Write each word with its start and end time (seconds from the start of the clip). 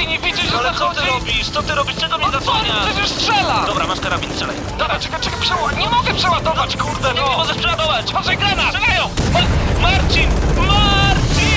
dalej 0.00 0.08
nie 0.08 0.18
widzisz, 0.18 0.50
że 0.50 0.58
Ale 0.58 0.70
co 0.72 0.78
zachodzi? 0.78 1.00
ty 1.00 1.06
robisz? 1.06 1.50
Co 1.50 1.62
ty 1.62 1.74
robisz? 1.74 1.96
Czego 1.96 2.18
mnie 2.18 2.26
No 2.26 2.32
co? 2.32 2.38
zasłaniasz? 2.38 2.86
Przecież 2.86 3.08
strzela! 3.10 3.64
Dobra, 3.66 3.86
masz 3.86 4.00
karabin, 4.00 4.30
strzelaj. 4.32 4.56
Dobra, 4.78 4.98
czekaj, 4.98 5.20
czekaj, 5.20 5.40
przeła... 5.40 5.72
Nie 5.72 5.88
mogę 5.88 6.14
przeładować, 6.14 6.76
kurde, 6.76 7.08
Nie, 7.08 7.20
nie 7.20 7.26
no! 7.26 7.36
możesz 7.38 7.56
przeładować! 7.56 8.12
Patrzaj, 8.12 8.36
granat! 8.36 8.74
Strzelają! 8.74 9.08
Ma 9.32 9.40
Marcin! 9.82 10.28
Marcin! 10.56 11.50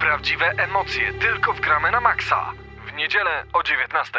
Prawdziwe 0.00 0.46
emocje 0.46 1.12
tylko 1.12 1.52
w 1.52 1.60
gramy 1.60 1.90
na 1.90 2.00
maksa. 2.00 2.52
W 2.86 2.92
niedzielę 2.92 3.44
o 3.52 3.62
19. 3.62 4.18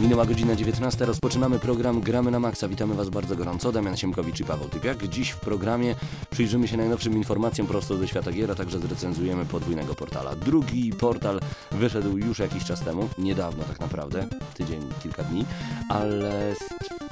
Minęła 0.00 0.26
godzina 0.26 0.56
19, 0.56 1.06
rozpoczynamy 1.06 1.58
program 1.58 2.00
Gramy 2.00 2.30
na 2.30 2.40
Maxa. 2.40 2.68
Witamy 2.68 2.94
Was 2.94 3.08
bardzo 3.08 3.36
gorąco, 3.36 3.72
Damian 3.72 3.96
Siemkowicz 3.96 4.40
i 4.40 4.44
Paweł 4.44 4.68
Typiak. 4.68 5.08
Dziś 5.08 5.30
w 5.30 5.40
programie 5.40 5.94
przyjrzymy 6.30 6.68
się 6.68 6.76
najnowszym 6.76 7.14
informacjom 7.14 7.66
prosto 7.66 7.96
ze 7.96 8.08
świata 8.08 8.32
gier, 8.32 8.50
a 8.50 8.54
także 8.54 8.78
zrecenzujemy 8.78 9.44
podwójnego 9.44 9.94
portala. 9.94 10.36
Drugi 10.36 10.92
portal 10.92 11.40
wyszedł 11.72 12.18
już 12.18 12.38
jakiś 12.38 12.64
czas 12.64 12.80
temu, 12.80 13.08
niedawno 13.18 13.64
tak 13.64 13.80
naprawdę, 13.80 14.26
tydzień, 14.54 14.80
kilka 15.02 15.22
dni, 15.22 15.44
ale 15.88 16.54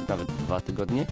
nawet 0.09 0.29
dwa 0.29 0.61
tygodnie. 0.61 1.07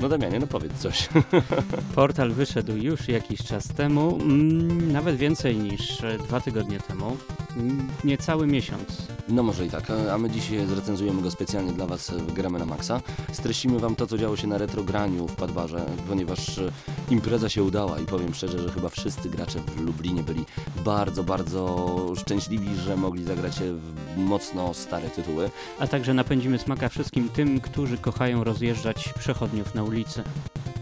No 0.00 0.08
Damianie, 0.08 0.38
no 0.38 0.46
powiedz 0.46 0.72
coś. 0.72 1.08
Portal 1.94 2.30
wyszedł 2.30 2.76
już 2.76 3.08
jakiś 3.08 3.42
czas 3.42 3.68
temu, 3.68 4.18
mm, 4.20 4.92
nawet 4.92 5.16
więcej 5.16 5.56
niż 5.56 6.04
e, 6.04 6.18
dwa 6.18 6.40
tygodnie 6.40 6.80
temu, 6.80 7.16
mm, 7.56 7.88
niecały 8.04 8.46
miesiąc. 8.46 9.08
No 9.28 9.42
może 9.42 9.66
i 9.66 9.70
tak, 9.70 9.90
a 10.12 10.18
my 10.18 10.30
dzisiaj 10.30 10.66
zrecenzujemy 10.66 11.22
go 11.22 11.30
specjalnie 11.30 11.72
dla 11.72 11.86
Was 11.86 12.10
w 12.10 12.32
Gramy 12.32 12.58
na 12.58 12.64
Maxa. 12.64 13.00
Streścimy 13.32 13.78
Wam 13.78 13.96
to, 13.96 14.06
co 14.06 14.18
działo 14.18 14.36
się 14.36 14.46
na 14.46 14.58
retrograniu 14.58 15.28
w 15.28 15.36
Padbarze, 15.36 15.86
ponieważ 16.08 16.58
e, 16.58 16.70
impreza 17.10 17.48
się 17.48 17.62
udała 17.62 18.00
i 18.00 18.06
powiem 18.06 18.34
szczerze, 18.34 18.58
że 18.58 18.68
chyba 18.68 18.88
wszyscy 18.88 19.30
gracze 19.30 19.58
w 19.60 19.80
Lublinie 19.80 20.22
byli 20.22 20.44
bardzo, 20.84 21.24
bardzo 21.24 21.96
szczęśliwi, 22.16 22.76
że 22.76 22.96
mogli 22.96 23.24
zagrać 23.24 23.60
w 23.60 24.16
mocno 24.16 24.74
stare 24.74 25.10
tytuły. 25.10 25.50
A 25.78 25.86
także 25.86 26.14
napędzimy 26.14 26.58
smaka 26.58 26.88
wszystkim 26.88 27.28
tym, 27.28 27.60
którzy 27.60 27.98
kochają 27.98 28.44
rozjeżdżać 28.44 29.12
przechodniów 29.18 29.74
na 29.74 29.87
ulicy. 29.88 30.22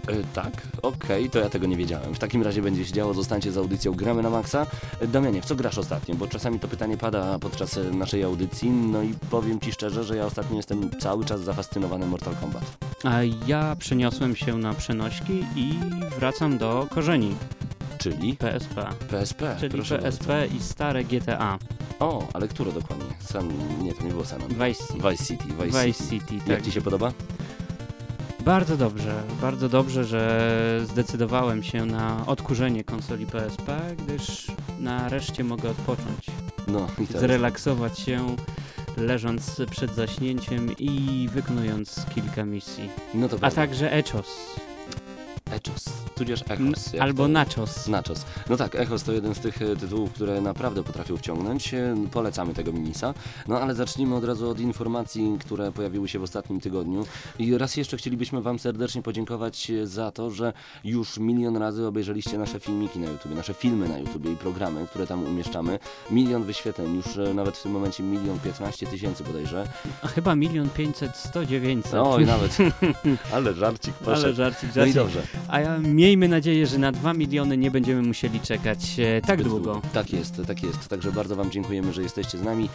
E, 0.09 0.23
tak, 0.35 0.53
okej, 0.83 1.31
to 1.31 1.39
ja 1.39 1.49
tego 1.51 1.67
nie 1.67 1.77
wiedziałem. 1.77 2.15
W 2.15 2.19
takim 2.19 2.43
razie 2.43 2.63
będzie 2.63 2.85
się 2.85 2.93
działo, 2.93 3.15
zostańcie 3.15 3.53
z 3.53 3.57
audycją 3.57 3.93
Gramy 3.93 4.23
na 4.23 4.31
Maxa. 4.31 4.67
E, 5.01 5.07
Damianie, 5.07 5.43
w 5.43 5.45
co 5.45 5.57
grasz 5.57 5.79
ostatnio? 5.79 6.15
Bo 6.15 6.27
czasami 6.27 6.61
to 6.61 6.69
pytanie 6.69 6.97
pada 6.97 7.39
podczas 7.39 7.79
e, 7.79 7.81
naszej 7.91 8.23
audycji, 8.23 8.71
no 8.71 9.03
i 9.03 9.15
powiem 9.31 9.61
Ci 9.61 9.73
szczerze, 9.73 10.05
że 10.05 10.17
ja 10.17 10.27
ostatnio 10.27 10.57
jestem 10.57 10.91
cały 11.01 11.25
czas 11.25 11.41
zafascynowany 11.41 12.07
Mortal 12.07 12.35
Kombat. 12.41 12.77
A 13.05 13.23
ja 13.47 13.77
przeniosłem 13.79 14.37
się 14.37 14.59
na 14.59 14.75
przenośki 14.75 15.45
i 15.57 15.75
wracam 16.19 16.59
do 16.59 16.87
korzeni 16.91 17.35
Czyli 17.99 18.37
PSP. 18.37 18.87
PSP. 19.11 19.57
Czyli 19.61 19.73
proszę 19.73 19.99
PSP 19.99 20.47
i 20.47 20.63
stare 20.63 21.05
GTA. 21.05 21.37
bardzo. 21.39 21.77
O, 22.01 22.29
ale 22.33 22.49
które 22.49 22.73
dokładnie? 22.73 23.07
San... 23.21 23.49
Nie, 23.83 23.93
to 23.93 24.05
nie 24.05 24.11
było 24.11 24.25
San 24.25 24.43
Andreas. 24.43 24.93
Vice 24.93 24.95
City. 24.97 25.09
Vice 25.09 25.25
City. 25.25 25.65
Vice, 25.65 25.87
Vice 25.87 26.05
City. 26.05 26.27
City, 26.27 26.35
Jak 26.35 26.59
tak. 26.59 26.63
Ci 26.63 26.73
się 26.73 26.81
podoba? 26.81 27.13
Bardzo 28.47 28.77
dobrze, 28.77 29.23
bardzo 29.41 29.69
dobrze, 29.69 30.05
że 30.05 30.81
zdecydowałem 30.85 31.63
się 31.63 31.87
na 31.87 32.27
odkurzenie 32.27 32.85
konsoli 32.85 33.27
PSP, 33.27 33.81
gdyż 33.99 34.47
nareszcie 34.81 35.45
mogę 35.45 35.71
odpocząć, 35.71 36.27
No 36.69 36.87
i 36.99 37.07
to 37.07 37.19
zrelaksować 37.19 37.99
się, 37.99 38.37
leżąc 38.97 39.63
przed 39.71 39.95
zaśnięciem 39.95 40.69
i 40.79 41.29
wykonując 41.33 42.07
kilka 42.15 42.45
misji. 42.45 42.91
No 43.15 43.29
to 43.29 43.37
A 43.41 43.51
także 43.51 43.93
Echos, 43.93 44.57
Echos, 45.51 45.85
tudzież 46.17 46.45
N- 46.49 46.69
Echos. 46.69 46.95
albo 47.01 47.23
to- 47.23 47.29
Nachos. 47.29 47.89
Nachos. 47.89 48.25
No 48.51 48.57
tak, 48.57 48.75
Echos 48.75 49.03
to 49.03 49.13
jeden 49.13 49.35
z 49.35 49.39
tych 49.41 49.63
e, 49.63 49.77
tytułów, 49.77 50.13
które 50.13 50.41
naprawdę 50.41 50.83
potrafią 50.83 51.17
wciągnąć. 51.17 51.75
E, 51.75 51.95
Polecamy 52.13 52.55
tego 52.55 52.73
minisa. 52.73 53.15
No 53.49 53.61
ale 53.61 53.75
zacznijmy 53.75 54.15
od 54.17 54.25
razu 54.25 54.51
od 54.51 54.61
informacji, 54.61 55.37
które 55.41 55.73
pojawiły 55.73 56.09
się 56.09 56.19
w 56.19 56.23
ostatnim 56.23 56.61
tygodniu. 56.61 57.07
I 57.39 57.59
raz 57.59 57.77
jeszcze 57.77 57.97
chcielibyśmy 57.97 58.43
Wam 58.43 58.59
serdecznie 58.59 59.03
podziękować 59.03 59.71
e, 59.71 59.87
za 59.87 60.11
to, 60.13 60.31
że 60.31 60.53
już 60.85 61.19
milion 61.19 61.57
razy 61.57 61.87
obejrzeliście 61.87 62.39
nasze 62.39 62.61
filmiki 62.61 62.99
na 62.99 63.11
YouTube, 63.11 63.35
nasze 63.35 63.55
filmy 63.55 63.89
na 63.89 63.99
YouTube 63.99 64.27
i 64.27 64.37
programy, 64.37 64.87
które 64.87 65.07
tam 65.07 65.25
umieszczamy. 65.25 65.79
Milion 66.11 66.45
wyświetleń, 66.45 66.97
już 66.97 67.07
nawet 67.35 67.57
w 67.57 67.63
tym 67.63 67.73
momencie 67.73 68.03
milion 68.03 68.39
piętnaście 68.41 68.87
tysięcy 68.87 69.25
bodajże. 69.25 69.67
A 70.03 70.07
chyba 70.09 70.35
milion 70.37 70.69
pięćset, 70.71 71.17
sto 71.17 71.47
dziewięćset. 71.47 71.95
Oj, 71.95 72.27
nawet. 72.27 72.57
ale 73.35 73.55
żarcik 73.55 73.95
poszedł. 73.95 74.25
Ale 74.25 74.35
żarcik, 74.35 74.71
No 74.77 74.85
i 74.85 74.93
żarcik. 74.93 74.95
dobrze. 74.95 75.23
A 75.49 75.61
ja, 75.61 75.79
miejmy 76.07 76.29
nadzieję, 76.29 76.67
że 76.67 76.79
na 76.79 76.93
2 76.93 77.15
miliony 77.15 77.57
nie 77.57 77.71
będziemy 77.71 78.03
musieli 78.03 78.41
czekać 78.41 78.79
e, 78.99 79.21
tak 79.21 79.43
długo. 79.43 79.83
Tak 79.93 80.13
jest, 80.13 80.43
tak 80.47 80.63
jest. 80.63 80.89
Także 80.89 81.13
bardzo 81.13 81.37
Wam 81.37 81.51
dziękujemy, 81.51 81.93
że 81.93 82.03
jesteście 82.03 82.39
z 82.39 82.43
nami. 82.43 82.69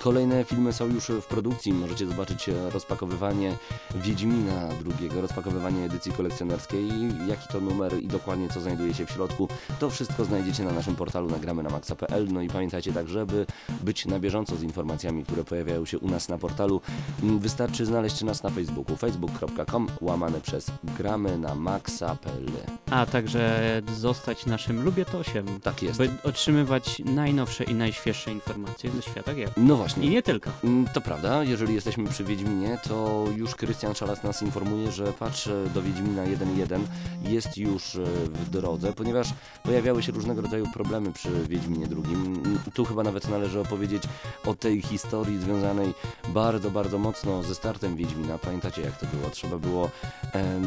Kolejne 0.00 0.44
filmy 0.44 0.72
są 0.72 0.86
już 0.86 1.06
w 1.06 1.26
produkcji. 1.26 1.72
Możecie 1.72 2.06
zobaczyć 2.06 2.48
e, 2.48 2.70
rozpakowywanie 2.70 3.56
Wiedźmina 3.94 4.68
drugiego, 4.80 5.20
rozpakowywanie 5.20 5.84
edycji 5.84 6.12
kolekcjonerskiej, 6.12 6.88
jaki 7.28 7.48
to 7.52 7.60
numer 7.60 8.02
i 8.02 8.06
dokładnie 8.06 8.48
co 8.48 8.60
znajduje 8.60 8.94
się 8.94 9.06
w 9.06 9.10
środku. 9.10 9.48
To 9.80 9.90
wszystko 9.90 10.24
znajdziecie 10.24 10.64
na 10.64 10.72
naszym 10.72 10.96
portalu 10.96 11.30
nagramy 11.30 11.62
na 11.62 11.70
maxa.pl. 11.70 12.28
No 12.32 12.42
i 12.42 12.48
pamiętajcie 12.48 12.92
tak, 12.92 13.08
żeby 13.08 13.46
być 13.80 14.06
na 14.06 14.18
bieżąco 14.18 14.56
z 14.56 14.62
informacjami, 14.62 15.24
które 15.24 15.44
pojawiają 15.44 15.84
się 15.84 15.98
u 15.98 16.08
nas 16.08 16.28
na 16.28 16.38
portalu, 16.38 16.80
wystarczy 17.22 17.86
znaleźć 17.86 18.22
nas 18.22 18.42
na 18.42 18.50
Facebooku 18.50 18.96
facebook.com 18.96 19.86
łamane 20.00 20.40
przez 20.40 20.70
gramy 20.96 21.38
na 21.38 21.54
maxa.pl. 21.54 22.63
A 22.90 23.06
także 23.06 23.82
zostać 23.96 24.46
naszym 24.46 24.84
Lubietosiem, 24.84 25.46
Tak 25.62 25.82
jest. 25.82 25.98
by 25.98 26.10
otrzymywać 26.24 26.98
najnowsze 27.04 27.64
i 27.64 27.74
najświeższe 27.74 28.32
informacje 28.32 28.90
ze 28.90 29.02
świata 29.02 29.34
gier. 29.34 29.50
No 29.56 29.76
właśnie. 29.76 30.06
I 30.06 30.10
nie 30.10 30.22
tylko. 30.22 30.50
Mm, 30.64 30.86
To 30.94 31.00
prawda, 31.00 31.44
jeżeli 31.44 31.74
jesteśmy 31.74 32.08
przy 32.08 32.24
Wiedźminie, 32.24 32.78
to 32.88 33.24
już 33.36 33.54
Krystian 33.54 33.94
Szalas 33.94 34.22
nas 34.22 34.42
informuje, 34.42 34.92
że 34.92 35.12
patrz 35.12 35.46
e, 35.46 35.66
do 35.74 35.82
Wiedźmina 35.82 36.22
1.1 36.22 36.80
jest 37.24 37.56
już 37.58 37.96
e, 37.96 38.04
w 38.26 38.50
drodze, 38.50 38.92
ponieważ 38.92 39.28
pojawiały 39.62 40.02
się 40.02 40.12
różnego 40.12 40.42
rodzaju 40.42 40.66
problemy 40.72 41.12
przy 41.12 41.28
Wiedźminie 41.48 41.86
drugim. 41.86 42.24
Mm, 42.24 42.58
Tu 42.74 42.84
chyba 42.84 43.02
nawet 43.02 43.28
należy 43.28 43.60
opowiedzieć 43.60 44.02
o 44.46 44.54
tej 44.54 44.82
historii 44.82 45.38
związanej 45.38 45.94
bardzo, 46.28 46.70
bardzo 46.70 46.98
mocno 46.98 47.42
ze 47.42 47.54
startem 47.54 47.96
Wiedźmina. 47.96 48.38
Pamiętacie 48.38 48.82
jak 48.82 48.96
to 48.98 49.06
było? 49.16 49.30
Trzeba 49.30 49.58
było, 49.58 49.90
em, 50.32 50.64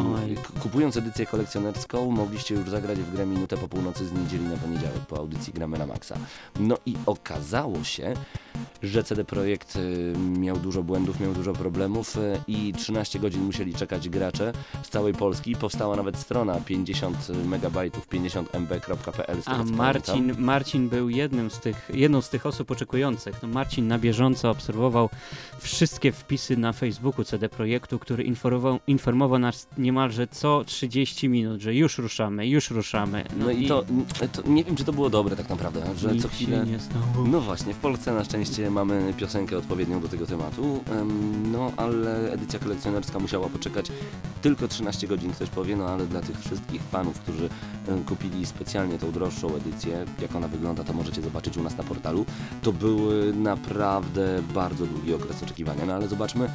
kupując 0.62 0.98
edycję 0.98 1.26
kolekcjonerską, 1.26 1.87
mogliście 1.94 2.56
już 2.56 2.70
zagrać 2.70 3.00
w 3.00 3.12
grę 3.12 3.26
minutę 3.26 3.58
po 3.58 3.68
północy 3.68 4.06
z 4.06 4.12
niedzieli 4.12 4.46
na 4.46 4.58
poniedziałek 4.58 5.00
po 5.08 5.18
audycji 5.18 5.54
Gramy 5.54 5.78
na 5.78 5.86
Maxa. 5.86 6.18
No 6.60 6.78
i 6.86 6.96
okazało 7.06 7.84
się, 7.84 8.14
że 8.84 9.04
CD 9.04 9.26
Projekt 9.26 9.76
y, 9.76 10.14
miał 10.40 10.58
dużo 10.58 10.84
błędów, 10.84 11.20
miał 11.20 11.34
dużo 11.34 11.54
problemów 11.54 12.18
y, 12.18 12.42
i 12.48 12.74
13 12.74 13.20
godzin 13.20 13.42
musieli 13.42 13.74
czekać 13.74 14.10
gracze 14.10 14.54
z 14.84 14.90
całej 14.90 15.14
Polski. 15.14 15.56
Powstała 15.56 15.96
nawet 15.96 16.18
strona 16.18 16.62
50 16.62 17.30
megabajtów, 17.46 18.08
50mb.pl. 18.10 19.42
z 19.42 19.46
tego, 19.46 19.58
A 19.58 19.64
Marcin, 19.64 20.14
pamiętam. 20.14 20.44
Marcin 20.44 20.90
był 20.90 21.10
jednym 21.10 21.52
z 21.52 21.60
tych, 21.60 21.92
jedną 21.94 22.22
z 22.22 22.30
tych 22.30 22.46
osób 22.46 22.72
oczekujących. 22.72 23.42
No 23.44 23.48
Marcin 23.48 23.88
na 23.88 24.00
bieżąco 24.00 24.50
obserwował 24.50 25.10
wszystkie 25.60 26.12
wpisy 26.12 26.58
na 26.58 26.74
Facebooku 26.74 27.26
CD 27.26 27.50
Projektu, 27.50 28.00
który 28.00 28.24
informował, 28.24 28.80
informował 28.88 29.40
nas 29.40 29.68
niemalże 29.78 30.28
co 30.28 30.64
30 30.64 31.30
minut, 31.30 31.62
że 31.62 31.76
już 31.76 31.98
ruszamy, 31.98 32.48
już 32.48 32.72
ruszamy. 32.72 33.26
No 33.38 33.52
i 33.52 33.68
to, 33.68 33.86
to 34.32 34.42
nie 34.50 34.64
wiem, 34.64 34.76
czy 34.76 34.84
to 34.84 34.94
było 34.94 35.10
dobre 35.10 35.36
tak 35.36 35.50
naprawdę, 35.50 35.82
że 35.98 36.16
co 36.16 36.28
chwilę... 36.28 36.66
No 37.26 37.42
właśnie, 37.42 37.74
w 37.74 37.78
Polsce 37.78 38.14
na 38.14 38.24
szczęście 38.24 38.47
mamy 38.72 39.14
piosenkę 39.18 39.58
odpowiednią 39.58 40.02
do 40.02 40.08
tego 40.08 40.26
tematu, 40.26 40.84
em, 40.92 41.52
no 41.52 41.72
ale 41.78 42.32
edycja 42.32 42.60
kolekcjonerska 42.60 43.20
musiała 43.20 43.50
poczekać 43.50 43.92
tylko 44.42 44.68
13 44.68 45.08
godzin, 45.08 45.32
ktoś 45.32 45.50
powie, 45.50 45.76
no 45.76 45.88
ale 45.88 46.06
dla 46.06 46.22
tych 46.22 46.40
wszystkich 46.40 46.82
fanów, 46.82 47.20
którzy 47.20 47.50
em, 47.88 48.04
kupili 48.04 48.46
specjalnie 48.46 48.98
tą 48.98 49.12
droższą 49.12 49.56
edycję, 49.56 50.06
jak 50.22 50.36
ona 50.36 50.48
wygląda, 50.48 50.84
to 50.84 50.94
możecie 50.94 51.22
zobaczyć 51.22 51.58
u 51.58 51.64
nas 51.64 51.78
na 51.78 51.84
portalu, 51.84 52.26
to 52.62 52.72
był 52.72 52.98
e, 53.12 53.34
naprawdę 53.34 54.42
bardzo 54.54 54.86
długi 54.86 55.14
okres 55.14 55.44
oczekiwania, 55.44 55.86
no 55.86 55.94
ale 55.94 56.08
zobaczmy 56.08 56.50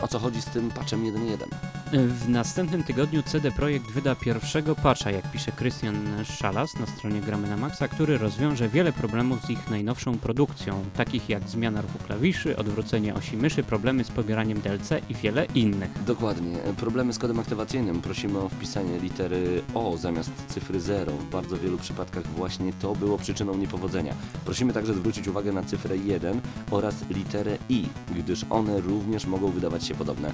o 0.00 0.08
co 0.08 0.18
chodzi 0.18 0.42
z 0.42 0.44
tym 0.44 0.70
patchem 0.70 1.04
1.1. 1.04 1.48
W 1.92 2.28
następnym 2.28 2.82
tygodniu 2.82 3.22
CD 3.22 3.50
Projekt 3.50 3.90
wyda 3.90 4.14
pierwszego 4.14 4.74
patcha, 4.74 5.10
jak 5.10 5.30
pisze 5.30 5.52
Christian 5.52 6.24
Schalas 6.24 6.80
na 6.80 6.86
stronie 6.86 7.20
Gramy 7.20 7.48
na 7.48 7.56
Maxa, 7.56 7.88
który 7.88 8.18
rozwiąże 8.18 8.68
wiele 8.68 8.92
problemów 8.92 9.44
z 9.46 9.50
ich 9.50 9.70
najnowszą 9.70 10.18
produkcją, 10.18 10.84
takich 11.08 11.28
jak 11.28 11.48
zmiana 11.48 11.80
ruchu 11.80 11.98
klawiszy, 12.06 12.56
odwrócenie 12.56 13.14
osi 13.14 13.36
myszy, 13.36 13.62
problemy 13.62 14.04
z 14.04 14.10
pobieraniem 14.10 14.60
DLC 14.60 14.90
i 15.10 15.14
wiele 15.14 15.46
innych. 15.54 16.04
Dokładnie. 16.06 16.56
Problemy 16.76 17.12
z 17.12 17.18
kodem 17.18 17.38
aktywacyjnym. 17.40 18.02
Prosimy 18.02 18.38
o 18.38 18.48
wpisanie 18.48 18.98
litery 18.98 19.62
O 19.74 19.96
zamiast 19.96 20.30
cyfry 20.48 20.80
0. 20.80 21.12
W 21.12 21.30
bardzo 21.30 21.56
wielu 21.56 21.78
przypadkach 21.78 22.26
właśnie 22.26 22.72
to 22.72 22.94
było 22.94 23.18
przyczyną 23.18 23.54
niepowodzenia. 23.54 24.14
Prosimy 24.44 24.72
także 24.72 24.94
zwrócić 24.94 25.28
uwagę 25.28 25.52
na 25.52 25.62
cyfrę 25.62 25.96
1 25.96 26.40
oraz 26.70 26.94
literę 27.10 27.58
I, 27.68 27.86
gdyż 28.16 28.44
one 28.50 28.80
również 28.80 29.26
mogą 29.26 29.50
wydawać 29.50 29.86
się 29.86 29.94
podobne. 29.94 30.32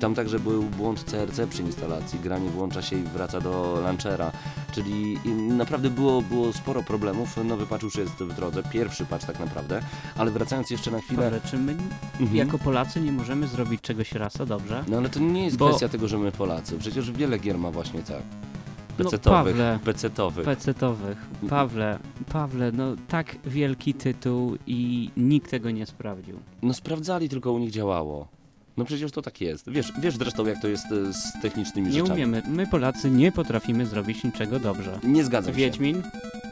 Tam 0.00 0.14
także 0.14 0.38
był 0.38 0.62
błąd 0.62 1.04
CRC 1.04 1.46
przy 1.50 1.62
instalacji. 1.62 2.20
Gra 2.20 2.38
nie 2.38 2.50
włącza 2.50 2.82
się 2.82 2.96
i 2.96 3.02
wraca 3.02 3.40
do 3.40 3.80
launchera. 3.84 4.32
Czyli 4.72 5.18
naprawdę 5.48 5.90
było, 5.90 6.22
było 6.22 6.52
sporo 6.52 6.82
problemów. 6.82 7.36
Nowy 7.44 7.66
patch 7.66 7.82
już 7.82 7.94
jest 7.94 8.14
w 8.14 8.34
drodze. 8.34 8.62
Pierwszy 8.62 9.04
patch 9.06 9.26
tak 9.26 9.40
naprawdę. 9.40 9.82
Ale 10.16 10.30
wracając 10.30 10.70
jeszcze 10.70 10.90
na 10.90 11.00
chwilę... 11.00 11.26
Ale 11.26 11.40
czy 11.40 11.58
my 11.58 11.72
Mhm. 12.20 12.36
jako 12.36 12.58
Polacy 12.58 13.00
nie 13.00 13.12
możemy 13.12 13.46
zrobić 13.46 13.80
czegoś 13.80 14.12
raz, 14.12 14.40
a 14.40 14.46
dobrze? 14.46 14.84
No 14.88 14.96
ale 14.96 15.08
to 15.08 15.20
nie 15.20 15.44
jest 15.44 15.56
Bo- 15.56 15.68
kwestia 15.68 15.88
tego, 15.88 16.08
że 16.08 16.18
my 16.18 16.32
Polacy. 16.32 16.78
Przecież 16.78 17.10
wiele 17.12 17.38
gier 17.38 17.58
ma 17.58 17.70
właśnie 17.70 18.02
tak. 18.02 18.22
No, 18.98 19.04
Pecetowych, 19.04 19.52
Pawle. 19.56 19.78
pecetowych. 19.84 20.46
PC-towych. 20.46 21.16
Pawle, 21.48 21.98
Pawle, 22.32 22.72
no 22.72 22.84
tak 23.08 23.36
wielki 23.44 23.94
tytuł 23.94 24.56
i 24.66 25.10
nikt 25.16 25.50
tego 25.50 25.70
nie 25.70 25.86
sprawdził. 25.86 26.38
No 26.62 26.74
sprawdzali, 26.74 27.28
tylko 27.28 27.52
u 27.52 27.58
nich 27.58 27.70
działało. 27.70 28.28
No 28.76 28.84
przecież 28.84 29.12
to 29.12 29.22
tak 29.22 29.40
jest. 29.40 29.70
Wiesz, 29.70 29.92
wiesz 30.00 30.16
zresztą 30.16 30.46
jak 30.46 30.60
to 30.62 30.68
jest 30.68 30.86
e, 30.86 31.12
z 31.12 31.42
technicznymi 31.42 31.86
Nie 31.88 31.92
rzeczami. 31.92 32.12
umiemy, 32.12 32.42
my 32.48 32.66
Polacy 32.66 33.10
nie 33.10 33.32
potrafimy 33.32 33.86
zrobić 33.86 34.24
niczego 34.24 34.58
dobrze. 34.58 34.98
Nie 35.02 35.24
zgadzam 35.24 35.52
się. 35.54 35.58
Wiedźmin, 35.58 36.02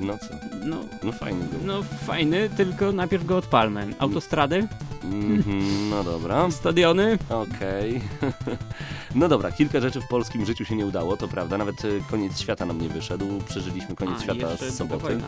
No 0.01 0.19
co? 0.19 0.27
no, 0.65 0.77
No 1.03 1.13
fajny 1.13 1.45
był. 1.45 1.61
no 1.65 1.83
fajny, 1.83 2.51
tylko 2.57 2.93
najpierw 2.93 3.27
go 3.27 3.37
odpalmy. 3.37 3.87
Autostrady, 3.99 4.69
Mhm, 5.05 5.91
no 5.91 6.05
dobra. 6.05 6.51
stadiony, 6.61 7.19
Okej. 7.29 8.01
no 9.15 9.29
dobra, 9.29 9.53
kilka 9.53 9.81
rzeczy 9.81 10.01
w 10.01 10.09
polskim 10.09 10.47
życiu 10.47 10.65
się 10.65 10.77
nie 10.77 10.87
udało, 10.87 11.17
to 11.17 11.29
prawda. 11.29 11.59
Nawet 11.59 11.85
e, 11.85 11.89
koniec 12.11 12.41
świata 12.41 12.67
nam 12.67 12.81
nie 12.81 12.89
wyszedł. 12.89 13.27
Przeżyliśmy 13.49 13.97
koniec 13.97 14.19
a, 14.19 14.23
świata 14.23 14.57
z 14.57 14.75
soboty. 14.77 15.19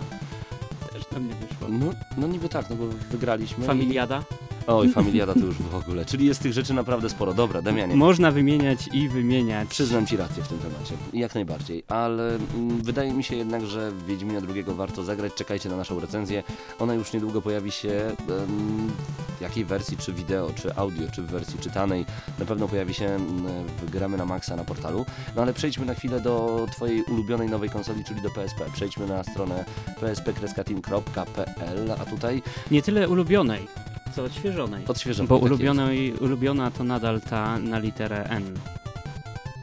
Też 0.92 1.06
tam 1.06 1.28
nie 1.28 1.34
wyszło. 1.34 1.68
No, 1.68 1.86
no 2.16 2.26
niby 2.26 2.48
tak, 2.48 2.70
no 2.70 2.76
bo 2.76 2.86
wygraliśmy. 3.10 3.66
Familiada. 3.66 4.22
Oj, 4.66 4.88
familiada 4.88 5.34
to 5.34 5.40
już 5.40 5.56
w 5.56 5.74
ogóle. 5.74 6.04
Czyli 6.04 6.26
jest 6.26 6.42
tych 6.42 6.52
rzeczy 6.52 6.74
naprawdę 6.74 7.10
sporo. 7.10 7.34
Dobra, 7.34 7.62
Damianie. 7.62 7.96
Można 7.96 8.30
wymieniać 8.30 8.88
i 8.92 9.08
wymieniać. 9.08 9.68
Przyznam 9.68 10.06
Ci 10.06 10.16
rację 10.16 10.42
w 10.42 10.48
tym 10.48 10.58
temacie, 10.58 10.94
jak 11.12 11.34
najbardziej, 11.34 11.84
ale 11.88 12.34
mm, 12.34 12.82
wydaje 12.82 13.12
mi 13.12 13.24
się 13.24 13.36
jednak, 13.36 13.66
że 13.66 13.92
Wiedźmina 14.06 14.40
drugiego 14.40 14.74
warto 14.74 15.04
zagrać, 15.04 15.34
czekajcie 15.34 15.68
na 15.68 15.76
naszą 15.76 16.00
recenzję, 16.00 16.42
ona 16.78 16.94
już 16.94 17.12
niedługo 17.12 17.42
pojawi 17.42 17.70
się 17.70 17.90
em, 17.90 18.90
w 19.38 19.40
jakiej 19.40 19.64
wersji, 19.64 19.96
czy 19.96 20.12
wideo, 20.12 20.50
czy 20.54 20.74
audio, 20.76 21.08
czy 21.14 21.22
w 21.22 21.26
wersji 21.26 21.58
czytanej, 21.58 22.06
na 22.38 22.44
pewno 22.44 22.68
pojawi 22.68 22.94
się 22.94 23.06
mm, 23.06 23.66
w 23.82 23.90
Gramy 23.90 24.16
na 24.16 24.24
Maxa 24.24 24.56
na 24.56 24.64
portalu, 24.64 25.06
no 25.36 25.42
ale 25.42 25.54
przejdźmy 25.54 25.86
na 25.86 25.94
chwilę 25.94 26.20
do 26.20 26.66
Twojej 26.72 27.02
ulubionej 27.02 27.48
nowej 27.48 27.70
konsoli, 27.70 28.04
czyli 28.04 28.22
do 28.22 28.30
PSP, 28.30 28.64
przejdźmy 28.72 29.06
na 29.06 29.24
stronę 29.24 29.64
psp-team.pl, 30.00 31.92
a 32.00 32.04
tutaj 32.04 32.42
Nie 32.70 32.82
tyle 32.82 33.08
ulubionej, 33.08 33.68
co 34.12 34.24
odświeżonej. 34.24 34.84
odświeżamy. 34.86 35.28
Bo 35.28 35.34
tak 35.34 35.42
jest. 35.42 35.52
ulubionej, 35.52 36.14
ulubiona 36.14 36.70
to 36.70 36.84
nadal 36.84 37.20
ta 37.20 37.58
na 37.58 37.78
literę 37.78 38.24
N. 38.24 38.44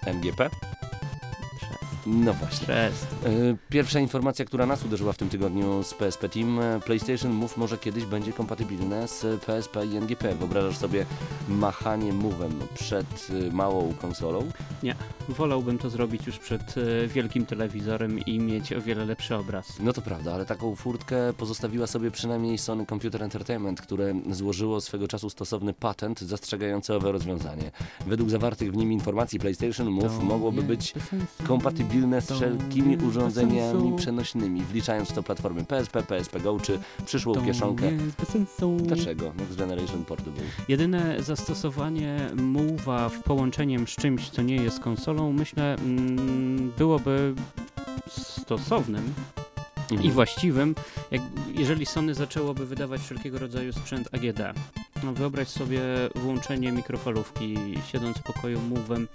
MGP? 0.05 0.49
No 2.11 2.33
właśnie. 2.33 2.67
Przez. 2.67 3.03
E, 3.03 3.55
Pierwsza 3.69 3.99
informacja, 3.99 4.45
która 4.45 4.65
nas 4.65 4.85
uderzyła 4.85 5.13
w 5.13 5.17
tym 5.17 5.29
tygodniu 5.29 5.83
z 5.83 5.93
PSP 5.93 6.29
Team, 6.29 6.59
e, 6.59 6.79
PlayStation 6.79 7.31
Move 7.31 7.57
może 7.57 7.77
kiedyś 7.77 8.05
będzie 8.05 8.33
kompatybilne 8.33 9.07
z 9.07 9.43
PSP 9.45 9.85
i 9.85 9.97
NGP. 9.97 10.35
Wyobrażasz 10.35 10.77
sobie 10.77 11.05
machanie 11.49 12.13
Move'em 12.13 12.51
przed 12.73 13.27
e, 13.47 13.53
małą 13.53 13.93
konsolą? 14.01 14.51
Wolałbym 15.29 15.77
to 15.77 15.89
zrobić 15.89 16.27
już 16.27 16.39
przed 16.39 16.75
wielkim 17.07 17.45
telewizorem 17.45 18.19
i 18.19 18.39
mieć 18.39 18.73
o 18.73 18.81
wiele 18.81 19.05
lepszy 19.05 19.35
obraz. 19.35 19.79
No 19.79 19.93
to 19.93 20.01
prawda, 20.01 20.33
ale 20.33 20.45
taką 20.45 20.75
furtkę 20.75 21.33
pozostawiła 21.33 21.87
sobie 21.87 22.11
przynajmniej 22.11 22.57
Sony 22.57 22.85
Computer 22.85 23.23
Entertainment, 23.23 23.81
które 23.81 24.13
złożyło 24.31 24.81
swego 24.81 25.07
czasu 25.07 25.29
stosowny 25.29 25.73
patent 25.73 26.21
zastrzegający 26.21 26.95
owe 26.95 27.11
rozwiązanie. 27.11 27.71
Według 28.07 28.29
zawartych 28.29 28.71
w 28.71 28.77
nim 28.77 28.91
informacji 28.91 29.39
PlayStation 29.39 29.87
Move 29.87 30.23
mogłoby 30.23 30.63
być 30.63 30.93
kompatybilne 31.47 31.98
z 32.21 32.25
To 32.25 32.35
wszelkimi 32.35 32.97
urządzeniami 32.97 33.95
przenośnymi, 33.97 34.61
wliczając 34.61 35.09
w 35.09 35.13
to 35.13 35.23
platformy 35.23 35.65
PSP, 35.65 36.03
PSP 36.03 36.39
Go 36.39 36.59
czy 36.59 36.79
przyszłą 37.05 37.45
kieszonkę. 37.45 37.91
Dlaczego? 38.77 39.33
Next 39.37 39.55
Generation 39.57 40.05
Portable. 40.05 40.43
Jedyne 40.67 41.23
zastosowanie 41.23 42.29
Move'a 42.35 43.09
w 43.09 43.23
połączeniem 43.23 43.87
z 43.87 43.91
czymś, 43.91 44.29
co 44.29 44.41
nie 44.41 44.55
jest 44.55 44.79
konsolą, 44.79 45.33
myślę, 45.33 45.75
mm, 45.75 46.71
byłoby 46.77 47.33
stosownym 48.07 49.13
Mhm. 49.91 50.03
i 50.09 50.11
właściwym, 50.11 50.75
jak, 51.11 51.21
jeżeli 51.53 51.85
Sony 51.85 52.13
zaczęłoby 52.15 52.65
wydawać 52.65 53.01
wszelkiego 53.01 53.39
rodzaju 53.39 53.73
sprzęt 53.73 54.09
AGD. 54.11 54.39
No, 55.03 55.13
wyobraź 55.13 55.47
sobie 55.47 55.81
włączenie 56.15 56.71
mikrofalówki, 56.71 57.55
siedząc 57.91 58.17
w 58.17 58.23
pokoju 58.23 58.59
Move'em, 58.59 59.05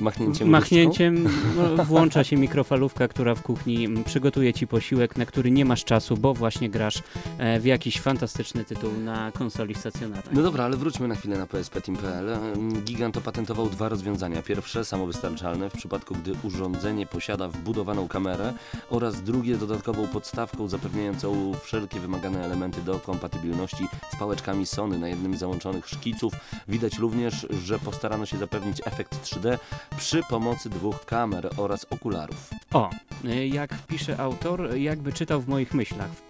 Machnięciem 0.00 0.48
Machnięciem 0.48 1.28
no, 1.76 1.84
włącza 1.84 2.24
się 2.24 2.36
mikrofalówka, 2.36 3.08
która 3.08 3.34
w 3.34 3.42
kuchni 3.42 3.88
przygotuje 4.04 4.54
ci 4.54 4.66
posiłek, 4.66 5.16
na 5.16 5.26
który 5.26 5.50
nie 5.50 5.64
masz 5.64 5.84
czasu, 5.84 6.16
bo 6.16 6.34
właśnie 6.34 6.70
grasz 6.70 7.02
e, 7.38 7.60
w 7.60 7.64
jakiś 7.64 8.00
fantastyczny 8.00 8.64
tytuł 8.64 8.92
na 9.04 9.32
konsoli 9.32 9.74
stacjonarnej. 9.74 10.34
No 10.34 10.42
dobra, 10.42 10.64
ale 10.64 10.76
wróćmy 10.76 11.08
na 11.08 11.14
chwilę 11.14 11.38
na 11.38 11.46
PSP.pl. 11.46 12.38
Gigant 12.84 13.16
opatentował 13.16 13.68
dwa 13.68 13.88
rozwiązania. 13.88 14.42
Pierwsze, 14.42 14.84
samowystarczalne 14.84 15.70
w 15.70 15.72
przypadku, 15.72 16.14
gdy 16.14 16.32
urządzenie 16.42 17.06
posiada 17.06 17.48
wbudowaną 17.48 18.08
kamerę 18.08 18.52
oraz 18.90 19.22
drugie, 19.22 19.56
dodatkową 19.56 20.08
podstawką 20.08 20.68
zapewniającą 20.68 21.52
wszelkie 21.62 22.00
wymagane 22.00 22.44
elementy 22.44 22.82
do 22.82 22.98
kompatybilności 22.98 23.84
z 24.12 24.16
pałeczkami 24.16 24.66
Sony. 24.66 24.98
Na 24.98 25.08
jednym 25.08 25.36
z 25.36 25.38
załączonych 25.38 25.88
szkiców 25.88 26.32
widać 26.68 26.98
również, 26.98 27.46
że 27.50 27.78
postarano 27.78 28.26
się 28.26 28.38
zapewnić 28.38 28.80
efekt 28.84 29.24
3D 29.24 29.58
przy 29.98 30.22
pomocy 30.30 30.70
dwóch 30.70 31.04
kamer 31.04 31.50
oraz 31.56 31.86
okularów. 31.90 32.50
O, 32.72 32.90
e, 33.24 33.46
jak 33.46 33.86
pisze 33.86 34.18
autor, 34.20 34.76
jakby 34.76 35.12
czytał 35.12 35.40
w 35.40 35.48
moich 35.48 35.74
myślach. 35.74 36.10
W, 36.10 36.22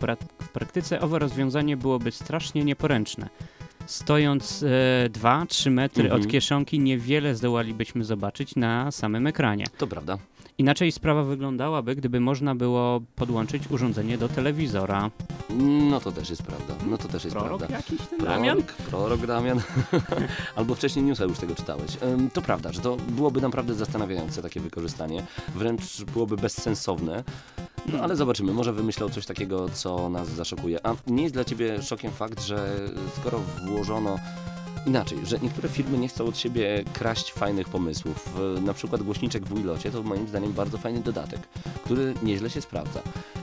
w 0.44 0.48
praktyce 0.48 1.00
owe 1.00 1.18
rozwiązanie 1.18 1.76
byłoby 1.76 2.10
strasznie 2.12 2.64
nieporęczne. 2.64 3.28
Stojąc 3.86 4.64
2-3 5.12 5.70
metry 5.70 6.04
Mhm. 6.04 6.20
od 6.22 6.28
kieszonki, 6.28 6.80
niewiele 6.80 7.34
zdołalibyśmy 7.34 8.04
zobaczyć 8.04 8.56
na 8.56 8.90
samym 8.90 9.26
ekranie. 9.26 9.64
To 9.78 9.86
prawda. 9.86 10.18
Inaczej 10.60 10.92
sprawa 10.92 11.22
wyglądałaby, 11.24 11.96
gdyby 11.96 12.20
można 12.20 12.54
było 12.54 13.00
podłączyć 13.16 13.62
urządzenie 13.70 14.18
do 14.18 14.28
telewizora. 14.28 15.10
No 15.90 16.00
to 16.00 16.12
też 16.12 16.30
jest 16.30 16.42
prawda. 16.42 16.74
No 16.86 16.98
to 16.98 17.08
też 17.08 17.24
jest 17.24 17.36
Prorok 17.36 17.58
prawda. 17.58 17.76
jakiś 17.76 17.98
ten 17.98 18.18
Prorok, 18.18 18.34
Damian? 18.36 18.62
prorok 18.90 19.26
Damian. 19.26 19.60
Albo 20.56 20.74
wcześniej 20.74 21.04
newsa 21.04 21.24
już 21.24 21.38
tego 21.38 21.54
czytałeś. 21.54 21.96
To 22.32 22.42
prawda, 22.42 22.72
że 22.72 22.80
to 22.80 22.96
byłoby 22.96 23.40
naprawdę 23.40 23.74
zastanawiające 23.74 24.42
takie 24.42 24.60
wykorzystanie. 24.60 25.26
Wręcz 25.54 26.04
byłoby 26.04 26.36
bezsensowne. 26.36 27.24
No 27.92 27.98
ale 28.02 28.16
zobaczymy, 28.16 28.52
może 28.52 28.72
wymyślał 28.72 29.10
coś 29.10 29.26
takiego, 29.26 29.68
co 29.68 30.08
nas 30.08 30.28
zaszokuje. 30.28 30.86
A 30.86 30.94
nie 31.06 31.22
jest 31.22 31.34
dla 31.34 31.44
Ciebie 31.44 31.82
szokiem 31.82 32.12
fakt, 32.12 32.42
że 32.42 32.76
skoro 33.20 33.40
włożono 33.66 34.18
Inaczej, 34.86 35.18
że 35.24 35.38
niektóre 35.38 35.68
firmy 35.68 35.98
nie 35.98 36.08
chcą 36.08 36.26
od 36.26 36.38
siebie 36.38 36.84
kraść 36.92 37.32
fajnych 37.32 37.68
pomysłów. 37.68 38.34
Na 38.62 38.74
przykład 38.74 39.02
głośniczek 39.02 39.44
w 39.44 39.54
Wilocie 39.54 39.90
to 39.90 40.02
moim 40.02 40.28
zdaniem 40.28 40.52
bardzo 40.52 40.78
fajny 40.78 41.00
dodatek, 41.00 41.40
który 41.84 42.14
nieźle 42.22 42.50
się 42.50 42.60
sprawdza 42.60 43.00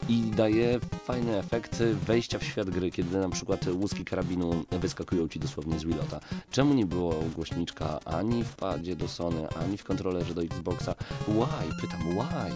i 0.10 0.22
daje 0.22 0.80
fajny 0.80 1.38
efekt 1.38 1.84
wejścia 1.84 2.40
w 2.40 2.44
świat 2.44 2.70
gry, 2.70 2.92
kiedy 2.92 3.18
na 3.18 3.30
przykład 3.30 3.66
łuski 3.68 4.06
karabinu 4.06 4.66
wyskakują 4.72 5.28
Ci 5.28 5.40
dosłownie 5.40 5.80
z 5.80 5.84
Wilota. 5.84 6.20
Czemu 6.52 6.74
nie 6.74 6.86
było 6.86 7.14
głośniczka 7.36 8.00
ani 8.06 8.44
w 8.44 8.56
padzie 8.56 8.96
do 8.96 9.08
Sony, 9.08 9.48
ani 9.50 9.78
w 9.78 9.84
kontrolerze 9.84 10.34
do 10.34 10.44
Xboxa? 10.44 10.96
Why? 11.28 11.82
Pytam, 11.82 12.00
why? 12.00 12.54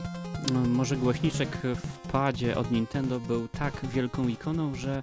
No, 0.54 0.60
może 0.60 0.98
głośniczek 0.98 1.58
w 1.64 2.08
padzie 2.12 2.58
od 2.58 2.72
Nintendo 2.72 3.20
był 3.20 3.48
tak 3.48 3.74
wielką 3.94 4.28
ikoną, 4.28 4.76
że 4.76 5.02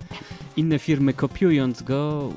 inne 0.57 0.79
firmy 0.79 1.13
kopiując 1.13 1.83
go 1.83 2.31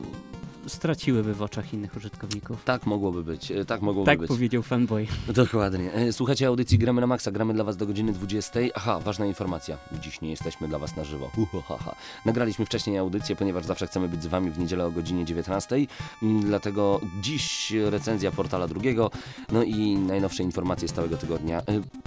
straciłyby 0.67 1.33
w 1.33 1.41
oczach 1.41 1.73
innych 1.73 1.95
użytkowników. 1.97 2.63
Tak 2.65 2.85
mogłoby 2.85 3.23
być, 3.23 3.51
e, 3.51 3.65
tak 3.65 3.81
mogłoby 3.81 4.05
Tak 4.05 4.19
być. 4.19 4.27
powiedział 4.27 4.63
fanboy. 4.63 5.07
Dokładnie. 5.33 5.93
E, 5.93 6.13
Słuchajcie 6.13 6.47
audycji 6.47 6.77
Gramy 6.77 7.01
na 7.01 7.07
Maxa, 7.07 7.31
gramy 7.31 7.53
dla 7.53 7.63
Was 7.63 7.77
do 7.77 7.85
godziny 7.85 8.13
20. 8.13 8.59
Aha, 8.75 8.99
ważna 8.99 9.25
informacja. 9.25 9.77
Dziś 10.01 10.21
nie 10.21 10.29
jesteśmy 10.29 10.67
dla 10.67 10.79
Was 10.79 10.95
na 10.97 11.03
żywo. 11.03 11.31
Uhohaha. 11.37 11.95
Nagraliśmy 12.25 12.65
wcześniej 12.65 12.97
audycję, 12.97 13.35
ponieważ 13.35 13.65
zawsze 13.65 13.87
chcemy 13.87 14.09
być 14.09 14.23
z 14.23 14.27
Wami 14.27 14.51
w 14.51 14.59
niedzielę 14.59 14.85
o 14.85 14.91
godzinie 14.91 15.25
19. 15.25 15.75
Mm, 16.23 16.41
Dlatego 16.43 17.01
dziś 17.21 17.73
recenzja 17.89 18.31
portala 18.31 18.67
drugiego, 18.67 19.11
no 19.51 19.63
i 19.63 19.95
najnowsze 19.95 20.43
informacje 20.43 20.87
z 20.87 20.93
całego 20.93 21.17
tygodnia. 21.17 21.57
E, 21.59 21.63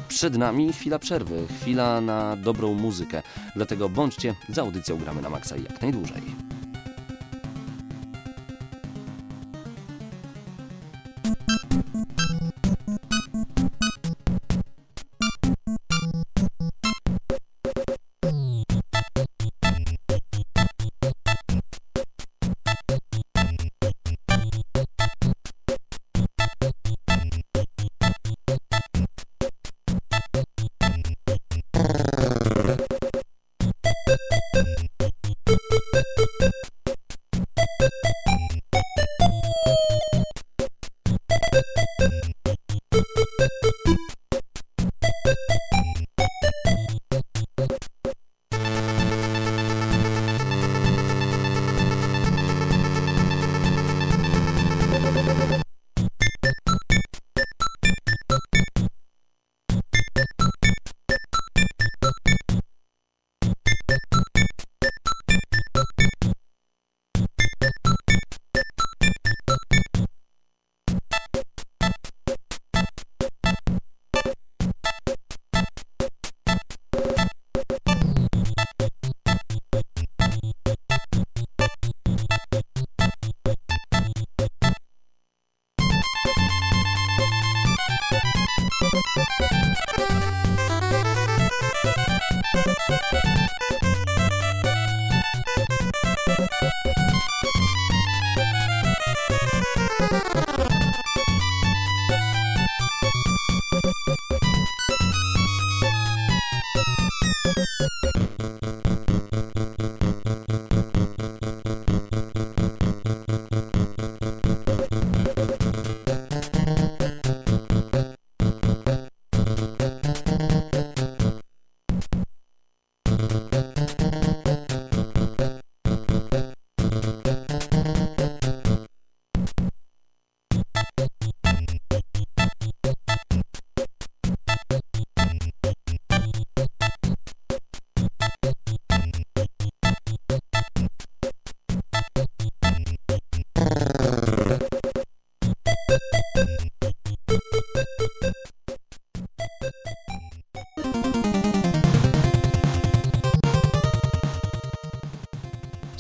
Przed 0.09 0.37
nami 0.37 0.73
chwila 0.73 0.99
przerwy, 0.99 1.47
chwila 1.61 2.01
na 2.01 2.37
dobrą 2.37 2.75
muzykę. 2.75 3.23
Dlatego 3.57 3.89
bądźcie 3.89 4.35
za 4.49 4.63
audycją 4.63 4.97
Gramy 4.99 5.23
na 5.23 5.31
Maxa 5.31 5.57
jak 5.57 5.83
najdłużej. 5.83 6.23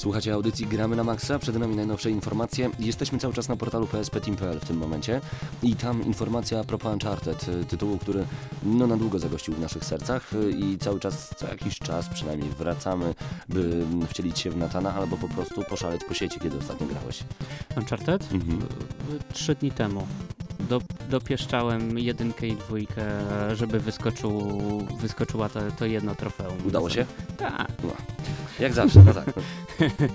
Słuchacie 0.04 0.34
audycji 0.34 0.66
Gramy 0.66 0.96
na 0.96 1.04
Maxa, 1.04 1.38
przed 1.38 1.56
nami 1.56 1.76
najnowsze 1.76 2.10
informacje. 2.10 2.70
Jesteśmy 2.78 3.18
cały 3.18 3.34
czas 3.34 3.48
na 3.48 3.56
portalu 3.56 3.86
psp.team.pl 3.86 4.60
w 4.60 4.64
tym 4.64 4.76
momencie 4.76 5.20
i 5.62 5.76
tam 5.76 6.02
informacja 6.02 6.60
a 6.60 6.64
propos 6.64 6.92
Uncharted, 6.92 7.48
y, 7.48 7.64
tytułu, 7.64 7.98
który 7.98 8.26
no 8.62 8.86
na 8.86 8.96
długo 8.96 9.18
zagościł 9.18 9.54
w 9.54 9.60
naszych 9.60 9.84
sercach 9.84 10.32
y, 10.34 10.50
i 10.50 10.78
cały 10.78 11.00
czas, 11.00 11.34
co 11.36 11.48
jakiś 11.48 11.78
czas 11.78 12.08
przynajmniej 12.08 12.50
wracamy, 12.50 13.14
by 13.48 13.60
mm, 13.60 14.06
wcielić 14.06 14.38
się 14.38 14.50
w 14.50 14.56
Natana 14.56 14.94
albo 14.94 15.16
po 15.16 15.28
prostu 15.28 15.62
poszaleć 15.62 16.04
po 16.04 16.14
sieci, 16.14 16.40
kiedy 16.40 16.58
ostatnio 16.58 16.86
grałeś. 16.86 17.24
Uncharted? 17.76 18.32
Mhm. 18.32 18.58
Trzy 19.32 19.54
dni 19.54 19.70
temu. 19.70 20.06
Do, 20.68 20.80
dopieszczałem 21.10 21.98
jedynkę 21.98 22.46
i 22.46 22.56
dwójkę, 22.56 23.04
żeby 23.54 23.80
wyskoczył, 23.80 24.42
wyskoczyła 25.00 25.48
to, 25.48 25.60
to 25.78 25.86
jedno 25.86 26.14
trofeum. 26.14 26.66
Udało 26.66 26.90
się? 26.90 27.06
Tak. 27.38 27.68
No. 27.82 27.92
Jak 28.60 28.74
zawsze, 28.74 29.02
no 29.06 29.14
tak. 29.14 29.24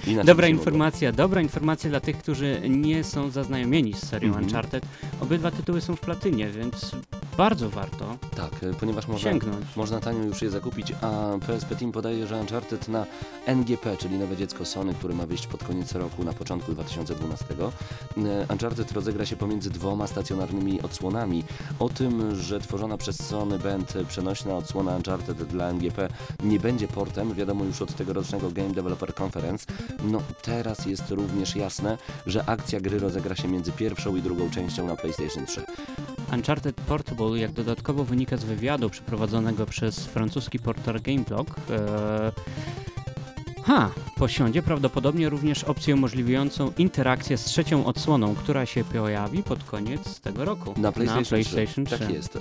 Inaczej 0.08 0.26
Dobra 0.26 0.48
informacja, 0.48 1.12
dobra 1.12 1.42
informacja 1.42 1.90
dla 1.90 2.00
tych, 2.00 2.18
którzy 2.18 2.62
nie 2.70 3.04
są 3.04 3.30
zaznajomieni 3.30 3.94
z 3.94 4.08
serią 4.08 4.28
Mhm. 4.28 4.46
Uncharted. 4.46 4.86
Obydwa 5.22 5.52
tytuły 5.52 5.82
są 5.82 5.96
w 5.96 6.00
platynie, 6.00 6.50
więc 6.50 6.92
bardzo 7.38 7.70
warto 7.70 8.18
Tak, 8.36 8.64
y, 8.64 8.74
ponieważ 8.80 9.08
można, 9.08 9.32
sięgnąć. 9.32 9.66
można 9.76 10.00
tanio 10.00 10.24
już 10.24 10.42
je 10.42 10.50
zakupić, 10.50 10.94
a 11.02 11.38
PSP 11.48 11.76
Team 11.76 11.92
podaje, 11.92 12.28
że 12.28 12.36
Uncharted 12.36 12.88
na 12.88 13.06
NGP, 13.46 13.98
czyli 13.98 14.18
nowe 14.18 14.38
dziecko 14.38 14.66
Sony, 14.66 14.94
które 14.94 15.14
ma 15.14 15.26
wyjść 15.26 15.48
pod 15.48 15.64
koniec 15.64 15.92
roku, 15.92 16.24
na 16.24 16.34
początku 16.34 16.72
2012. 16.72 17.46
y, 18.18 18.22
Uncharted 18.52 18.92
rozegra 18.92 19.26
się 19.26 19.36
pomiędzy 19.36 19.70
dwoma 19.70 20.08
stacjonarnymi 20.08 20.82
odsłonami. 20.82 21.44
O 21.80 21.90
tym, 21.90 22.36
że 22.36 22.60
tworzona 22.60 22.98
przez 22.98 23.28
Sony 23.28 23.60
Band 23.60 23.94
przenośna 24.08 24.56
odsłona 24.58 24.96
Uncharted 24.96 25.44
dla 25.44 25.70
NGP 25.70 26.10
nie 26.44 26.60
będzie 26.60 26.88
portem, 26.88 27.34
wiadomo 27.34 27.66
już 27.66 27.82
od 27.82 27.96
tegorocznego 27.96 28.29
Game 28.38 28.70
Developer 28.70 29.14
Conference. 29.24 29.66
No 30.04 30.22
teraz 30.42 30.86
jest 30.86 31.12
również 31.12 31.56
jasne, 31.56 31.98
że 32.26 32.44
akcja 32.46 32.80
gry 32.80 33.00
rozegra 33.00 33.36
się 33.36 33.48
między 33.48 33.72
pierwszą 33.72 34.16
i 34.16 34.22
drugą 34.22 34.50
częścią 34.50 34.88
na 34.88 34.96
PlayStation 34.96 35.46
3. 35.46 35.62
Uncharted 36.34 36.76
Portable, 36.76 37.40
jak 37.40 37.52
dodatkowo 37.52 38.04
wynika 38.04 38.38
z 38.38 38.44
wywiadu 38.44 38.90
przeprowadzonego 38.90 39.66
przez 39.66 40.06
francuski 40.06 40.60
portal 40.60 41.02
Gameblog, 41.02 41.56
e... 41.70 42.32
Ha, 43.70 43.90
posiądzie 44.16 44.62
prawdopodobnie 44.62 45.30
również 45.30 45.64
opcję 45.64 45.94
umożliwiającą 45.94 46.72
interakcję 46.78 47.38
z 47.38 47.46
trzecią 47.46 47.86
odsłoną, 47.86 48.36
która 48.36 48.66
się 48.66 48.84
pojawi 48.84 49.44
pod 49.44 49.64
koniec 49.64 50.20
tego 50.20 50.46
roku. 50.46 50.74
Na 50.78 50.92
PlayStation, 50.92 51.26
PlayStation 51.26 51.86
3. 51.86 51.96
3. 51.96 52.06
Tak 52.06 52.14
jest. 52.14 52.36
Y, 52.36 52.40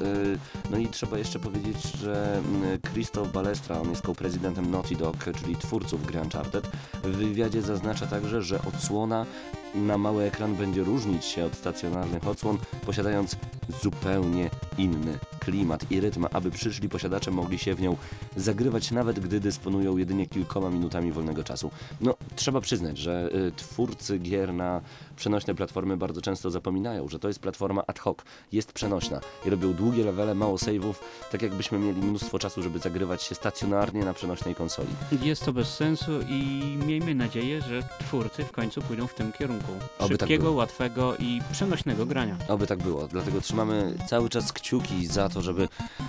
No 0.70 0.78
i 0.78 0.88
trzeba 0.88 1.18
jeszcze 1.18 1.38
powiedzieć, 1.38 1.76
że 2.02 2.38
mm, 2.38 2.78
Christoph 2.92 3.32
Balestra, 3.32 3.80
on 3.80 3.90
jest 3.90 4.02
co-prezydentem 4.06 4.70
Naughty 4.70 4.96
Dog, 4.96 5.16
czyli 5.40 5.56
twórców 5.56 6.06
gry 6.06 6.20
Uncharted, 6.20 6.66
w 7.04 7.08
wywiadzie 7.08 7.62
zaznacza 7.62 8.06
także, 8.06 8.42
że 8.42 8.60
odsłona 8.62 9.26
na 9.74 9.98
mały 9.98 10.24
ekran 10.24 10.54
będzie 10.54 10.84
różnić 10.84 11.24
się 11.24 11.44
od 11.44 11.54
stacjonarnych 11.54 12.28
odsłon, 12.28 12.58
posiadając 12.86 13.36
zupełnie 13.82 14.50
inny 14.78 15.18
klimat 15.38 15.90
i 15.90 16.00
rytm, 16.00 16.26
aby 16.32 16.50
przyszli 16.50 16.88
posiadacze 16.88 17.30
mogli 17.30 17.58
się 17.58 17.74
w 17.74 17.80
nią 17.80 17.96
zagrywać 18.36 18.90
nawet 18.90 19.20
gdy 19.20 19.40
dysponują 19.40 19.96
jedynie 19.96 20.26
kilkoma 20.26 20.70
minutami 20.70 21.12
wolnego 21.12 21.44
czasu. 21.44 21.70
No, 22.00 22.14
trzeba 22.36 22.60
przyznać, 22.60 22.98
że 22.98 23.30
y, 23.34 23.52
twórcy 23.52 24.18
gier 24.18 24.54
na 24.54 24.80
przenośne 25.18 25.54
platformy 25.54 25.96
bardzo 25.96 26.20
często 26.20 26.50
zapominają, 26.50 27.08
że 27.08 27.18
to 27.18 27.28
jest 27.28 27.40
platforma 27.40 27.82
ad 27.86 27.98
hoc, 27.98 28.18
jest 28.52 28.72
przenośna 28.72 29.20
i 29.46 29.50
robią 29.50 29.74
długie 29.74 30.04
levele, 30.04 30.34
mało 30.34 30.56
save'ów, 30.56 30.94
tak 31.32 31.42
jakbyśmy 31.42 31.78
mieli 31.78 32.02
mnóstwo 32.02 32.38
czasu, 32.38 32.62
żeby 32.62 32.78
zagrywać 32.78 33.22
się 33.22 33.34
stacjonarnie 33.34 34.04
na 34.04 34.14
przenośnej 34.14 34.54
konsoli. 34.54 34.88
Jest 35.22 35.44
to 35.44 35.52
bez 35.52 35.74
sensu 35.74 36.12
i 36.28 36.62
miejmy 36.86 37.14
nadzieję, 37.14 37.60
że 37.62 37.82
twórcy 38.00 38.44
w 38.44 38.52
końcu 38.52 38.82
pójdą 38.82 39.06
w 39.06 39.14
tym 39.14 39.32
kierunku. 39.32 39.72
Oby 39.98 40.18
tak 40.18 40.28
Szybkiego, 40.28 40.44
było. 40.44 40.56
łatwego 40.56 41.16
i 41.16 41.40
przenośnego 41.52 42.06
grania. 42.06 42.36
Oby 42.48 42.66
tak 42.66 42.78
było, 42.82 43.08
dlatego 43.08 43.40
trzymamy 43.40 43.94
cały 44.08 44.28
czas 44.28 44.52
kciuki 44.52 45.06
za 45.06 45.28
to, 45.28 45.42
żeby 45.42 45.68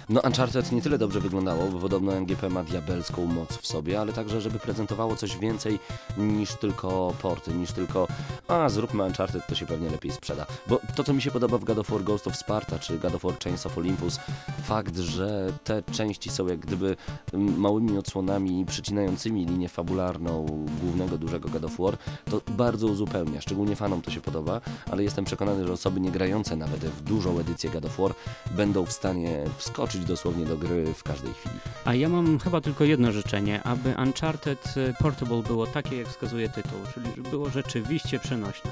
no 0.09 0.21
Uncharted 0.21 0.71
nie 0.71 0.81
tyle 0.81 0.97
dobrze 0.97 1.19
wyglądało, 1.19 1.65
bo 1.65 1.79
podobno 1.79 2.11
MGP 2.15 2.49
ma 2.49 2.63
diabelską 2.63 3.25
moc 3.25 3.57
w 3.57 3.67
sobie, 3.67 3.99
ale 4.01 4.13
także 4.13 4.41
żeby 4.41 4.59
prezentowało 4.59 5.15
coś 5.15 5.37
więcej 5.37 5.79
niż 6.17 6.53
tylko 6.55 7.13
porty, 7.21 7.53
niż 7.53 7.71
tylko 7.71 8.07
a 8.47 8.69
zróbmy 8.69 8.98
Uncharted, 9.05 9.47
to 9.47 9.55
się 9.55 9.65
pewnie 9.65 9.89
lepiej 9.89 10.11
sprzeda. 10.11 10.45
Bo 10.67 10.79
to, 10.95 11.03
co 11.03 11.13
mi 11.13 11.21
się 11.21 11.31
podoba 11.31 11.57
w 11.57 11.63
God 11.63 11.77
of 11.77 11.89
War 11.89 12.03
Ghost 12.03 12.27
of 12.27 12.35
Sparta, 12.35 12.79
czy 12.79 12.99
God 12.99 13.15
of 13.15 13.23
War 13.23 13.39
Chains 13.39 13.65
of 13.65 13.77
Olympus, 13.77 14.19
fakt, 14.63 14.97
że 14.97 15.53
te 15.63 15.83
części 15.83 16.29
są 16.29 16.47
jak 16.47 16.59
gdyby 16.59 16.95
mm, 17.33 17.59
małymi 17.59 17.97
odsłonami 17.97 18.65
przycinającymi 18.65 19.45
linię 19.45 19.69
fabularną 19.69 20.45
głównego 20.81 21.17
dużego 21.17 21.49
God 21.49 21.63
of 21.63 21.77
War, 21.77 21.97
to 22.29 22.41
bardzo 22.47 22.87
uzupełnia, 22.87 23.41
szczególnie 23.41 23.75
fanom 23.75 24.01
to 24.01 24.11
się 24.11 24.21
podoba, 24.21 24.61
ale 24.91 25.03
jestem 25.03 25.25
przekonany, 25.25 25.67
że 25.67 25.73
osoby 25.73 25.99
nie 25.99 26.11
grające 26.11 26.55
nawet 26.55 26.85
w 26.85 27.01
dużą 27.01 27.39
edycję 27.39 27.69
God 27.69 27.85
of 27.85 27.97
War 27.97 28.13
będą 28.51 28.85
w 28.85 28.91
stanie 28.91 29.43
wskoczyć 29.57 30.05
dosłownie 30.05 30.45
do 30.45 30.57
gry 30.57 30.93
w 30.93 31.03
każdej 31.03 31.33
chwili. 31.33 31.55
A 31.85 31.93
ja 31.93 32.09
mam 32.09 32.39
chyba 32.39 32.61
tylko 32.61 32.83
jedno 32.83 33.11
życzenie, 33.11 33.63
aby 33.63 33.95
Uncharted 34.03 34.77
y, 34.77 34.93
Portable 34.99 35.43
było 35.43 35.67
takie, 35.67 35.97
jak 35.97 36.07
wskazuje 36.07 36.49
tytuł, 36.49 36.79
czyli 36.93 37.29
było 37.29 37.49
rzeczywiście 37.49 38.19
przenośne. 38.19 38.71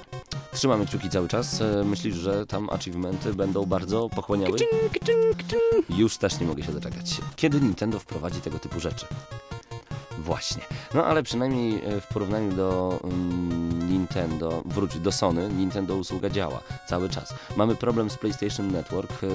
Trzymamy 0.54 0.86
kciuki 0.86 1.10
cały 1.10 1.28
czas. 1.28 1.62
E, 1.62 1.84
Myślisz, 1.84 2.16
że 2.16 2.46
tam 2.46 2.70
achievementy 2.70 3.34
będą 3.34 3.66
bardzo 3.66 4.10
pochłaniały? 4.10 4.58
Już 5.90 6.18
też 6.18 6.40
nie 6.40 6.48
mogę 6.48 6.64
się 6.64 6.72
doczekać. 6.72 7.18
Kiedy 7.36 7.62
Nintendo 7.62 8.00
wprowadzi 8.00 8.42
tego 8.42 8.60
typu 8.60 8.80
rzeczy? 8.80 9.06
Właśnie. 10.18 10.64
No 10.94 11.06
ale 11.06 11.24
przynajmniej 11.24 11.86
e, 11.86 12.02
w 12.02 12.08
porównaniu 12.08 12.52
do 12.52 13.00
mm, 13.04 13.90
Nintendo, 13.90 14.62
wróć 14.66 15.00
do 15.00 15.12
Sony, 15.12 15.50
Nintendo 15.50 15.96
usługa 15.96 16.30
działa 16.30 16.62
cały 16.88 17.10
czas. 17.10 17.34
Mamy 17.56 17.76
problem 17.76 18.10
z 18.10 18.18
PlayStation 18.18 18.72
Network, 18.72 19.24
e, 19.24 19.28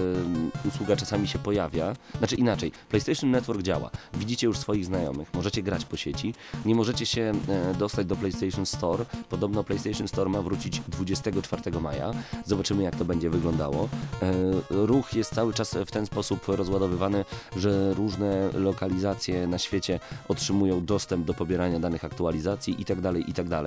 usługa 0.69 0.97
czasami 0.97 1.29
się 1.29 1.39
pojawia. 1.39 1.93
Znaczy 2.19 2.37
inaczej, 2.37 2.73
PlayStation 2.89 3.31
Network 3.31 3.63
działa. 3.63 3.91
Widzicie 4.15 4.47
już 4.47 4.59
swoich 4.59 4.85
znajomych, 4.85 5.35
możecie 5.35 5.63
grać 5.63 5.85
po 5.85 5.97
sieci, 5.97 6.35
nie 6.65 6.75
możecie 6.75 7.07
się 7.07 7.33
e, 7.49 7.75
dostać 7.75 8.07
do 8.07 8.17
PlayStation 8.17 8.67
Store. 8.67 9.05
Podobno 9.29 9.65
PlayStation 9.65 10.09
Store 10.09 10.31
ma 10.31 10.43
wrócić 10.43 10.81
24 10.89 11.81
maja. 11.81 12.13
Zobaczymy 12.45 12.83
jak 12.83 12.97
to 12.97 13.05
będzie 13.05 13.31
wyglądało. 13.31 13.89
E, 14.23 14.33
ruch 14.71 15.15
jest 15.15 15.35
cały 15.35 15.55
czas 15.55 15.75
w 15.87 15.91
ten 15.91 16.07
sposób 16.07 16.49
rozładowywany, 16.49 17.25
że 17.57 17.95
różne 17.95 18.51
lokalizacje 18.53 19.47
na 19.47 19.59
świecie 19.59 20.01
otrzymują 20.29 20.72
dostęp 20.81 21.27
do 21.27 21.35
pobierania 21.35 21.81
danych 21.81 22.05
aktualizacji 22.05 22.75
itd. 22.79 23.13
itd. 23.27 23.63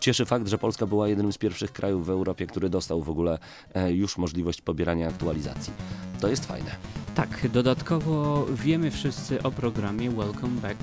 Cieszy 0.00 0.26
fakt, 0.26 0.48
że 0.48 0.58
Polska 0.58 0.86
była 0.86 1.08
jednym 1.08 1.32
z 1.32 1.38
pierwszych 1.38 1.72
krajów 1.72 2.06
w 2.06 2.10
Europie, 2.10 2.46
który 2.46 2.70
dostał 2.70 3.02
w 3.02 3.10
ogóle 3.10 3.38
e, 3.74 3.92
już 3.92 4.18
możliwość 4.18 4.60
pobierania 4.60 5.08
aktualizacji. 5.08 5.72
To 6.20 6.28
jest 6.28 6.46
fajne. 6.46 6.70
Tak, 7.14 7.48
dodatkowo 7.52 8.46
wiemy 8.46 8.90
wszyscy 8.90 9.42
o 9.42 9.50
programie 9.50 10.10
Welcome 10.10 10.60
Back 10.60 10.78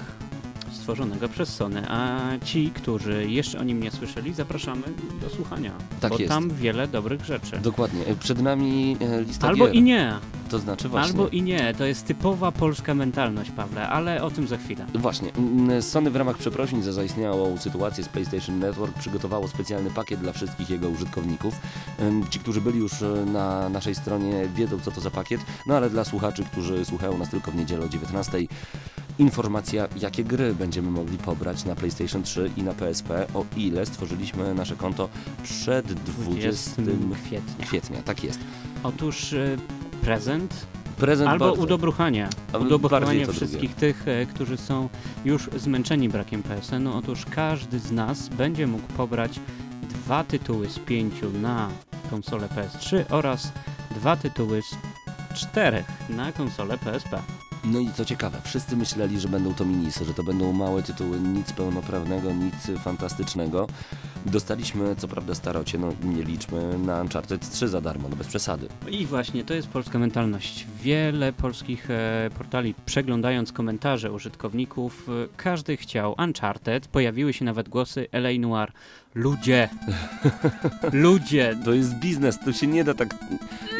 stworzonego 0.76 1.30
przez 1.30 1.50
Sony, 1.56 1.84
a 1.90 2.20
ci, 2.46 2.72
którzy 2.76 3.26
jeszcze 3.30 3.60
o 3.60 3.64
nim 3.64 3.84
nie 3.84 3.92
słyszeli, 3.92 4.34
zapraszamy 4.34 4.82
do 5.22 5.30
słuchania, 5.30 5.72
Tak 6.02 6.12
bo 6.12 6.18
jest. 6.18 6.30
tam 6.30 6.50
wiele 6.50 6.88
dobrych 6.88 7.26
rzeczy. 7.26 7.58
Dokładnie. 7.58 8.06
E, 8.06 8.16
Przed 8.16 8.42
nami 8.42 8.98
e, 9.02 9.22
lista 9.22 9.48
Albo 9.48 9.66
gier. 9.66 9.76
i 9.76 9.82
nie, 9.82 10.14
To 10.50 10.60
znaczy 10.60 10.90
właśnie. 10.90 11.12
albo 11.12 11.28
i 11.28 11.42
nie, 11.42 11.74
to 11.78 11.86
jest 11.86 12.06
typowa 12.06 12.52
polska 12.52 12.94
mentalność, 12.94 13.52
Pawle, 13.52 13.90
ale 13.90 14.24
o 14.24 14.32
tym 14.32 14.48
za 14.48 14.58
chwilę. 14.58 14.86
Właśnie. 14.96 15.32
Mm, 15.34 15.82
Sony 15.82 16.12
w 16.12 16.16
ramach 16.16 16.38
przeprosin 16.38 16.84
za 16.84 16.94
zaistniałą 16.94 17.58
sytuację 17.58 18.04
z 18.04 18.10
PlayStation 18.10 18.60
Network 18.60 19.00
przygotowało 19.00 19.48
specjalny 19.48 19.92
pakiet 19.92 20.20
dla 20.20 20.32
wszystkich 20.34 20.70
jego 20.70 20.90
użytkowników. 20.90 21.56
Ci, 22.30 22.40
którzy 22.40 22.62
byli 22.62 22.80
już 22.80 22.92
na 23.34 23.70
naszej 23.70 23.96
stronie 23.96 24.48
wiedzą 24.56 24.80
co 24.80 24.92
to 24.92 25.02
za 25.02 25.12
pakiet, 25.12 25.42
no 25.68 25.76
ale 25.78 25.90
dla 25.90 26.04
słuchaczy, 26.04 26.44
którzy 26.52 26.86
słuchają 26.86 27.18
nas 27.18 27.30
tylko 27.30 27.52
w 27.52 27.56
niedzielę 27.56 27.86
o 27.86 27.90
19 27.90 28.38
informacja, 29.20 29.88
jakie 29.98 30.24
gry 30.24 30.54
będziemy 30.54 30.92
mogli 30.92 31.18
pobrać 31.18 31.66
na 31.66 31.76
PlayStation 31.76 32.24
3 32.24 32.52
i 32.58 32.64
na 32.64 32.74
PSP, 32.74 33.28
o 33.34 33.46
ile 33.58 33.86
stworzyliśmy 33.86 34.54
nasze 34.54 34.76
konto 34.76 35.10
przed 35.44 35.94
20 35.94 36.82
kwietnia. 37.24 37.66
kwietnia. 37.66 38.02
Tak 38.02 38.24
jest. 38.24 38.40
Otóż 38.84 39.34
y, 39.34 39.58
prezent 40.02 40.68
Prezent 40.98 41.30
albo 41.30 41.46
bardzo. 41.46 41.62
udobruchanie. 41.64 42.28
Udobruchanie 42.60 43.28
wszystkich 43.28 43.76
tych, 43.76 44.08
e, 44.08 44.26
którzy 44.26 44.58
są 44.58 44.90
już 45.26 45.50
zmęczeni 45.58 46.10
brakiem 46.10 46.44
PSN-u. 46.44 46.98
Otóż 46.98 47.26
każdy 47.26 47.80
z 47.80 47.92
nas 47.92 48.30
będzie 48.30 48.68
mógł 48.68 48.88
pobrać 48.98 49.40
dwa 49.90 50.24
tytuły 50.24 50.70
z 50.70 50.80
pięciu 50.80 51.32
na 51.32 51.70
konsolę 52.10 52.48
PS3 52.48 53.04
oraz 53.10 53.52
dwa 53.92 54.16
tytuły 54.16 54.62
z 54.62 54.76
czterech 55.40 55.86
na 56.10 56.32
konsolę 56.32 56.78
PSP. 56.78 57.22
No 57.66 57.80
i 57.80 57.90
co 57.92 58.06
ciekawe, 58.06 58.42
wszyscy 58.44 58.78
myśleli, 58.78 59.20
że 59.20 59.28
będą 59.28 59.54
to 59.54 59.66
minisy, 59.66 60.06
że 60.06 60.14
to 60.14 60.24
będą 60.24 60.54
małe 60.54 60.84
tytuły, 60.84 61.20
nic 61.20 61.54
pełnoprawnego, 61.54 62.34
nic 62.34 62.80
fantastycznego. 62.84 63.68
Dostaliśmy, 64.26 64.96
co 64.96 65.08
prawda 65.08 65.36
starocie, 65.36 65.78
no 65.78 65.94
nie 66.04 66.24
liczmy, 66.24 66.78
na 66.78 67.02
Uncharted 67.02 67.50
3 67.50 67.68
za 67.68 67.82
darmo, 67.82 68.10
no 68.10 68.16
bez 68.16 68.28
przesady. 68.28 68.68
I 68.90 69.06
właśnie 69.06 69.44
to 69.44 69.54
jest 69.54 69.68
polska 69.68 70.00
mentalność. 70.00 70.68
Wiele 70.84 71.34
polskich 71.34 71.90
e, 71.90 72.30
portali, 72.38 72.76
przeglądając 72.86 73.52
komentarze 73.52 74.12
użytkowników, 74.12 75.10
e, 75.10 75.28
każdy 75.38 75.78
chciał 75.78 76.16
Uncharted. 76.18 76.88
Pojawiły 76.88 77.34
się 77.34 77.46
nawet 77.46 77.70
głosy 77.70 78.08
LA 78.12 78.30
Noir. 78.40 78.72
Ludzie! 79.16 79.70
Ludzie! 80.92 81.58
To 81.66 81.74
jest 81.74 81.96
biznes, 81.96 82.40
to 82.46 82.54
się 82.54 82.68
nie 82.68 82.84
da 82.84 82.94
tak 82.94 83.16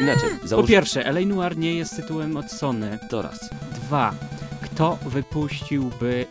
inaczej. 0.00 0.30
Po 0.42 0.48
Załóż 0.48 0.68
pierwsze, 0.68 1.04
LA 1.06 1.20
Noir 1.20 1.56
nie 1.58 1.74
jest 1.74 1.96
tytułem 1.96 2.36
od 2.36 2.50
Sony. 2.52 2.98
to 3.10 3.22
raz. 3.22 3.50
Dwa, 3.74 4.14
kto 4.62 4.98
wypuściłby 5.06 6.26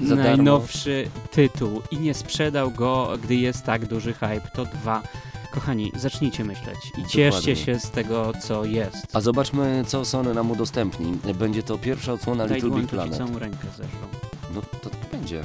Za 0.00 0.16
darmo. 0.16 0.22
najnowszy 0.36 1.08
tytuł 1.30 1.82
i 1.90 1.96
nie 1.98 2.14
sprzedał 2.14 2.70
go, 2.70 3.18
gdy 3.22 3.34
jest 3.34 3.64
tak 3.64 3.86
duży 3.86 4.12
hype? 4.12 4.48
To 4.54 4.64
dwa. 4.64 5.02
Kochani, 5.52 5.92
zacznijcie 5.96 6.44
myśleć 6.44 6.78
i 6.98 7.02
cieszcie 7.02 7.24
Dokładnie. 7.30 7.56
się 7.56 7.78
z 7.78 7.90
tego, 7.90 8.32
co 8.42 8.64
jest. 8.64 9.06
A 9.12 9.20
zobaczmy, 9.20 9.84
co 9.86 10.04
Sony 10.04 10.34
nam 10.34 10.50
udostępni. 10.50 11.12
Będzie 11.34 11.62
to 11.62 11.78
pierwsza 11.78 12.12
odsłona 12.12 12.46
Daj 12.46 12.60
Little 12.60 12.80
Big 12.80 12.90
Planet. 12.90 13.16
całą 13.18 13.38
rękę 13.38 13.66
zeszłą. 13.76 14.08
No 14.54 14.60
to 14.82 14.90
będzie. 15.12 15.44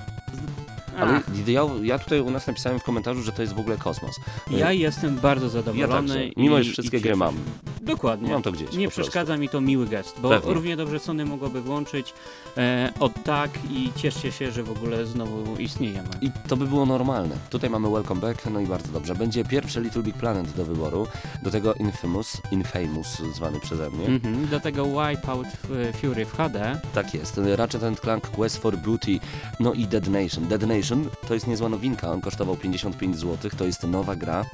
Ale 0.98 1.22
ja, 1.48 1.62
ja 1.82 2.00
tutaj 2.00 2.20
u 2.20 2.30
nas 2.32 2.48
napisałem 2.48 2.80
w 2.80 2.84
komentarzu, 2.84 3.22
że 3.24 3.32
to 3.32 3.42
jest 3.42 3.54
w 3.54 3.60
ogóle 3.60 3.78
kosmos. 3.78 4.16
ja 4.50 4.72
jestem 4.72 5.16
bardzo 5.16 5.46
Ja 5.46 5.52
zadowolony. 5.52 6.08
także, 6.08 6.30
mimo 6.38 6.60
iż 6.60 6.72
wszystkie 6.72 6.98
i 6.98 7.02
gry 7.02 7.16
mam. 7.16 7.36
Dokładnie. 7.82 8.30
Mam 8.32 8.42
to 8.42 8.52
gdzieś. 8.52 8.62
Nie 8.62 8.70
po 8.72 8.78
prostu. 8.78 9.02
przeszkadza 9.02 9.38
mi 9.38 9.50
to 9.50 9.62
miły 9.62 9.88
gest, 9.88 10.16
bo 10.22 10.30
Pewnie. 10.30 10.54
równie 10.54 10.78
dobrze 10.78 11.00
Sony 11.00 11.26
mogłoby 11.26 11.62
włączyć 11.62 12.14
e, 12.58 12.94
od 13.00 13.24
tak 13.24 13.50
i 13.72 13.92
cieszcie 13.96 14.32
się, 14.32 14.52
że 14.52 14.64
w 14.64 14.72
ogóle 14.72 15.06
znowu 15.06 15.56
istniejemy. 15.58 16.10
I 16.22 16.32
to 16.48 16.58
by 16.58 16.68
było 16.68 16.86
normalne. 16.86 17.36
Tutaj 17.50 17.70
mamy 17.70 17.90
Welcome 17.90 18.22
Back, 18.22 18.46
no 18.52 18.60
i 18.60 18.66
bardzo 18.68 18.92
dobrze. 18.92 19.16
Będzie 19.16 19.46
pierwszy 19.46 19.82
Little 19.82 20.04
Big 20.04 20.16
Planet 20.16 20.52
do 20.52 20.66
wyboru. 20.66 21.08
Do 21.44 21.52
tego 21.52 21.74
Infamous, 21.74 22.42
Infamous 22.52 23.22
zwany 23.36 23.60
przeze 23.60 23.90
mnie. 23.90 24.06
Mhm, 24.06 24.48
do 24.48 24.60
tego 24.60 24.86
Wipeout 24.86 25.48
e, 25.48 25.94
Fury 25.94 26.26
w 26.26 26.32
HD. 26.38 26.80
Tak 26.94 27.14
jest. 27.14 27.42
Ratchet 27.56 28.00
Clank 28.00 28.28
Quest 28.28 28.58
for 28.58 28.78
Booty, 28.78 29.20
no 29.60 29.74
i 29.74 29.88
Dead 29.88 30.08
Nation. 30.08 30.48
Dead 30.48 30.62
Nation 30.62 30.85
to 31.28 31.34
jest 31.34 31.48
niezła 31.48 31.70
nowinka, 31.70 32.12
on 32.12 32.22
kosztował 32.22 32.58
55 32.58 33.18
zł, 33.18 33.52
to 33.58 33.66
jest 33.66 33.84
nowa 33.84 34.16
gra. 34.16 34.46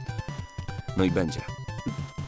No 0.97 1.03
i 1.03 1.11
będzie. 1.11 1.41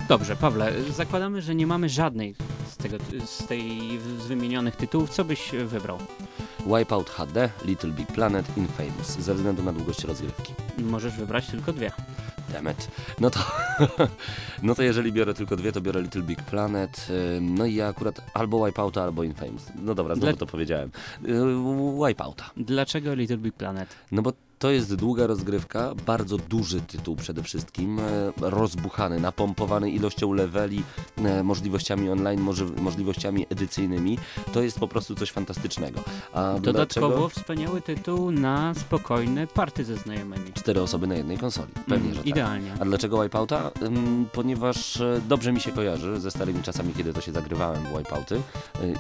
Dobrze, 0.08 0.36
Pawle, 0.36 0.84
zakładamy, 0.90 1.42
że 1.42 1.56
nie 1.56 1.68
mamy 1.68 1.90
żadnej 1.90 2.36
z, 2.72 2.78
tego, 2.78 2.98
z 3.26 3.48
tej 3.48 3.80
z 4.20 4.28
wymienionych 4.28 4.76
tytułów. 4.76 5.10
Co 5.10 5.26
byś 5.26 5.52
wybrał? 5.66 5.98
Wipeout 6.66 7.10
HD, 7.10 7.50
Little 7.66 7.90
Big 7.92 8.08
Planet, 8.08 8.58
Infamous, 8.58 9.08
ze 9.20 9.34
względu 9.34 9.64
na 9.64 9.74
długość 9.74 10.04
rozgrywki. 10.04 10.54
Możesz 10.78 11.14
wybrać 11.18 11.48
tylko 11.48 11.74
dwie. 11.74 11.92
Demet. 12.50 12.88
No 13.20 13.30
to, 13.30 13.40
no 14.64 14.76
to 14.76 14.84
jeżeli 14.84 15.12
biorę 15.12 15.34
tylko 15.34 15.56
dwie, 15.56 15.72
to 15.72 15.82
biorę 15.82 16.02
Little 16.02 16.22
Big 16.22 16.42
Planet. 16.42 17.08
y, 17.38 17.42
No 17.42 17.66
i 17.66 17.76
ja 17.76 17.88
akurat 17.88 18.22
albo 18.34 18.66
Wipeouta, 18.66 19.04
albo 19.04 19.24
Infamous. 19.24 19.64
No 19.76 19.96
dobra, 19.96 20.16
znowu 20.16 20.32
Dla- 20.32 20.40
to 20.40 20.46
powiedziałem. 20.46 20.90
Y, 21.26 22.08
Wipeouta. 22.08 22.50
Dlaczego 22.58 23.14
Little 23.14 23.38
Big 23.38 23.54
Planet? 23.56 23.96
No 24.12 24.22
bo 24.22 24.34
to 24.64 24.72
jest 24.72 24.96
długa 24.96 25.28
rozgrywka, 25.28 25.94
bardzo 26.06 26.38
duży 26.38 26.82
tytuł 26.82 27.16
przede 27.16 27.44
wszystkim, 27.44 28.00
e, 28.00 28.04
rozbuchany, 28.42 29.20
napompowany 29.20 29.92
ilością 29.92 30.34
leveli, 30.34 30.84
e, 31.18 31.44
możliwościami 31.44 32.10
online, 32.10 32.42
możliwościami 32.82 33.46
edycyjnymi. 33.50 34.18
To 34.54 34.62
jest 34.62 34.80
po 34.80 34.88
prostu 34.88 35.16
coś 35.16 35.32
fantastycznego. 35.32 36.00
A 36.34 36.54
Dodatkowo 36.62 37.08
dlaczego? 37.08 37.30
wspaniały 37.30 37.82
tytuł 37.82 38.32
na 38.32 38.74
spokojne 38.74 39.48
party 39.48 39.84
ze 39.86 39.98
znajomymi. 39.98 40.54
Cztery 40.54 40.82
osoby 40.82 41.08
na 41.08 41.16
jednej 41.16 41.38
konsoli. 41.38 41.72
Pewnie, 41.74 41.96
Mm, 41.96 42.14
że 42.14 42.18
tak. 42.20 42.28
Idealnie. 42.28 42.72
A 42.80 42.86
dlaczego 42.86 43.24
Wipeouta? 43.24 43.72
Ym, 43.82 44.26
Ponieważ 44.34 45.02
e, 45.02 45.22
dobrze 45.30 45.54
mi 45.54 45.60
się 45.62 45.72
kojarzy 45.72 46.20
ze 46.20 46.32
starymi 46.32 46.62
czasami, 46.64 46.94
kiedy 46.94 47.14
to 47.14 47.22
się 47.22 47.32
zagrywałem 47.32 47.84
w 47.84 47.98
Wipeouty. 47.98 48.42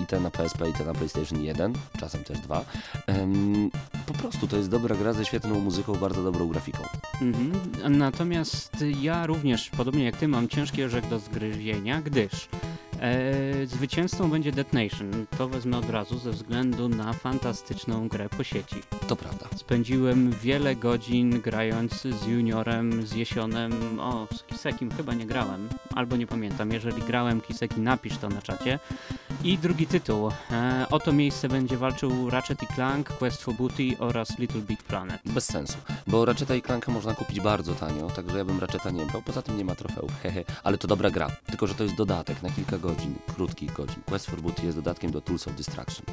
I 0.03 0.05
te 0.05 0.19
na 0.19 0.31
PSP, 0.31 0.69
i 0.69 0.73
te 0.73 0.85
na 0.85 0.93
PlayStation 0.93 1.41
1, 1.43 1.73
czasem 1.99 2.23
też 2.23 2.39
2. 2.39 2.65
Ym, 3.09 3.71
Po 4.05 4.13
prostu 4.13 4.47
to 4.47 4.57
jest 4.57 4.69
dobra 4.69 4.95
gra 4.95 5.13
ze 5.13 5.25
świetną 5.53 5.59
muzyką, 5.59 5.93
bardzo 5.93 6.23
dobrą 6.23 6.47
grafiką. 6.47 6.83
Mhm. 7.21 7.97
Natomiast 7.97 8.85
ja 9.01 9.25
również, 9.25 9.69
podobnie 9.69 10.05
jak 10.05 10.17
ty, 10.17 10.27
mam 10.27 10.47
ciężki 10.47 10.83
orzech 10.83 11.09
do 11.09 11.19
zgryzienia, 11.19 12.01
gdyż 12.01 12.47
e, 12.99 13.65
zwycięzcą 13.65 14.29
będzie 14.29 14.51
Dead 14.51 14.73
Nation. 14.73 15.25
To 15.37 15.47
wezmę 15.47 15.77
od 15.77 15.89
razu 15.89 16.19
ze 16.19 16.31
względu 16.31 16.89
na 16.89 17.13
fantastyczną 17.13 18.07
grę 18.07 18.29
po 18.29 18.43
sieci. 18.43 18.75
To 19.07 19.15
prawda. 19.15 19.45
Spędziłem 19.55 20.31
wiele 20.31 20.75
godzin 20.75 21.41
grając 21.41 22.01
z 22.01 22.27
Juniorem, 22.27 23.07
z 23.07 23.13
Jesionem, 23.13 23.99
o, 23.99 24.27
z 24.35 24.43
Kisekim 24.43 24.91
chyba 24.91 25.13
nie 25.13 25.25
grałem, 25.25 25.69
albo 25.95 26.15
nie 26.15 26.27
pamiętam. 26.27 26.71
Jeżeli 26.71 27.01
grałem 27.01 27.41
Kiseki, 27.41 27.81
napisz 27.81 28.17
to 28.17 28.29
na 28.29 28.41
czacie. 28.41 28.79
I 29.43 29.57
drugi 29.57 29.87
tytuł. 29.87 30.31
E, 30.51 30.85
o 30.91 30.99
to 30.99 31.13
miejsce 31.13 31.49
będzie 31.49 31.77
walczył 31.77 32.29
Ratchet 32.29 32.63
i 32.63 32.67
Clank, 32.67 33.09
Quest 33.09 33.43
for 33.43 33.53
Booty 33.53 33.97
oraz 33.99 34.39
Little 34.39 34.61
Big 34.61 34.83
Planet. 34.83 35.21
Bez 35.25 35.45
sensu, 35.45 35.77
bo 36.07 36.25
Ratcheta 36.25 36.55
i 36.55 36.61
Clanka 36.61 36.91
można 36.91 37.13
kupić 37.13 37.39
bardzo 37.41 37.75
tanio, 37.75 38.09
także 38.09 38.37
ja 38.37 38.45
bym 38.45 38.59
Ratcheta 38.59 38.91
nie 38.91 39.05
brał, 39.05 39.21
poza 39.21 39.41
tym 39.41 39.57
nie 39.57 39.65
ma 39.65 39.75
trofeów, 39.75 40.11
hehe, 40.23 40.43
ale 40.63 40.77
to 40.77 40.87
dobra 40.87 41.11
gra, 41.11 41.31
tylko 41.45 41.67
że 41.67 41.73
to 41.75 41.83
jest 41.83 41.95
dodatek 41.95 42.43
na 42.43 42.49
kilka 42.49 42.77
godzin, 42.77 42.92
krótkich 43.35 43.73
godzin. 43.73 44.01
Quest 44.05 44.25
for 44.25 44.41
Booty 44.41 44.65
jest 44.65 44.77
dodatkiem 44.77 45.11
do 45.11 45.21
Tools 45.21 45.47
of 45.47 45.53
Distraction, 45.55 46.05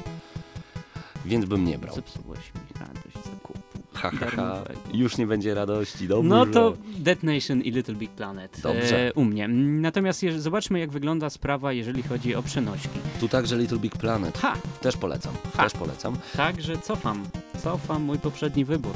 więc 1.25 1.45
bym 1.45 1.65
nie 1.65 1.77
brał. 1.77 1.95
Zepsułeś 1.95 2.39
mi 2.39 2.79
radość 2.79 3.25
zakupu. 3.25 3.61
Ha, 3.93 4.11
ha, 4.19 4.25
ha. 4.35 4.63
Już 4.93 5.17
nie 5.17 5.27
będzie 5.27 5.53
radości, 5.53 6.07
dobrze. 6.07 6.29
No 6.29 6.45
to 6.45 6.73
Dead 6.97 7.23
Nation 7.23 7.61
i 7.61 7.71
Little 7.71 7.95
Big 7.95 8.11
Planet 8.11 8.59
Dobrze. 8.63 9.07
e, 9.07 9.13
u 9.13 9.23
mnie. 9.25 9.47
Natomiast 9.47 10.21
zobaczmy 10.37 10.79
jak 10.79 10.91
wygląda 10.91 11.29
sprawa, 11.29 11.73
jeżeli 11.73 12.03
chodzi 12.03 12.35
o 12.35 12.43
przenośki. 12.43 12.99
Tu 13.19 13.27
także 13.27 13.57
Little 13.57 13.77
Big 13.77 13.97
Planet, 13.97 14.37
Ha! 14.37 14.53
też 14.81 14.97
polecam, 14.97 15.33
Ha. 15.57 15.63
też 15.63 15.73
polecam. 15.73 16.15
Także 16.37 16.77
cofam. 16.77 17.23
Cofam 17.63 18.01
mój 18.03 18.19
poprzedni 18.19 18.65
wybór. 18.65 18.93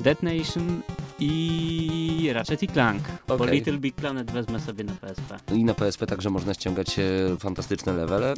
Dead 0.00 0.22
Nation 0.22 0.80
i 1.18 2.30
Ratchet 2.32 2.62
i 2.62 2.68
Clank. 2.68 3.02
Bo 3.28 3.34
Okej. 3.34 3.50
Little 3.50 3.78
Big 3.78 3.94
Planet 3.94 4.30
wezmę 4.30 4.60
sobie 4.60 4.84
na 4.84 4.92
PSP. 4.92 5.38
I 5.54 5.64
na 5.64 5.74
PSP 5.74 6.06
także 6.06 6.30
można 6.30 6.54
ściągać 6.54 6.98
e, 6.98 7.02
fantastyczne 7.38 7.92
levele. 7.92 8.34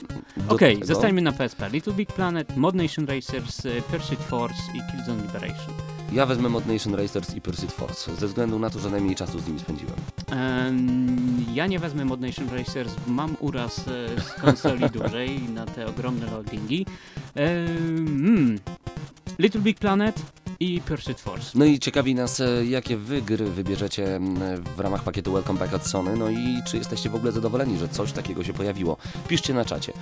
Okej, 0.48 0.74
tego- 0.74 0.86
zostańmy 0.86 1.22
na 1.22 1.32
PSP. 1.32 1.68
Little 1.72 1.92
Big 1.92 2.12
Planet, 2.12 2.56
Mod 2.56 2.74
Nation 2.74 3.06
Racers, 3.06 3.66
e, 3.66 3.82
Pursuit 3.82 4.20
Force 4.20 4.62
i 4.74 4.92
Killzone 4.92 5.22
Liberation. 5.22 5.74
Ja 6.12 6.26
wezmę 6.26 6.48
Mod 6.48 6.66
Nation 6.66 6.94
Racers 6.94 7.34
i 7.34 7.40
Pursuit 7.40 7.72
Force, 7.72 8.16
ze 8.16 8.26
względu 8.26 8.58
na 8.58 8.70
to, 8.70 8.78
że 8.78 8.90
najmniej 8.90 9.16
czasu 9.16 9.38
z 9.38 9.46
nimi 9.46 9.60
spędziłem. 9.60 9.94
Em, 10.30 11.44
ja 11.54 11.66
nie 11.66 11.78
wezmę 11.78 12.04
Mod 12.04 12.20
Nation 12.20 12.48
Racers, 12.50 12.94
mam 13.06 13.36
uraz 13.40 13.78
e, 13.88 14.20
z 14.20 14.32
konsoli 14.32 14.90
dużej 15.00 15.40
na 15.42 15.66
te 15.66 15.86
ogromne 15.86 16.26
loadingi. 16.26 16.86
Mm, 17.34 18.58
Little 19.38 19.60
Big 19.60 19.78
Planet 19.78 20.22
i 20.60 20.80
Pursuit 20.80 21.20
Force. 21.20 21.50
No 21.54 21.64
i 21.64 21.78
ciekawi 21.78 22.14
nas, 22.14 22.40
e, 22.40 22.64
jakie 22.66 22.96
wy 22.96 23.22
gry 23.22 23.44
wybierzecie 23.50 24.20
w 24.76 24.80
ramach 24.80 25.02
pakietu 25.02 25.32
Welcome 25.32 25.58
Back 25.58 25.74
od 25.74 25.86
Sony, 25.86 26.16
no 26.16 26.30
i 26.30 26.62
czy 26.66 26.76
jesteście 26.76 27.10
w 27.10 27.14
ogóle 27.14 27.32
zadowoleni, 27.32 27.78
że 27.78 27.88
coś 27.88 28.12
takiego 28.12 28.44
się 28.44 28.52
pojawiło. 28.52 28.96
Piszcie 29.28 29.54
na 29.54 29.64
czacie. 29.64 29.92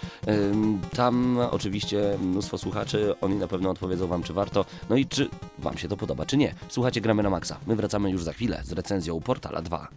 Tam 0.96 1.38
oczywiście 1.50 2.18
mnóstwo 2.22 2.58
słuchaczy, 2.58 3.14
oni 3.20 3.36
na 3.36 3.48
pewno 3.48 3.70
odpowiedzą 3.70 4.06
wam, 4.06 4.22
czy 4.22 4.32
warto, 4.32 4.64
no 4.90 4.96
i 4.96 5.06
czy 5.06 5.28
wam 5.58 5.78
się 5.78 5.88
to 5.88 5.96
podoba, 5.96 6.26
czy 6.26 6.36
nie. 6.36 6.54
Słuchajcie, 6.68 7.00
gramy 7.00 7.22
na 7.22 7.30
maksa. 7.30 7.58
My 7.66 7.76
wracamy 7.76 8.10
już 8.10 8.22
za 8.22 8.32
chwilę 8.32 8.62
z 8.64 8.72
recenzją 8.72 9.20
Portala 9.20 9.62
2. 9.62 9.88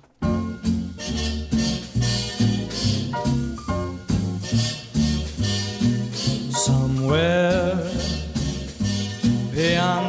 Somewhere 6.65 7.77
beyond 9.59 10.08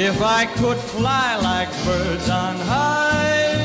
If 0.00 0.22
I 0.22 0.46
could 0.46 0.76
fly 0.76 1.36
like 1.42 1.68
birds 1.84 2.28
on 2.30 2.54
high, 2.54 3.56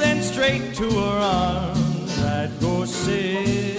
then 0.00 0.22
straight 0.22 0.74
to 0.76 0.90
her 0.90 1.18
arms 1.20 2.22
I'd 2.22 2.58
go 2.58 2.86
sailing. 2.86 3.76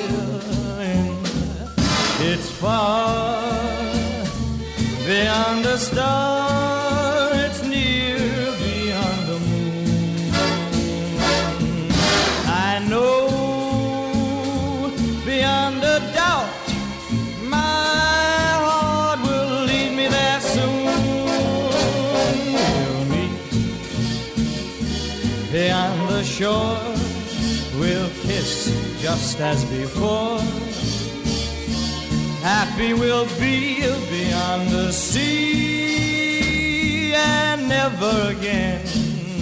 It's 2.20 2.48
far 2.52 3.42
beyond 5.08 5.66
a 5.66 5.80
star, 5.80 6.81
shore. 26.42 26.82
We'll 27.80 28.10
kiss 28.26 28.52
just 29.00 29.40
as 29.40 29.64
before. 29.66 30.40
Happy 32.42 32.94
we'll 32.94 33.30
be 33.40 33.82
beyond 34.10 34.70
the 34.70 34.92
sea, 34.92 36.34
and 37.14 37.70
never 37.70 38.34
again 38.36 38.82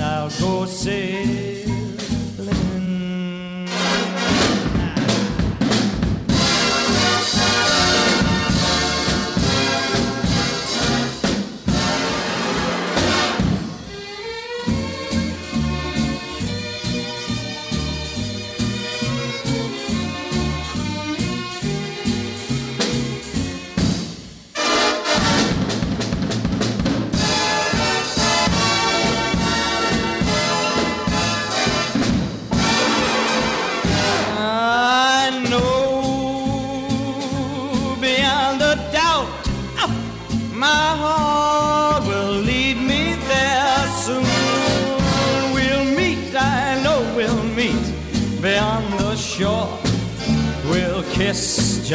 I'll 0.01 0.29
go 0.41 0.65
sailing. 0.65 1.68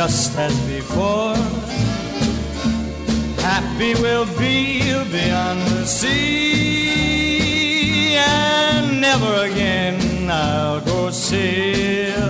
Just 0.07 0.37
as 0.37 0.55
before. 0.67 1.35
Happy 3.41 3.95
we'll 4.03 4.27
be 4.39 4.83
beyond 5.11 5.61
the 5.69 5.87
sea, 5.87 7.35
and 8.19 9.01
never 9.01 9.35
again 9.47 10.31
I'll 10.31 10.83
go 10.83 11.11
sailing. 11.11 12.24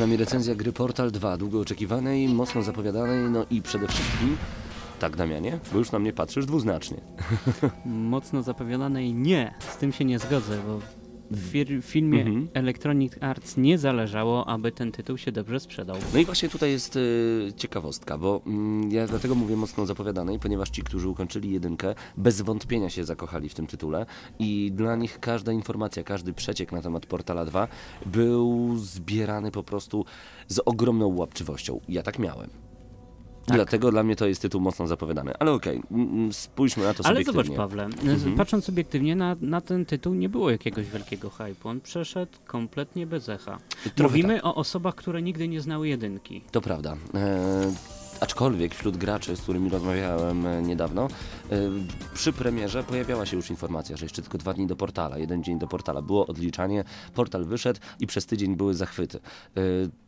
Nami 0.00 0.16
recenzja 0.16 0.54
gry 0.54 0.72
Portal 0.72 1.10
2, 1.10 1.36
długo 1.36 1.60
oczekiwanej, 1.60 2.28
mocno 2.28 2.62
zapowiadanej, 2.62 3.30
no 3.30 3.46
i 3.50 3.62
przede 3.62 3.88
wszystkim... 3.88 4.36
Tak, 4.98 5.16
Damianie? 5.16 5.58
Bo 5.72 5.78
już 5.78 5.92
na 5.92 5.98
mnie 5.98 6.12
patrzysz 6.12 6.46
dwuznacznie. 6.46 7.00
Mocno 7.84 8.42
zapowiadanej 8.42 9.14
nie, 9.14 9.54
z 9.58 9.76
tym 9.76 9.92
się 9.92 10.04
nie 10.04 10.18
zgodzę, 10.18 10.58
bo 10.66 10.78
fir- 11.32 11.82
filmie 11.82 12.20
Mhm. 12.20 12.48
Electronic 12.54 13.12
Arts 13.20 13.56
nie 13.56 13.78
zależało, 13.78 14.48
aby 14.48 14.72
ten 14.72 14.92
tytuł 14.92 15.18
się 15.18 15.32
dobrze 15.32 15.60
sprzedał. 15.60 15.96
No 16.14 16.20
i 16.20 16.24
właśnie 16.24 16.48
tutaj 16.48 16.70
jest 16.70 16.96
y, 16.96 17.52
ciekawostka, 17.56 18.18
bo 18.18 18.40
mm, 18.46 18.90
ja 18.92 19.06
dlatego 19.06 19.34
mówię 19.34 19.56
mocno 19.56 19.86
zapowiadanej, 19.86 20.38
ponieważ 20.38 20.70
ci, 20.70 20.82
którzy 20.82 21.08
ukończyli 21.08 21.50
jedynkę, 21.52 21.94
bez 22.16 22.40
wątpienia 22.40 22.90
się 22.90 23.04
zakochali 23.04 23.48
w 23.48 23.54
tym 23.54 23.66
tytule 23.66 24.06
i 24.38 24.72
dla 24.74 24.96
nich 24.96 25.20
każda 25.20 25.52
informacja, 25.52 26.04
każdy 26.04 26.32
przeciek 26.32 26.72
na 26.72 26.82
temat 26.82 27.06
Portala 27.06 27.44
2 27.44 27.68
był 28.06 28.76
zbierany 28.76 29.50
po 29.50 29.62
prostu 29.62 30.04
z 30.48 30.58
ogromną 30.64 31.16
łapczywością. 31.16 31.80
Ja 31.88 32.02
tak 32.02 32.18
miałem. 32.18 32.50
Dlatego 33.54 33.90
dla 33.90 34.02
mnie 34.02 34.16
to 34.16 34.26
jest 34.26 34.42
tytuł 34.42 34.60
mocno 34.60 34.86
zapowiadany. 34.86 35.32
Ale 35.38 35.52
okej, 35.52 35.82
mm, 35.90 36.32
spójrzmy 36.32 36.84
na 36.84 36.94
to 36.94 37.04
Ale 37.06 37.14
subiektywnie. 37.14 37.42
zobacz 37.44 37.56
Pawle, 37.56 37.84
Mhm. 37.84 38.34
patrząc 38.36 38.68
obiektywnie 38.68 39.16
na, 39.16 39.36
na 39.40 39.60
ten 39.60 39.86
tytuł 39.86 40.14
nie 40.14 40.28
było 40.28 40.50
jakiegoś 40.50 40.86
wielkiego 40.86 41.28
hype'u, 41.28 41.68
on 41.68 41.80
przeszedł 41.80 42.32
kompletnie 42.46 43.06
bez 43.06 43.28
echa. 43.28 43.58
Trochę 43.94 44.02
Mówimy 44.02 44.34
tak. 44.34 44.44
o 44.46 44.54
osobach, 44.54 44.94
które 44.94 45.22
nigdy 45.22 45.48
nie 45.48 45.60
znały 45.60 45.88
jedynki. 45.88 46.42
To 46.50 46.60
prawda. 46.60 46.96
E, 47.14 47.72
aczkolwiek 48.20 48.74
wśród 48.74 48.96
graczy, 48.96 49.36
z 49.36 49.40
którymi 49.40 49.70
rozmawiałem 49.70 50.46
e, 50.46 50.62
niedawno, 50.62 51.08
e, 51.50 51.56
przy 52.14 52.32
premierze 52.32 52.82
pojawiała 52.84 53.26
się 53.26 53.36
już 53.36 53.50
informacja, 53.50 53.96
że 53.96 54.04
jeszcze 54.04 54.22
tylko 54.22 54.38
dwa 54.38 54.52
dni 54.54 54.66
do 54.66 54.76
portala, 54.76 55.18
jeden 55.18 55.42
dzień 55.44 55.58
do 55.58 55.66
portala. 55.66 56.02
Było 56.02 56.26
odliczanie, 56.26 56.84
portal 57.14 57.44
wyszedł 57.44 57.80
i 58.00 58.06
przez 58.06 58.26
tydzień 58.26 58.56
były 58.56 58.74
zachwyty. 58.74 59.20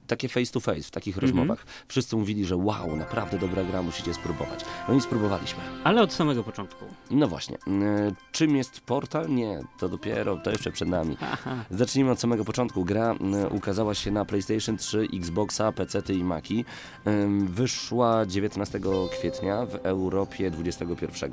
E, 0.03 0.07
takie 0.07 0.29
face 0.29 0.53
to 0.53 0.61
face, 0.61 0.83
w 0.83 0.91
takich 0.91 1.17
rozmowach. 1.17 1.67
Wszyscy 1.89 2.17
mówili, 2.17 2.45
że 2.45 2.57
wow, 2.57 2.97
naprawdę 2.97 3.39
dobra 3.39 3.65
gra, 3.65 3.83
musicie 3.83 4.15
spróbować. 4.15 4.65
No 4.89 4.95
i 4.95 5.01
spróbowaliśmy. 5.01 5.61
Ale 5.85 6.03
od 6.03 6.13
samego 6.13 6.45
początku. 6.45 6.85
No 7.11 7.29
właśnie. 7.29 7.57
E, 7.57 8.13
czym 8.33 8.57
jest 8.57 8.81
portal? 8.81 9.29
Nie, 9.29 9.61
to 9.79 9.89
dopiero, 9.89 10.37
to 10.37 10.51
jeszcze 10.51 10.71
przed 10.73 10.89
nami. 10.89 11.17
Aha. 11.33 11.65
Zacznijmy 11.71 12.11
od 12.11 12.21
samego 12.21 12.45
początku. 12.45 12.85
Gra 12.85 13.15
y, 13.45 13.49
ukazała 13.49 13.95
się 13.95 14.11
na 14.11 14.25
PlayStation 14.25 14.77
3, 14.77 15.09
Xboxa, 15.15 15.73
PC 15.73 16.03
i 16.15 16.25
Maci. 16.25 16.65
Ym, 17.07 17.47
Wyszła 17.47 18.27
19 18.27 18.81
kwietnia 19.11 19.67
w 19.67 19.75
Europie 19.75 20.51
21. 20.51 21.31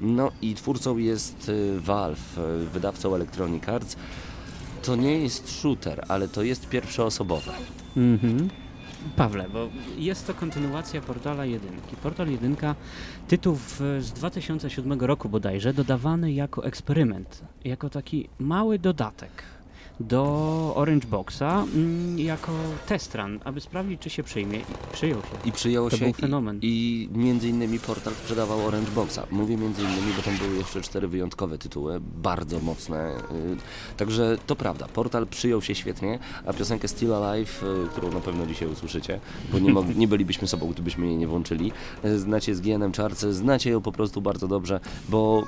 No 0.00 0.32
i 0.42 0.54
twórcą 0.54 0.96
jest 0.96 1.48
y, 1.48 1.80
Valve, 1.80 2.38
y, 2.38 2.66
wydawcą 2.66 3.14
Electronic 3.14 3.68
Arts. 3.68 3.96
To 4.86 4.96
nie 4.96 5.18
jest 5.18 5.60
shooter, 5.60 6.04
ale 6.08 6.28
to 6.28 6.42
jest 6.42 6.68
pierwszoosobowe. 6.68 7.52
Mhm. 7.96 8.48
Pawle, 9.16 9.48
bo 9.48 9.68
jest 9.98 10.26
to 10.26 10.34
kontynuacja 10.34 11.00
Portala 11.00 11.44
1. 11.44 11.70
Portal 12.02 12.30
1, 12.30 12.56
tytuł 13.28 13.56
z 14.00 14.12
2007 14.12 15.00
roku 15.00 15.28
bodajże, 15.28 15.74
dodawany 15.74 16.32
jako 16.32 16.64
eksperyment, 16.64 17.42
jako 17.64 17.90
taki 17.90 18.28
mały 18.38 18.78
dodatek 18.78 19.30
do 20.00 20.72
Orange 20.76 21.06
Boxa, 21.08 21.42
mm, 21.74 22.18
jako 22.18 22.52
test 22.86 23.14
run, 23.14 23.40
aby 23.44 23.60
sprawdzić, 23.60 24.00
czy 24.00 24.10
się 24.10 24.22
przyjmie. 24.22 24.58
I 24.58 24.62
przyjął 24.92 25.20
się. 25.20 25.28
I 25.48 25.52
przyjęło 25.52 25.90
To 25.90 25.96
się 25.96 26.04
był 26.04 26.14
fenomen. 26.14 26.58
I, 26.62 27.08
i 27.14 27.18
między 27.18 27.48
innymi 27.48 27.78
portal 27.78 28.12
sprzedawał 28.14 28.66
Orange 28.66 28.90
Boxa. 28.90 29.18
Mówię 29.30 29.56
między 29.56 29.82
innymi, 29.82 30.12
bo 30.16 30.22
tam 30.22 30.36
były 30.36 30.56
jeszcze 30.56 30.80
cztery 30.80 31.08
wyjątkowe 31.08 31.58
tytuły, 31.58 32.00
bardzo 32.00 32.60
mocne. 32.60 33.10
y, 33.16 33.16
Także 33.96 34.38
to 34.46 34.56
prawda, 34.56 34.86
portal 34.94 35.26
przyjął 35.26 35.62
się 35.62 35.74
świetnie, 35.74 36.18
a 36.46 36.52
piosenkę 36.52 36.88
Still 36.88 37.14
Alive, 37.14 37.62
y, 37.62 37.88
którą 37.88 38.12
na 38.12 38.20
pewno 38.20 38.46
dzisiaj 38.46 38.68
usłyszycie, 38.68 39.20
bo 39.52 39.58
nie, 39.58 39.72
mog- 39.74 39.96
nie 40.02 40.08
bylibyśmy 40.08 40.48
sobą, 40.48 40.68
gdybyśmy 40.68 41.06
jej 41.06 41.16
nie 41.16 41.26
włączyli. 41.26 41.72
y, 42.04 42.18
Znacie 42.18 42.54
z 42.54 42.60
GNM 42.60 42.92
Charts, 42.92 43.20
znacie 43.26 43.70
ją 43.70 43.80
po 43.80 43.92
prostu 43.92 44.20
bardzo 44.22 44.48
dobrze, 44.48 44.80
bo 45.08 45.44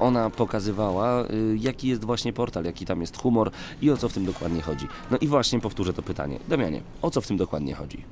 ona 0.00 0.30
pokazywała, 0.30 1.24
y, 1.24 1.56
jaki 1.60 1.88
jest 1.88 2.04
właśnie 2.04 2.32
portal, 2.32 2.64
jaki 2.64 2.86
tam 2.86 3.00
jest 3.00 3.16
humor 3.16 3.50
i 3.82 3.90
o 3.90 3.96
co 3.96 4.08
w 4.08 4.12
tym 4.12 4.24
dokładnie 4.24 4.62
chodzi. 4.62 4.86
No 5.10 5.18
i 5.18 5.28
właśnie 5.28 5.60
powtórzę 5.60 5.92
to 5.92 6.02
pytanie. 6.02 6.38
Damianie, 6.48 6.80
o 7.02 7.10
co 7.10 7.20
w 7.20 7.26
tym 7.26 7.36
dokładnie 7.36 7.74
chodzi? 7.74 8.04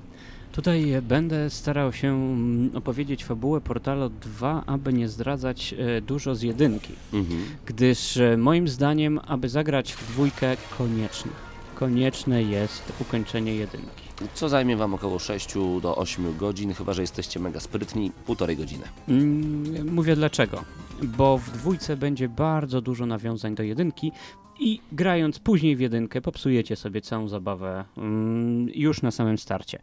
Tutaj 0.53 1.03
będę 1.03 1.51
starał 1.51 1.93
się 1.93 2.09
mm, 2.09 2.71
opowiedzieć 2.75 3.25
fabułę 3.25 3.61
Portalo 3.61 4.09
2, 4.09 4.63
aby 4.67 4.93
nie 4.93 5.09
zdradzać 5.09 5.75
e, 5.79 6.01
dużo 6.01 6.35
z 6.35 6.43
jedynki. 6.43 6.93
Mhm. 7.13 7.41
gdyż 7.67 8.17
e, 8.17 8.37
moim 8.37 8.69
zdaniem, 8.69 9.21
aby 9.27 9.49
zagrać 9.49 9.93
w 9.93 10.13
dwójkę, 10.13 10.57
konieczne. 10.79 11.31
Konieczne 11.75 12.43
jest 12.43 12.93
ukończenie 13.01 13.55
jedynki. 13.55 14.09
Co 14.35 14.49
zajmie 14.49 14.77
Wam 14.77 14.95
około 14.95 15.19
6 15.19 15.55
do 15.83 15.97
8 15.97 16.37
godzin, 16.37 16.75
chyba 16.75 16.93
że 16.93 17.03
jesteście 17.03 17.41
mega 17.41 17.61
sprytni, 17.61 18.13
półtorej 18.27 18.57
godziny. 18.57 18.85
Mm, 19.09 19.95
mówię 19.95 20.17
dlaczego. 20.17 20.65
Bo 21.03 21.39
w 21.39 21.51
dwójce 21.51 21.97
będzie 21.97 22.29
bardzo 22.29 22.81
dużo 22.81 23.07
nawiązań 23.07 23.55
do 23.55 23.63
jedynki 23.63 24.13
i 24.61 24.81
grając 24.93 25.39
później 25.39 25.77
w 25.77 25.81
jedynkę 25.81 26.21
popsujecie 26.21 26.77
sobie 26.77 27.01
całą 27.01 27.29
zabawę 27.29 27.85
mm, 27.97 28.69
już 28.75 29.03
na 29.03 29.11
samym 29.11 29.39
starcie. 29.39 29.79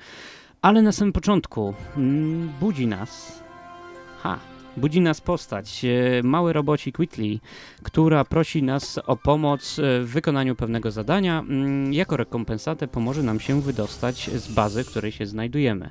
Ale 0.61 0.81
na 0.81 0.91
samym 0.91 1.13
początku 1.13 1.73
mm, 1.97 2.51
budzi 2.59 2.87
nas. 2.87 3.43
Ha! 4.17 4.39
Budzi 4.77 5.01
nas 5.01 5.21
postać, 5.21 5.85
e, 5.85 6.23
mały 6.23 6.53
robocik 6.53 6.99
Whitley, 6.99 7.39
która 7.83 8.23
prosi 8.25 8.63
nas 8.63 8.99
o 9.05 9.17
pomoc 9.17 9.75
w 10.01 10.09
wykonaniu 10.09 10.55
pewnego 10.55 10.91
zadania. 10.91 11.39
Mm, 11.39 11.93
Jako 11.93 12.17
rekompensatę 12.17 12.87
pomoże 12.87 13.23
nam 13.23 13.39
się 13.39 13.61
wydostać 13.61 14.29
z 14.29 14.51
bazy, 14.51 14.83
w 14.83 14.89
której 14.89 15.11
się 15.11 15.25
znajdujemy. 15.25 15.89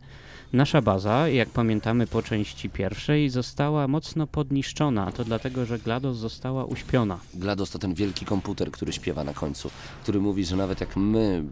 Nasza 0.55 0.83
baza, 0.83 1.29
jak 1.29 1.49
pamiętamy 1.49 2.07
po 2.07 2.23
części 2.23 2.71
pierwszej, 2.71 3.31
została 3.31 3.89
mocno 3.89 4.27
podniszczona. 4.27 5.13
To 5.13 5.25
dlatego, 5.25 5.67
że 5.67 5.79
GLaDOS 5.79 6.17
została 6.17 6.65
uśpiona. 6.65 7.19
GLaDOS 7.35 7.71
to 7.71 7.79
ten 7.79 7.95
wielki 7.95 8.27
komputer, 8.27 8.71
który 8.71 8.93
śpiewa 8.93 9.25
na 9.25 9.35
końcu, 9.35 9.71
który 10.03 10.21
mówi, 10.21 10.45
że 10.45 10.57
nawet 10.57 10.81
jak 10.81 10.97
my 10.97 11.45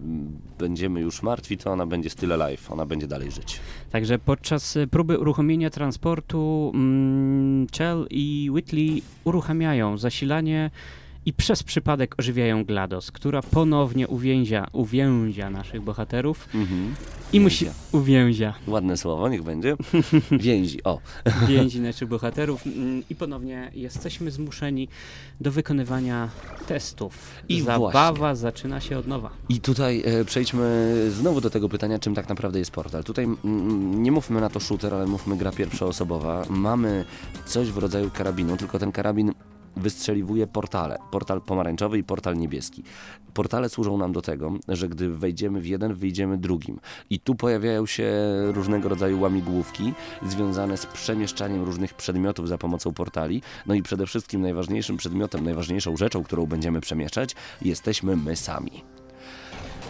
będziemy 0.58 1.00
już 1.00 1.22
martwi, 1.22 1.58
to 1.58 1.72
ona 1.72 1.86
będzie 1.86 2.10
still 2.10 2.32
alive, 2.32 2.70
ona 2.70 2.86
będzie 2.86 3.06
dalej 3.06 3.30
żyć. 3.30 3.60
Także 3.90 4.18
podczas 4.18 4.76
e, 4.76 4.86
próby 4.86 5.18
uruchomienia 5.18 5.70
transportu 5.70 6.72
mm, 6.74 7.66
Chell 7.78 8.06
i 8.10 8.50
Whitley 8.52 9.02
uruchamiają 9.24 9.98
zasilanie 9.98 10.70
i 11.26 11.32
przez 11.32 11.62
przypadek 11.62 12.14
ożywiają 12.18 12.64
GLaDOS, 12.64 13.10
która 13.10 13.42
ponownie 13.42 14.08
uwięzia, 14.08 14.66
uwięzia 14.72 15.50
naszych 15.50 15.82
bohaterów 15.82 16.48
Mhm. 16.54 16.94
i 17.32 17.40
musi... 17.40 17.64
Więzia. 17.64 17.80
Uwięzia. 17.92 18.54
Ładne 18.66 18.96
słowo, 18.96 19.28
niech 19.28 19.42
będzie. 19.42 19.76
Więzi, 20.30 20.84
o. 20.84 20.98
więzi 21.48 21.80
naszych 21.80 22.08
bohaterów 22.08 22.66
mm, 22.66 23.02
i 23.10 23.14
ponownie 23.14 23.70
jesteśmy 23.74 24.30
zmuszeni 24.30 24.88
do 25.40 25.50
wykonywania 25.52 26.28
testów. 26.66 27.18
I 27.48 27.60
Zabawa 27.62 28.12
właśnie. 28.12 28.36
zaczyna 28.36 28.80
się 28.80 28.98
od 28.98 29.06
nowa. 29.06 29.30
I 29.48 29.60
tutaj 29.60 30.02
e, 30.04 30.24
przejdźmy 30.24 30.94
znowu 31.10 31.40
do 31.40 31.50
tego 31.50 31.68
pytania, 31.68 31.98
czym 31.98 32.14
tak 32.14 32.28
naprawdę 32.28 32.58
jest 32.58 32.70
portal. 32.70 33.04
Tutaj 33.04 33.24
mm, 33.24 34.02
nie 34.02 34.12
mówmy 34.12 34.40
na 34.40 34.48
to 34.50 34.60
shooter, 34.60 34.94
ale 34.94 35.06
mówmy 35.06 35.36
gra 35.36 35.52
pierwszoosobowa. 35.52 36.44
Mamy 36.50 37.04
coś 37.46 37.68
w 37.70 37.78
rodzaju 37.78 38.10
karabinu, 38.10 38.56
tylko 38.56 38.78
ten 38.78 38.92
karabin 38.92 39.32
wystrzeliwuje 39.76 40.46
portale. 40.46 40.98
Portal 41.10 41.40
pomarańczowy 41.40 41.98
i 41.98 42.04
portal 42.04 42.36
niebieski. 42.36 42.82
Portale 43.34 43.68
służą 43.68 43.98
nam 43.98 44.12
do 44.12 44.22
tego, 44.22 44.52
że 44.68 44.88
gdy 44.88 45.10
wejdziemy 45.10 45.60
w 45.60 45.66
jeden, 45.66 45.94
wyjdziemy 45.94 46.38
drugim. 46.38 46.80
I 47.10 47.20
tu 47.20 47.34
pojawiają 47.34 47.86
się 47.86 48.12
różnego 48.52 48.88
rodzaju 48.88 49.20
łamigłówki 49.20 49.92
związane 50.22 50.76
z 50.76 50.86
przemieszczaniem 50.86 51.64
różnych 51.64 51.94
przedmiotów 51.94 52.48
za 52.48 52.58
pomocą 52.58 52.92
portali. 52.92 53.42
No 53.66 53.74
i 53.74 53.82
przede 53.82 54.06
wszystkim 54.06 54.42
najważniejszym 54.42 54.96
przedmiotem, 54.96 55.44
najważniejszą 55.44 55.96
rzeczą, 55.96 56.22
którą 56.22 56.46
będziemy 56.46 56.80
przemieszczać, 56.80 57.34
jesteśmy 57.62 58.16
my 58.16 58.36
sami. 58.36 58.82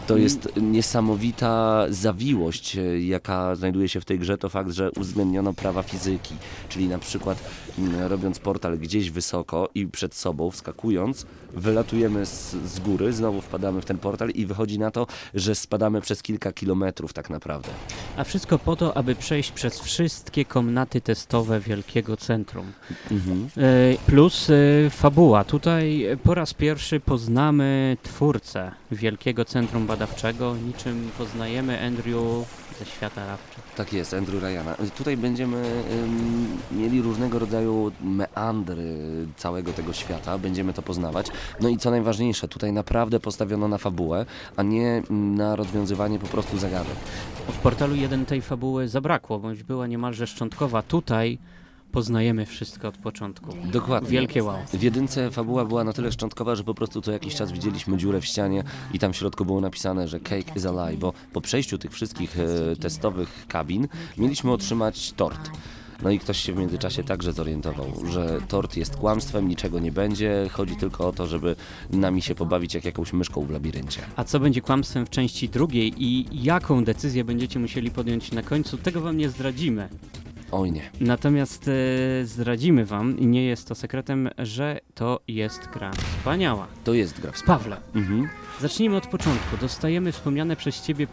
To 0.07 0.17
jest 0.17 0.49
niesamowita 0.57 1.85
zawiłość, 1.91 2.77
jaka 3.01 3.55
znajduje 3.57 3.89
się 3.89 4.01
w 4.01 4.05
tej 4.05 4.19
grze, 4.19 4.39
to 4.39 4.49
fakt, 4.49 4.71
że 4.71 4.91
uwzględniono 4.91 5.53
prawa 5.53 5.83
fizyki, 5.83 6.35
czyli 6.69 6.89
na 6.89 6.99
przykład 6.99 7.39
mm, 7.39 7.72
robiąc 8.09 8.39
portal 8.39 8.79
gdzieś 8.79 9.11
wysoko 9.11 9.69
i 9.75 9.87
przed 9.87 10.15
sobą 10.15 10.51
wskakując, 10.51 11.27
wylatujemy 11.53 12.27
z, 12.27 12.51
z 12.51 12.81
góry, 12.81 13.13
znowu 13.13 13.41
wpadamy 13.41 13.81
w 13.81 13.85
ten 13.85 13.99
portal 13.99 14.31
i 14.31 14.47
wychodzi 14.47 14.79
na 14.79 14.91
to, 14.91 15.07
że 15.35 15.55
spadamy 15.55 16.01
przez 16.01 16.23
kilka 16.23 16.53
kilometrów 16.53 17.13
tak 17.13 17.31
naprawdę. 17.31 17.69
A 18.17 18.25
wszystko 18.25 18.59
po 18.59 18.77
to, 18.77 18.97
aby 18.97 19.15
przejść 19.15 19.53
przez 19.53 19.81
wszystkie 19.81 20.45
komnaty 20.45 21.01
testowe 21.01 21.61
wielkiego 21.61 22.17
centrum. 22.17 22.73
Mhm. 23.11 23.49
E, 23.57 23.97
Plus 24.07 24.51
e, 24.51 24.91
fabuła. 24.91 25.45
Tutaj 25.45 26.07
po 26.23 26.35
raz 26.35 26.55
pierwszy 26.55 27.01
poznamy 27.01 27.97
twórcę 28.03 28.73
Wielkiego 28.91 29.45
Centrum 29.45 29.87
Badawczego, 29.87 30.57
niczym 30.57 31.11
poznajemy 31.19 31.81
Andrew 31.81 32.47
ze 32.85 32.91
świata 32.91 33.27
Rapture. 33.27 33.63
Tak 33.77 33.93
jest, 33.93 34.15
Andrew 34.15 34.43
Ryana. 34.43 34.75
Tutaj 34.99 35.17
będziemy 35.17 35.63
mieli 36.73 37.03
różnego 37.03 37.39
rodzaju 37.39 37.93
meandry 38.01 38.97
całego 39.37 39.73
tego 39.73 39.93
świata, 39.93 40.39
będziemy 40.39 40.73
to 40.73 40.83
poznawać. 40.83 41.27
No 41.61 41.69
i 41.69 41.77
co 41.77 41.91
najważniejsze, 41.91 42.49
tutaj 42.49 42.73
naprawdę 42.73 43.21
postawiono 43.21 43.69
na 43.69 43.79
fabułę, 43.79 44.27
a 44.57 44.63
nie 44.63 45.03
na 45.11 45.57
rozwiązywanie 45.57 46.19
po 46.19 46.27
prostu 46.27 46.59
zagadek. 46.59 46.95
W 47.49 47.59
portalu 47.59 47.95
1 47.95 48.27
tej 48.27 48.43
fabuły 48.43 48.89
zabrakło, 48.89 49.39
bądź 49.39 49.63
była 49.63 49.87
niemalże 49.87 50.27
szczątkowa. 50.27 50.83
Tutaj 50.83 51.39
poznajemy 51.93 52.47
wszystko 52.47 52.89
od 52.89 52.99
początku. 52.99 53.57
Dokładnie. 53.65 54.11
Wielkie 54.11 54.45
wow. 54.45 54.59
W 54.73 54.83
jedynce 54.83 55.31
fabuła 55.31 55.65
była 55.65 55.85
na 55.85 55.93
tyle 55.93 56.13
szczątkowa, 56.13 56.55
że 56.55 56.65
po 56.65 56.75
prostu 56.75 57.01
co 57.01 57.13
jakiś 57.13 57.35
czas 57.35 57.53
widzieliśmy 57.53 57.97
dziurę 57.97 58.21
w 58.21 58.25
ścianie 58.25 58.65
i 58.93 58.99
tam 58.99 59.13
w 59.13 59.17
środku 59.17 59.45
było 59.45 59.61
napisane, 59.61 60.09
że 60.09 60.21
cake 60.21 60.53
is 60.57 60.67
a 60.67 60.89
lie, 60.91 60.99
bo 60.99 61.13
po 61.33 61.41
przejściu 61.41 61.79
tych 61.79 61.93
wszystkich 61.93 62.37
e, 62.39 62.77
testowych 62.77 63.47
kabin 63.49 63.89
mieliśmy 64.19 64.53
otrzymać 64.53 65.13
tort. 65.13 65.51
No 66.03 66.11
i 66.11 66.19
ktoś 66.19 66.39
się 66.39 66.53
w 66.53 66.57
międzyczasie 66.57 67.05
także 67.05 67.33
zorientował, 67.33 67.87
że 68.11 68.41
tort 68.49 68.77
jest 68.77 68.97
kłamstwem, 68.97 69.49
niczego 69.49 69.79
nie 69.79 69.93
będzie, 69.93 70.49
chodzi 70.53 70.77
tylko 70.77 71.09
o 71.09 71.13
to, 71.13 71.27
żeby 71.27 71.57
nami 71.91 72.23
się 72.23 72.35
pobawić 72.35 72.75
jak 72.75 72.85
jakąś 72.85 73.13
myszką 73.13 73.47
w 73.47 73.51
labiryncie. 73.51 74.03
A 74.17 74.25
co 74.25 74.41
będzie 74.41 74.61
kłamstwem 74.61 75.07
w 75.07 75.11
części 75.11 75.49
drugiej 75.49 76.05
i 76.05 76.27
jaką 76.45 76.85
decyzję 76.85 77.25
będziecie 77.25 77.59
musieli 77.59 77.91
podjąć 77.91 78.33
na 78.33 78.43
końcu, 78.43 78.79
tego 78.79 79.01
wam 79.01 79.17
nie 79.17 79.31
zdradzimy. 79.31 79.89
Oj 80.53 80.73
nie. 80.73 80.91
Natomiast 81.01 81.69
e, 81.69 81.73
zdradzimy 82.27 82.85
wam, 82.85 83.19
i 83.19 83.27
nie 83.27 83.45
jest 83.45 83.69
to 83.69 83.75
sekretem, 83.75 84.29
że 84.39 84.81
to 84.95 85.21
jest 85.29 85.69
gra 85.75 85.91
wspaniała. 85.93 86.67
To 86.85 86.95
jest 86.95 87.21
gra 87.21 87.33
wspaniała. 87.33 87.59
Pawle, 87.59 87.77
Mhm. 87.95 88.29
zacznijmy 88.61 88.97
od 88.97 89.07
początku. 89.07 89.57
Dostajemy 89.61 90.13
wspomniane 90.13 90.57
przez 90.57 90.83
ciebie 90.83 91.07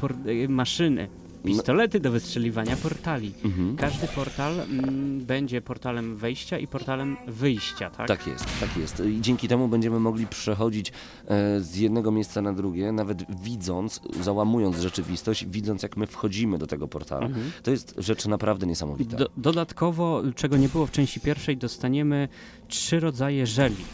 e, 0.45 0.47
maszyny, 0.47 1.07
pistolety 1.43 1.99
do 1.99 2.11
wystrzeliwania 2.11 2.75
portali. 2.75 3.33
Mhm. 3.45 3.75
Każdy 3.75 4.07
portal 4.07 4.59
mm, 4.59 5.25
będzie 5.25 5.61
portalem 5.61 6.17
wejścia 6.17 6.57
i 6.57 6.67
portalem 6.67 7.17
wyjścia, 7.27 7.89
tak? 7.89 8.07
Tak 8.07 8.27
jest, 8.27 8.45
tak 8.59 8.77
jest. 8.77 9.03
I 9.05 9.21
dzięki 9.21 9.47
temu 9.47 9.67
będziemy 9.67 9.99
mogli 9.99 10.27
przechodzić 10.27 10.91
e, 11.27 11.59
z 11.59 11.75
jednego 11.75 12.11
miejsca 12.11 12.41
na 12.41 12.53
drugie, 12.53 12.91
nawet 12.91 13.41
widząc, 13.41 14.01
załamując 14.21 14.77
rzeczywistość, 14.77 15.45
widząc 15.45 15.83
jak 15.83 15.97
my 15.97 16.07
wchodzimy 16.07 16.57
do 16.57 16.67
tego 16.67 16.87
portala. 16.87 17.25
Mhm. 17.25 17.51
To 17.63 17.71
jest 17.71 17.95
rzecz 17.97 18.25
naprawdę 18.25 18.67
niesamowita. 18.67 19.17
Do, 19.17 19.29
dodatkowo, 19.37 20.21
czego 20.35 20.57
nie 20.57 20.69
było 20.69 20.85
w 20.85 20.91
części 20.91 21.19
pierwszej, 21.19 21.57
dostaniemy 21.57 22.27
trzy 22.67 22.99
rodzaje 22.99 23.47
żeli, 23.47 23.85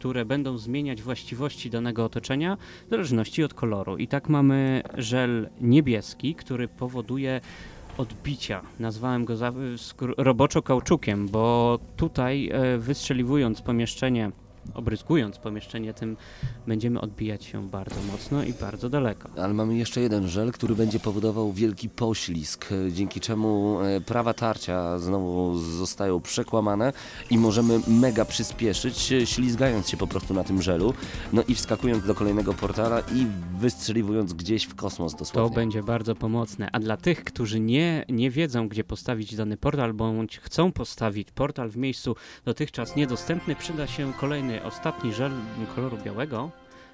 które 0.00 0.24
będą 0.24 0.58
zmieniać 0.58 1.02
właściwości 1.02 1.70
danego 1.70 2.04
otoczenia 2.04 2.56
w 2.86 2.90
zależności 2.90 3.44
od 3.44 3.54
koloru. 3.54 3.96
I 3.96 4.08
tak 4.08 4.28
mamy 4.28 4.82
żel 4.98 5.48
niebieski, 5.60 6.34
który 6.34 6.68
powoduje 6.68 7.40
odbicia. 7.98 8.62
Nazwałem 8.78 9.24
go 9.24 9.34
roboczo 10.16 10.62
kauczukiem, 10.62 11.28
bo 11.28 11.78
tutaj 11.96 12.50
e, 12.52 12.78
wystrzeliwując 12.78 13.62
pomieszczenie, 13.62 14.30
obryzgując 14.74 15.38
pomieszczenie 15.38 15.94
tym, 15.94 16.16
będziemy 16.66 17.00
odbijać 17.00 17.44
się 17.44 17.68
bardzo 17.68 17.96
mocno 18.12 18.44
i 18.44 18.52
bardzo 18.52 18.88
daleko. 18.88 19.28
Ale 19.36 19.54
mamy 19.54 19.76
jeszcze 19.76 20.00
jeden 20.00 20.28
żel, 20.28 20.52
który 20.52 20.74
będzie 20.74 21.00
powodował 21.00 21.52
wielki 21.52 21.88
poślizg, 21.88 22.68
dzięki 22.92 23.20
czemu 23.20 23.80
e, 23.80 24.00
prawa 24.00 24.34
tarcia 24.34 24.98
znowu 24.98 25.58
zostają 25.58 26.20
przekłamane 26.20 26.92
i 27.30 27.38
możemy 27.38 27.80
mega 27.88 28.24
przyspieszyć, 28.24 29.12
e, 29.12 29.26
ślizgając 29.26 29.88
się 29.88 29.96
po 29.96 30.06
prostu 30.06 30.34
na 30.34 30.44
tym 30.44 30.62
żelu, 30.62 30.94
no 31.32 31.42
i 31.48 31.54
wskakując 31.54 32.06
do 32.06 32.14
kolejnego 32.14 32.54
portala 32.54 33.00
i 33.00 33.26
wystrzeliwując 33.58 34.32
gdzieś 34.32 34.64
w 34.64 34.74
kosmos 34.74 35.12
To 35.12 35.18
dosłownie. 35.18 35.54
będzie 35.56 35.82
bardzo 35.82 36.14
pomocne. 36.14 36.68
A 36.72 36.78
dla 36.80 36.96
tych, 36.96 37.24
którzy 37.24 37.60
nie, 37.60 38.04
nie 38.08 38.30
wiedzą, 38.30 38.68
gdzie 38.68 38.84
postawić 38.84 39.36
dany 39.36 39.56
portal, 39.56 39.94
bądź 39.94 40.38
chcą 40.38 40.72
postawić 40.72 41.30
portal 41.30 41.68
w 41.68 41.76
miejscu 41.76 42.16
dotychczas 42.44 42.96
niedostępny, 42.96 43.56
przyda 43.56 43.86
się 43.86 44.12
kolejny, 44.12 44.59
ostatni 44.64 45.12
żel 45.12 45.32
koloru 45.74 45.96
białego, 46.04 46.50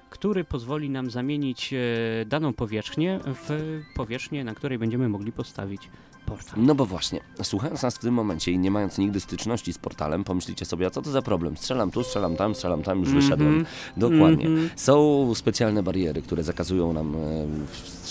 który 0.09 0.43
pozwoli 0.43 0.89
nam 0.89 1.09
zamienić 1.09 1.73
e, 1.73 1.77
daną 2.25 2.53
powierzchnię 2.53 3.19
w 3.25 3.81
powierzchnię, 3.95 4.43
na 4.43 4.55
której 4.55 4.79
będziemy 4.79 5.09
mogli 5.09 5.31
postawić 5.31 5.89
portal. 6.25 6.63
No 6.63 6.75
bo 6.75 6.85
właśnie, 6.85 7.19
słuchając 7.43 7.83
nas 7.83 7.95
w 7.95 7.99
tym 7.99 8.13
momencie 8.13 8.51
i 8.51 8.59
nie 8.59 8.71
mając 8.71 8.97
nigdy 8.97 9.19
styczności 9.19 9.73
z 9.73 9.77
portalem, 9.77 10.23
pomyślicie 10.23 10.65
sobie, 10.65 10.85
a 10.85 10.89
co 10.89 11.01
to 11.01 11.11
za 11.11 11.21
problem? 11.21 11.57
Strzelam 11.57 11.91
tu, 11.91 12.03
strzelam 12.03 12.35
tam, 12.35 12.55
strzelam 12.55 12.83
tam, 12.83 12.99
już 12.99 13.09
wyszedłem. 13.09 13.57
Mhm. 13.57 13.65
Dokładnie. 13.97 14.45
Mhm. 14.45 14.69
Są 14.75 15.35
specjalne 15.35 15.83
bariery, 15.83 16.21
które 16.21 16.43
zakazują 16.43 16.93
nam 16.93 17.15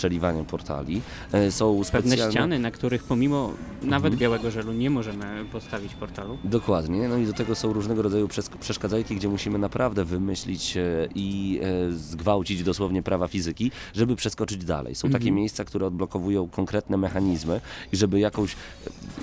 strzeliwania 0.00 0.44
portali. 0.44 1.00
E, 1.32 1.50
Są 1.50 1.80
Pewne 1.85 1.85
specjalne... 1.85 2.32
ściany, 2.32 2.59
na 2.59 2.70
których 2.70 3.04
pomimo 3.04 3.52
nawet 3.82 4.12
Mhm. 4.12 4.18
białego 4.18 4.50
żelu 4.50 4.72
nie 4.72 4.90
możemy 4.90 5.44
postawić 5.52 5.94
portalu. 5.94 6.38
Dokładnie, 6.44 7.09
no 7.09 7.16
i 7.16 7.26
do 7.26 7.32
tego 7.32 7.54
są 7.54 7.72
różnego 7.72 8.02
rodzaju 8.02 8.26
przes- 8.26 8.56
przeszkadzajki, 8.61 9.16
gdzie 9.16 9.28
musimy 9.28 9.59
naprawdę 9.59 10.04
wymyślić 10.04 10.76
e, 10.76 10.82
i 11.14 11.61
e, 11.62 11.92
zgwałcić 11.92 12.62
dosłownie 12.62 13.02
prawa 13.02 13.28
fizyki, 13.28 13.70
żeby 13.94 14.16
przeskoczyć 14.16 14.64
dalej. 14.64 14.94
Są 14.94 15.09
takie 15.09 15.16
Mhm. 15.24 15.35
miejsca, 15.35 15.64
które 15.64 15.87
odblokowują 15.87 16.48
konkretne 16.48 16.96
mechanizmy 16.96 17.61
i 17.92 17.96
żeby 17.96 18.20
jakąś, 18.20 18.56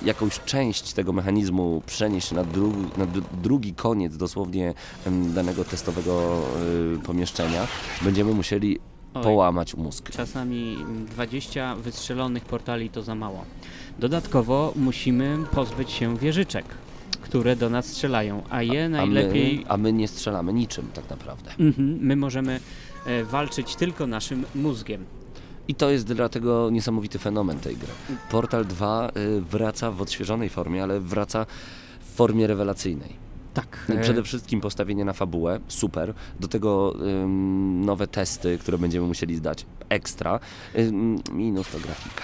jakąś 0.05 0.39
część 0.45 0.93
tego 0.93 1.13
mechanizmu 1.13 1.81
przenieść 1.85 2.31
na, 2.31 2.43
dru- 2.43 2.97
na 2.97 3.05
dru- 3.05 3.23
drugi 3.43 3.73
koniec 3.73 4.17
dosłownie 4.17 4.73
danego 5.35 5.63
testowego 5.65 6.41
pomieszczenia, 7.05 7.67
będziemy 8.01 8.33
musieli 8.33 8.79
Oj. 9.13 9.23
połamać 9.23 9.75
mózg. 9.75 10.09
Czasami 10.11 10.77
20 11.11 11.75
wystrzelonych 11.75 12.45
portali 12.45 12.89
to 12.89 13.03
za 13.03 13.15
mało. 13.15 13.45
Dodatkowo 13.99 14.73
musimy 14.75 15.37
pozbyć 15.51 15.91
się 15.91 16.17
wieżyczek, 16.17 16.65
które 17.21 17.55
do 17.55 17.69
nas 17.69 17.85
strzelają, 17.85 18.43
a 18.49 18.61
je 18.63 18.85
A 18.85 18.89
najlepiej. 18.89 19.57
my, 19.59 19.69
a 19.71 19.77
my 19.77 19.93
nie 19.93 20.07
strzelamy 20.07 20.53
niczym 20.53 20.87
tak 20.93 21.09
naprawdę. 21.09 21.51
Mhm, 21.59 21.97
my 22.01 22.15
możemy 22.15 22.59
e, 23.05 23.23
walczyć 23.23 23.75
tylko 23.75 24.07
naszym 24.07 24.45
mózgiem. 24.55 25.05
I 25.67 25.75
to 25.75 25.89
jest 25.89 26.05
dlatego 26.13 26.69
niesamowity 26.69 27.19
fenomen 27.19 27.59
tej 27.59 27.75
gry. 27.77 27.87
Portal 28.31 28.65
2 28.65 29.09
y, 29.17 29.41
wraca 29.41 29.91
w 29.91 30.01
odświeżonej 30.01 30.49
formie, 30.49 30.83
ale 30.83 30.99
wraca 30.99 31.45
w 31.99 32.15
formie 32.15 32.47
rewelacyjnej. 32.47 33.22
Tak. 33.53 33.85
No 33.89 33.95
Przede 34.01 34.23
wszystkim 34.23 34.61
postawienie 34.61 35.05
na 35.05 35.13
fabułę, 35.13 35.59
super. 35.67 36.13
Do 36.39 36.47
tego 36.47 36.95
ym, 37.23 37.85
nowe 37.85 38.07
testy, 38.07 38.57
które 38.57 38.77
będziemy 38.77 39.07
musieli 39.07 39.35
zdać, 39.35 39.65
ekstra. 39.89 40.39
Ym, 40.77 41.19
minus 41.31 41.71
to 41.71 41.79
grafika. 41.79 42.23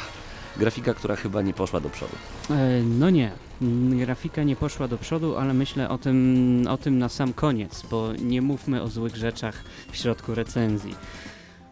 Grafika, 0.58 0.94
która 0.94 1.16
chyba 1.16 1.42
nie 1.42 1.54
poszła 1.54 1.80
do 1.80 1.90
przodu. 1.90 2.14
E, 2.50 2.82
no 2.84 3.10
nie. 3.10 3.32
Mm, 3.62 4.00
Grafika 4.00 4.44
nie 4.44 4.56
poszła 4.56 4.88
do 4.88 4.98
przodu, 4.98 5.38
ale 5.38 5.54
myślę 5.54 5.90
o 5.90 5.98
tym, 5.98 6.66
o 6.70 6.78
tym 6.78 7.00
na 7.00 7.10
sam 7.10 7.34
koniec, 7.34 7.84
bo 7.92 8.14
nie 8.22 8.42
mówmy 8.42 8.82
o 8.82 8.88
złych 8.88 9.16
rzeczach 9.16 9.64
w 9.92 9.98
środku 9.98 10.36
recenzji. 10.36 10.96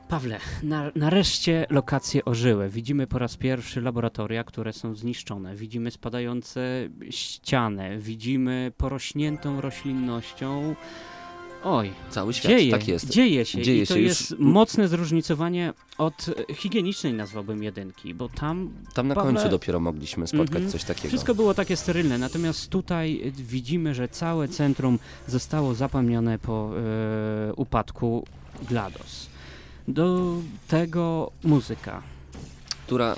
Pawle, 0.09 0.39
na, 0.63 0.91
nareszcie 0.95 1.65
lokacje 1.69 2.25
ożyły. 2.25 2.69
Widzimy 2.69 3.07
po 3.07 3.19
raz 3.19 3.37
pierwszy 3.37 3.81
laboratoria, 3.81 4.43
które 4.43 4.73
są 4.73 4.95
zniszczone. 4.95 5.55
Widzimy 5.55 5.91
spadające 5.91 6.89
ściany. 7.09 7.97
Widzimy 7.99 8.71
porośniętą 8.77 9.61
roślinnością. 9.61 10.75
Oj, 11.63 11.91
Cały 12.09 12.33
świat, 12.33 12.51
dzieje, 12.51 12.71
tak 12.71 12.87
jest. 12.87 13.09
dzieje 13.09 13.45
się. 13.45 13.61
Dzieje 13.61 13.83
I 13.83 13.87
to 13.87 13.93
się 13.93 13.99
już- 13.99 14.07
jest 14.09 14.35
mocne 14.39 14.87
zróżnicowanie 14.87 15.73
od 15.97 16.25
higienicznej, 16.55 17.13
nazwałbym 17.13 17.63
jedynki, 17.63 18.13
bo 18.13 18.29
tam 18.29 18.69
Tam 18.93 19.07
na 19.07 19.15
Pawle- 19.15 19.23
końcu 19.33 19.49
dopiero 19.49 19.79
mogliśmy 19.79 20.27
spotkać 20.27 20.49
Mhm. 20.55 20.71
coś 20.71 20.83
takiego. 20.83 21.07
wszystko 21.07 21.35
było 21.35 21.53
takie 21.53 21.75
sterylne, 21.77 22.17
natomiast 22.17 22.69
tutaj 22.69 23.31
widzimy, 23.37 23.95
że 23.95 24.07
całe 24.07 24.47
centrum 24.47 24.99
zostało 25.27 25.73
zapomniane 25.73 26.39
po 26.39 26.71
e, 27.49 27.53
upadku 27.53 28.25
GLaDOS. 28.69 29.29
Do 29.87 30.33
tego 30.67 31.31
muzyka. 31.43 32.01
która 32.87 33.13
y, 33.13 33.17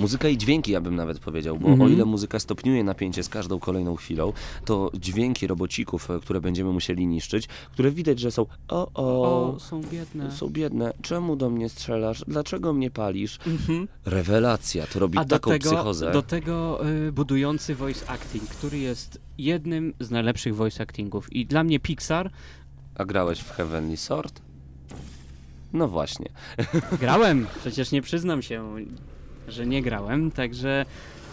muzyka 0.00 0.28
i 0.28 0.38
dźwięki, 0.38 0.72
ja 0.72 0.80
bym 0.80 0.94
nawet 0.96 1.18
powiedział, 1.18 1.56
bo 1.58 1.68
Mhm. 1.68 1.88
o 1.90 1.92
ile 1.92 2.04
muzyka 2.04 2.38
stopniuje 2.38 2.84
napięcie 2.84 3.22
z 3.22 3.28
każdą 3.28 3.58
kolejną 3.58 3.96
chwilą, 3.96 4.32
to 4.64 4.90
dźwięki 4.94 5.46
robocików, 5.46 6.10
e, 6.10 6.20
które 6.20 6.40
będziemy 6.40 6.72
musieli 6.72 7.06
niszczyć, 7.06 7.46
które 7.72 7.90
widać, 7.90 8.18
że 8.20 8.30
są 8.30 8.46
o, 8.68 8.88
o, 8.94 9.54
O, 9.54 9.60
są 9.60 9.80
biedne. 9.80 10.30
są 10.32 10.48
biedne, 10.48 10.92
czemu 11.02 11.36
do 11.36 11.50
mnie 11.50 11.68
strzelasz, 11.68 12.24
dlaczego 12.28 12.72
mnie 12.72 12.90
palisz? 12.90 13.38
Mhm. 13.46 13.88
Rewelacja, 14.04 14.86
to 14.86 14.98
robi 14.98 15.18
A 15.18 15.24
do 15.24 15.36
taką 15.36 15.50
tego, 15.50 15.70
psychozę. 15.70 16.12
do 16.12 16.22
tego 16.22 16.86
y, 17.08 17.12
budujący 17.12 17.74
voice 17.74 18.10
acting, 18.10 18.44
który 18.44 18.78
jest 18.78 19.20
jednym 19.38 19.94
z 20.00 20.10
najlepszych 20.10 20.56
voice 20.56 20.82
actingów. 20.82 21.32
I 21.32 21.46
dla 21.46 21.64
mnie 21.64 21.80
Pixar, 21.80 22.30
A 22.94 23.04
grałeś 23.04 23.38
w 23.40 23.50
Heavenly 23.50 23.96
Sword? 23.96 24.40
No 25.74 25.88
właśnie. 25.88 26.28
grałem, 27.00 27.46
przecież 27.60 27.92
nie 27.92 28.02
przyznam 28.02 28.42
się, 28.42 28.74
że 29.48 29.66
nie 29.66 29.82
grałem, 29.82 30.30
także 30.30 30.86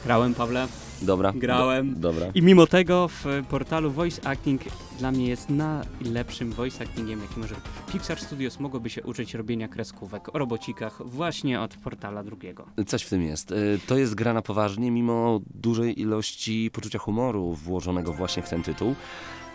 Grałem, 0.06 0.34
Pawle. 0.34 0.67
Dobra. 1.01 1.34
Grałem. 1.36 1.93
Do, 1.93 1.99
dobra. 1.99 2.27
I 2.36 2.41
mimo 2.41 2.67
tego 2.67 3.08
w 3.08 3.25
portalu 3.49 3.91
Voice 3.91 4.27
Acting 4.27 4.62
dla 4.99 5.12
mnie 5.12 5.27
jest 5.27 5.49
najlepszym 5.49 6.51
voice 6.51 6.84
actingiem, 6.84 7.21
jaki 7.21 7.39
może. 7.39 7.56
Pixar 7.91 8.19
Studios 8.19 8.60
mogłoby 8.60 8.89
się 8.89 9.04
uczyć 9.04 9.34
robienia 9.34 9.67
kreskówek 9.67 10.36
o 10.36 10.39
robocikach 10.39 11.01
właśnie 11.06 11.62
od 11.62 11.75
portala 11.75 12.23
drugiego. 12.23 12.65
Coś 12.88 13.04
w 13.04 13.10
tym 13.10 13.23
jest. 13.23 13.51
Y, 13.51 13.80
To 13.88 13.97
jest 13.97 14.15
gra 14.15 14.34
na 14.34 14.41
poważnie, 14.41 14.91
mimo 14.91 15.39
dużej 15.56 16.01
ilości 16.01 16.69
poczucia 16.73 16.99
humoru 16.99 17.54
włożonego 17.54 18.13
właśnie 18.13 18.43
w 18.43 18.49
ten 18.49 18.63
tytuł. 18.63 18.95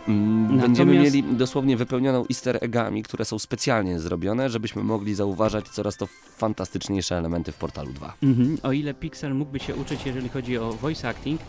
Mm, 0.07 0.57
Będziemy 0.59 0.93
Natomiast- 0.93 1.15
mieli 1.15 1.35
dosłownie 1.35 1.77
wypełnioną 1.77 2.25
easter 2.29 2.57
eggami, 2.61 3.03
które 3.03 3.25
są 3.25 3.39
specjalnie 3.39 3.99
zrobione, 3.99 4.49
żebyśmy 4.49 4.83
mogli 4.83 5.15
zauważać 5.15 5.69
coraz 5.69 5.97
to 5.97 6.07
fantastyczniejsze 6.37 7.17
elementy 7.17 7.51
w 7.51 7.55
portalu 7.55 7.93
2. 7.93 8.13
Mhm. 8.23 8.57
O 8.63 8.71
ile 8.71 8.93
Pixar 8.93 9.33
mógłby 9.35 9.59
się 9.59 9.75
uczyć, 9.75 10.05
jeżeli 10.05 10.29
chodzi 10.29 10.57
o 10.57 10.73
voice 10.73 11.09
acting, 11.09 11.41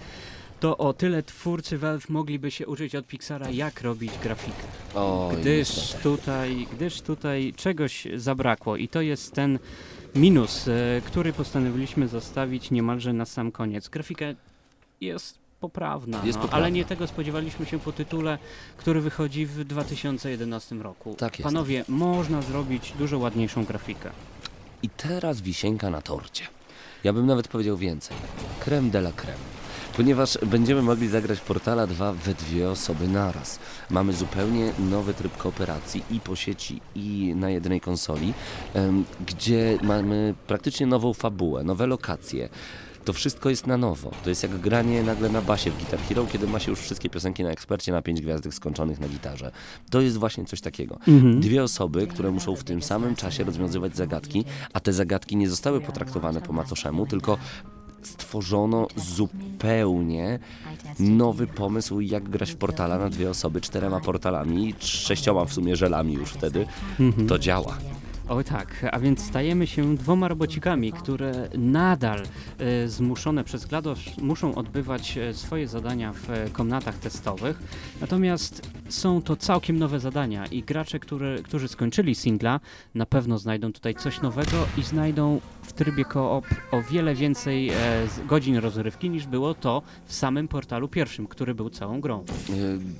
to 0.60 0.78
o 0.78 0.92
tyle 0.92 1.22
twórcy 1.22 1.78
Valve 1.78 2.08
mogliby 2.08 2.50
się 2.50 2.66
uczyć 2.66 2.94
od 2.94 3.06
Pixara, 3.06 3.50
jak 3.50 3.82
robić 3.82 4.12
grafikę. 4.22 4.62
Oj, 4.94 5.36
Gdyż 5.36 5.76
niestety. 5.76 6.02
tutaj, 6.02 6.66
gdyż 6.72 7.00
tutaj 7.00 7.52
czegoś 7.56 8.06
zabrakło 8.16 8.76
i 8.76 8.88
to 8.88 9.00
jest 9.00 9.32
ten 9.32 9.58
minus, 10.14 10.68
e, 10.68 11.00
który 11.06 11.32
postanowiliśmy 11.32 12.08
zostawić 12.08 12.70
niemalże 12.70 13.12
na 13.12 13.24
sam 13.24 13.52
koniec. 13.52 13.88
Grafika 13.88 14.24
jest 15.00 15.38
poprawna, 15.60 16.16
Jest 16.24 16.38
no, 16.38 16.42
poprawna. 16.42 16.56
ale 16.66 16.72
nie 16.72 16.84
tego 16.84 17.06
spodziewaliśmy 17.06 17.66
się 17.66 17.78
po 17.78 17.92
tytule, 17.92 18.38
który 18.76 19.00
wychodzi 19.00 19.46
w 19.46 19.64
2011 19.64 20.74
roku. 20.74 21.14
Tak 21.18 21.38
jest. 21.38 21.42
Panowie, 21.44 21.84
można 21.88 22.42
zrobić 22.42 22.92
dużo 22.98 23.18
ładniejszą 23.18 23.64
grafikę. 23.64 24.10
I 24.82 24.88
teraz 24.88 25.40
wisienka 25.40 25.90
na 25.90 26.02
torcie. 26.02 26.44
Ja 27.04 27.12
bym 27.12 27.26
nawet 27.26 27.48
powiedział 27.48 27.76
więcej. 27.76 28.16
Creme 28.60 28.90
de 28.90 28.98
la 28.98 29.12
creme. 29.12 29.38
Ponieważ 29.96 30.38
będziemy 30.46 30.82
mogli 30.82 31.08
zagrać 31.08 31.38
w 31.38 31.42
Portala 31.42 31.86
2 31.86 32.12
we 32.12 32.34
dwie 32.34 32.70
osoby 32.70 33.08
naraz. 33.08 33.58
Mamy 33.90 34.12
zupełnie 34.12 34.72
nowy 34.78 35.14
tryb 35.14 35.36
kooperacji 35.36 36.02
i 36.10 36.20
po 36.20 36.36
sieci, 36.36 36.80
i 36.94 37.32
na 37.36 37.50
jednej 37.50 37.80
konsoli, 37.80 38.34
gdzie 39.26 39.78
mamy 39.82 40.34
praktycznie 40.46 40.86
nową 40.86 41.14
fabułę, 41.14 41.64
nowe 41.64 41.86
lokacje. 41.86 42.48
To 43.08 43.12
wszystko 43.12 43.50
jest 43.50 43.66
na 43.66 43.76
nowo. 43.76 44.10
To 44.24 44.28
jest 44.28 44.42
jak 44.42 44.58
granie 44.58 45.02
nagle 45.02 45.28
na 45.28 45.42
basie 45.42 45.70
w 45.70 45.78
Guitar 45.78 46.00
Hero, 46.00 46.26
kiedy 46.32 46.46
ma 46.46 46.58
się 46.58 46.70
już 46.70 46.80
wszystkie 46.80 47.10
piosenki 47.10 47.42
na 47.42 47.50
ekspercie 47.50 47.92
na 47.92 48.02
pięć 48.02 48.20
gwiazdek 48.20 48.54
skończonych 48.54 49.00
na 49.00 49.08
gitarze. 49.08 49.50
To 49.90 50.00
jest 50.00 50.16
właśnie 50.16 50.44
coś 50.44 50.60
takiego. 50.60 50.98
Dwie 51.40 51.62
osoby, 51.62 52.06
które 52.06 52.30
muszą 52.30 52.56
w 52.56 52.64
tym 52.64 52.82
samym 52.82 53.16
czasie 53.16 53.44
rozwiązywać 53.44 53.96
zagadki, 53.96 54.44
a 54.72 54.80
te 54.80 54.92
zagadki 54.92 55.36
nie 55.36 55.48
zostały 55.48 55.80
potraktowane 55.80 56.40
po 56.40 56.52
macoszemu, 56.52 57.06
tylko 57.06 57.38
stworzono 58.02 58.86
zupełnie 58.96 60.38
nowy 60.98 61.46
pomysł, 61.46 62.00
jak 62.00 62.28
grać 62.28 62.50
w 62.50 62.56
portala 62.56 62.98
na 62.98 63.10
dwie 63.10 63.30
osoby, 63.30 63.60
czterema 63.60 64.00
portalami, 64.00 64.74
sześcioma 64.78 65.44
w 65.44 65.52
sumie 65.52 65.76
żelami 65.76 66.14
już 66.14 66.30
wtedy. 66.30 66.66
To 67.28 67.38
działa. 67.38 67.78
O 68.28 68.44
tak, 68.44 68.86
a 68.92 68.98
więc 68.98 69.24
stajemy 69.24 69.66
się 69.66 69.96
dwoma 69.96 70.28
robocikami, 70.28 70.92
które 70.92 71.48
nadal 71.58 72.22
e, 72.58 72.88
zmuszone 72.88 73.44
przez 73.44 73.66
GLaDOS 73.66 73.98
muszą 74.22 74.54
odbywać 74.54 75.18
e, 75.18 75.34
swoje 75.34 75.68
zadania 75.68 76.12
w 76.12 76.30
e, 76.30 76.50
komnatach 76.50 76.98
testowych. 76.98 77.58
Natomiast 78.00 78.70
są 78.88 79.22
to 79.22 79.36
całkiem 79.36 79.78
nowe 79.78 80.00
zadania 80.00 80.46
i 80.46 80.62
gracze, 80.62 80.98
które, 80.98 81.42
którzy 81.42 81.68
skończyli 81.68 82.14
singla, 82.14 82.60
na 82.94 83.06
pewno 83.06 83.38
znajdą 83.38 83.72
tutaj 83.72 83.94
coś 83.94 84.20
nowego 84.20 84.66
i 84.78 84.82
znajdą 84.82 85.40
w 85.62 85.72
trybie 85.72 86.04
koop 86.04 86.46
o 86.72 86.82
wiele 86.82 87.14
więcej 87.14 87.70
e, 87.70 87.74
godzin 88.26 88.56
rozrywki 88.56 89.10
niż 89.10 89.26
było 89.26 89.54
to 89.54 89.82
w 90.06 90.14
samym 90.14 90.48
portalu 90.48 90.88
pierwszym, 90.88 91.26
który 91.26 91.54
był 91.54 91.70
całą 91.70 92.00
grą. 92.00 92.24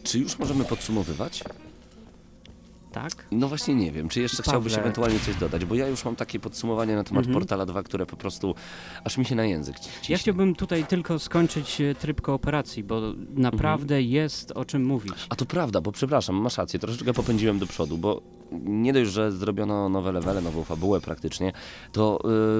Czy 0.02 0.18
już 0.18 0.38
możemy 0.38 0.64
podsumowywać? 0.64 1.44
Tak? 2.92 3.12
No 3.30 3.48
właśnie 3.48 3.74
nie 3.74 3.92
wiem, 3.92 4.08
czy 4.08 4.20
jeszcze 4.20 4.42
chciałbyś 4.42 4.72
Pawle. 4.72 4.82
ewentualnie 4.82 5.18
coś 5.20 5.36
dodać, 5.36 5.64
bo 5.64 5.74
ja 5.74 5.88
już 5.88 6.04
mam 6.04 6.16
takie 6.16 6.40
podsumowanie 6.40 6.96
na 6.96 7.04
temat 7.04 7.18
Mhm. 7.26 7.34
Portala 7.34 7.66
2, 7.66 7.82
które 7.82 8.06
po 8.06 8.16
prostu 8.16 8.54
aż 9.04 9.18
mi 9.18 9.24
się 9.24 9.34
na 9.34 9.44
język 9.44 9.80
ci- 9.80 9.90
ciśnie. 10.00 10.12
Ja 10.12 10.18
chciałbym 10.18 10.54
tutaj 10.54 10.84
tylko 10.86 11.18
skończyć 11.18 11.80
e, 11.80 11.94
tryb 11.94 12.20
kooperacji, 12.20 12.84
bo 12.84 13.00
naprawdę 13.34 14.02
jest 14.02 14.52
o 14.52 14.64
czym 14.64 14.84
mówić. 14.84 15.14
A 15.28 15.36
to 15.36 15.46
prawda, 15.46 15.80
bo 15.80 15.92
przepraszam, 15.92 16.36
masz 16.36 16.58
rację, 16.58 16.78
troszeczkę 16.78 17.12
popędziłem 17.12 17.58
do 17.58 17.66
przodu, 17.66 17.98
bo 17.98 18.22
nie 18.64 18.92
dość, 18.92 19.10
że 19.10 19.32
zrobiono 19.32 19.88
nowe 19.88 20.12
levele, 20.12 20.40
nową 20.40 20.64
fabułę 20.64 21.00
praktycznie, 21.00 21.52
to 21.92 22.18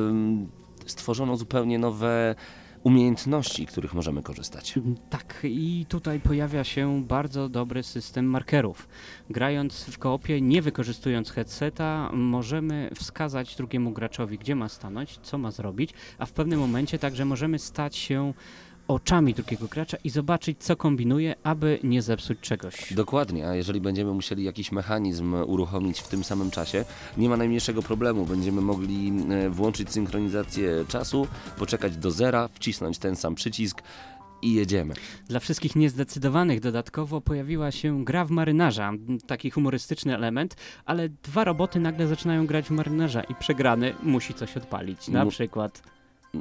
ym, 0.09 0.49
stworzono 0.87 1.37
zupełnie 1.37 1.79
nowe 1.79 2.35
umiejętności, 2.83 3.66
których 3.66 3.95
możemy 3.95 4.22
korzystać. 4.22 4.74
Tak, 5.11 5.41
i 5.45 5.87
tutaj 5.89 6.20
pojawia 6.20 6.64
się 6.64 7.03
bardzo 7.05 7.49
dobry 7.49 7.83
system 7.83 8.24
markerów. 8.26 8.89
Grając 9.31 9.85
w 9.85 9.99
koopie, 9.99 10.41
nie 10.41 10.62
wykorzystując 10.62 11.31
headseta, 11.31 12.11
możemy 12.12 12.91
wskazać 12.95 13.57
drugiemu 13.57 13.91
graczowi, 13.91 14.39
gdzie 14.39 14.55
ma 14.55 14.68
stanąć, 14.68 15.18
co 15.22 15.39
ma 15.39 15.51
zrobić, 15.51 15.91
a 16.18 16.26
w 16.26 16.33
pewnym 16.33 16.61
momencie 16.61 16.99
także 16.99 17.24
możemy 17.24 17.59
stać 17.59 17.97
się 17.97 18.33
oczami 18.89 19.34
drugiego 19.34 19.66
gracza 19.66 19.97
i 20.05 20.11
zobaczyć, 20.11 20.59
co 20.61 20.76
kombinuje, 20.76 21.34
aby 21.43 21.78
nie 21.82 22.03
zepsuć 22.03 22.41
czegoś. 22.41 22.93
Dokładnie, 22.95 23.49
a 23.49 23.55
jeżeli 23.55 23.80
będziemy 23.80 24.12
musieli 24.14 24.45
jakiś 24.45 24.72
mechanizm 24.72 25.34
uruchomić 25.47 26.01
w 26.01 26.09
tym 26.09 26.24
samym 26.24 26.51
czasie, 26.51 26.84
nie 27.16 27.28
ma 27.28 27.36
najmniejszego 27.36 27.82
problemu. 27.82 28.26
Będziemy 28.26 28.61
mogli 28.61 29.12
e, 29.30 29.51
włączyć 29.51 29.91
synchronizację 29.93 30.84
czasu, 30.89 31.26
poczekać 31.59 31.97
do 31.97 32.11
zera, 32.11 32.49
wcisnąć 32.55 32.99
ten 32.99 33.16
sam 33.16 33.34
przycisk 33.34 33.82
i 34.43 34.55
jedziemy. 34.55 34.95
Dla 35.28 35.41
wszystkich 35.41 35.76
niezdecydowanych 35.76 36.61
dodatkowo 36.61 37.20
pojawiła 37.20 37.70
się 37.70 38.05
gra 38.05 38.24
w 38.24 38.30
marynarza, 38.30 38.89
m, 38.89 39.18
taki 39.26 39.51
humorystyczny 39.51 40.14
element, 40.14 40.57
ale 40.84 41.09
dwa 41.09 41.45
roboty 41.45 41.80
nagle 41.80 42.07
zaczynają 42.07 42.47
grać 42.47 42.66
w 42.66 42.70
marynarza 42.70 43.20
i 43.22 43.34
przegrany 43.34 43.95
musi 44.03 44.34
coś 44.34 44.57
odpalić. 44.57 45.09
Na 45.09 45.24
Mu- 45.24 45.30
przykład 45.30 45.82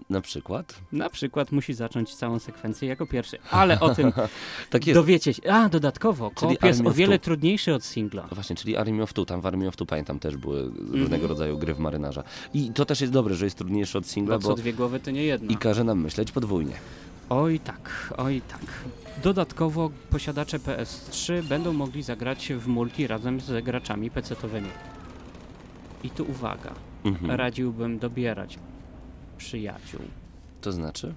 Na 0.09 0.21
przykład? 0.21 0.75
Na 0.91 1.09
przykład 1.09 1.51
musi 1.51 1.73
zacząć 1.73 2.15
całą 2.15 2.39
sekwencję 2.39 2.87
jako 2.87 3.05
pierwszy, 3.05 3.37
ale 3.51 3.79
o 3.79 3.95
tym 3.95 4.11
Tak 4.69 4.85
dowiecie 4.93 5.33
się. 5.33 5.51
A, 5.51 5.69
dodatkowo, 5.69 6.31
Czyli 6.35 6.57
jest 6.63 6.81
o 6.85 6.91
wiele 6.91 7.19
trudniejszy 7.19 7.73
od 7.73 7.83
singla. 7.83 8.21
No 8.23 8.35
Właśnie, 8.35 8.55
czyli 8.55 8.77
Army 8.77 9.03
of 9.03 9.13
Two, 9.13 9.25
tam 9.25 9.41
w 9.41 9.45
Army 9.45 9.67
of 9.67 9.75
Two 9.75 9.85
pamiętam 9.85 10.19
też 10.19 10.37
były 10.37 10.59
Mhm. 10.61 10.91
różnego 11.01 11.27
rodzaju 11.27 11.57
gry 11.57 11.73
w 11.73 11.79
marynarza. 11.79 12.23
I 12.53 12.71
to 12.71 12.85
też 12.85 13.01
jest 13.01 13.13
dobre, 13.13 13.35
że 13.35 13.45
jest 13.45 13.57
trudniejsze 13.57 13.97
od 13.97 14.07
singla, 14.07 14.35
Bo 14.35 14.41
co 14.41 14.49
bo 14.49 14.55
dwie 14.55 14.73
głowy 14.73 14.99
to 14.99 15.11
nie 15.11 15.23
jedna. 15.23 15.51
i 15.53 15.57
każe 15.57 15.83
nam 15.83 16.01
myśleć 16.01 16.31
podwójnie. 16.31 16.73
Oj 17.29 17.59
tak, 17.59 18.13
oj 18.17 18.41
tak. 18.47 18.61
Dodatkowo 19.23 19.91
posiadacze 20.09 20.59
PS3 20.59 21.43
będą 21.43 21.73
mogli 21.73 22.03
zagrać 22.03 22.49
w 22.53 22.67
multi 22.67 23.07
razem 23.07 23.41
z 23.41 23.63
graczami 23.65 24.11
PC-towymi. 24.11 24.69
I 26.03 26.09
tu 26.09 26.25
uwaga, 26.29 26.73
Mhm. 27.05 27.31
radziłbym 27.31 27.99
dobierać 27.99 28.59
przyjaciół. 29.37 30.01
To 30.61 30.71
znaczy? 30.71 31.13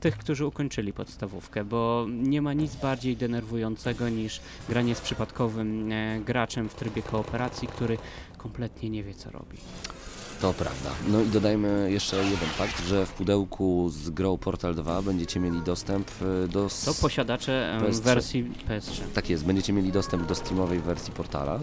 Tych, 0.00 0.18
którzy 0.18 0.46
ukończyli 0.46 0.92
podstawówkę, 0.92 1.64
bo 1.64 2.06
nie 2.08 2.42
ma 2.42 2.52
nic 2.52 2.76
bardziej 2.76 3.16
denerwującego 3.16 4.08
niż 4.08 4.40
granie 4.68 4.94
z 4.94 5.00
przypadkowym 5.00 5.92
e, 5.92 6.20
graczem 6.20 6.68
w 6.68 6.74
trybie 6.74 7.02
kooperacji, 7.02 7.68
który 7.68 7.98
kompletnie 8.38 8.90
nie 8.90 9.02
wie 9.02 9.14
co 9.14 9.30
robi. 9.30 9.58
To 10.40 10.52
prawda. 10.54 10.90
No 11.08 11.20
i 11.20 11.26
dodajmy 11.26 11.88
jeszcze 11.92 12.16
jeden 12.16 12.48
fakt, 12.48 12.86
że 12.86 13.06
w 13.06 13.12
pudełku 13.12 13.90
z 13.90 14.10
grą 14.10 14.38
Portal 14.38 14.74
2 14.74 15.02
będziecie 15.02 15.40
mieli 15.40 15.62
dostęp 15.62 16.10
y, 16.44 16.48
do... 16.48 16.68
To 16.84 16.94
posiadacze 16.94 17.74
e, 17.74 17.80
PS3. 17.80 18.00
wersji 18.00 18.52
PS3, 18.68 19.02
Tak 19.14 19.30
jest, 19.30 19.44
będziecie 19.44 19.72
mieli 19.72 19.92
dostęp 19.92 20.26
do 20.26 20.34
steamowej 20.34 20.80
wersji 20.80 21.12
Portala 21.12 21.60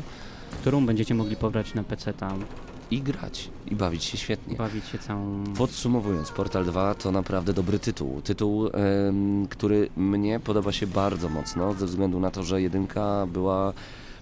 którą 0.61 0.85
będziecie 0.85 1.15
mogli 1.15 1.35
pobrać 1.35 1.73
na 1.73 1.83
PC 1.83 2.13
tam 2.13 2.45
i 2.91 3.01
grać, 3.01 3.49
i 3.67 3.75
bawić 3.75 4.03
się 4.03 4.17
świetnie. 4.17 4.55
bawić 4.55 4.85
się 4.85 4.97
całą... 4.97 5.43
Podsumowując, 5.57 6.31
Portal 6.31 6.65
2 6.65 6.95
to 6.95 7.11
naprawdę 7.11 7.53
dobry 7.53 7.79
tytuł. 7.79 8.21
Tytuł, 8.21 8.67
em, 8.67 9.47
który 9.47 9.89
mnie 9.97 10.39
podoba 10.39 10.71
się 10.71 10.87
bardzo 10.87 11.29
mocno, 11.29 11.73
ze 11.73 11.85
względu 11.85 12.19
na 12.19 12.31
to, 12.31 12.43
że 12.43 12.61
jedynka 12.61 13.25
była, 13.33 13.73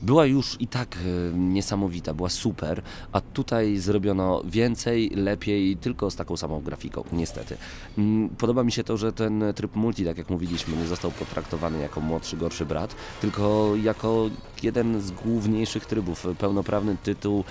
była 0.01 0.25
już 0.25 0.61
i 0.61 0.67
tak 0.67 0.95
e, 0.95 1.37
niesamowita, 1.37 2.13
była 2.13 2.29
super, 2.29 2.81
a 3.11 3.21
tutaj 3.21 3.77
zrobiono 3.77 4.41
więcej, 4.45 5.09
lepiej, 5.09 5.77
tylko 5.77 6.11
z 6.11 6.15
taką 6.15 6.37
samą 6.37 6.61
grafiką, 6.61 7.03
niestety. 7.13 7.57
Mm, 7.97 8.29
Podoba 8.29 8.63
mi 8.63 8.71
się 8.71 8.83
to, 8.83 8.97
że 8.97 9.13
ten 9.13 9.43
tryb 9.55 9.75
multi, 9.75 10.05
tak 10.05 10.17
jak 10.17 10.29
mówiliśmy, 10.29 10.77
nie 10.77 10.87
został 10.87 11.11
potraktowany 11.11 11.79
jako 11.79 12.01
młodszy, 12.01 12.37
gorszy 12.37 12.65
brat, 12.65 12.95
tylko 13.21 13.73
jako 13.83 14.29
jeden 14.63 15.01
z 15.01 15.11
główniejszych 15.11 15.85
trybów, 15.85 16.27
pełnoprawny 16.37 16.97
tytuł, 17.03 17.43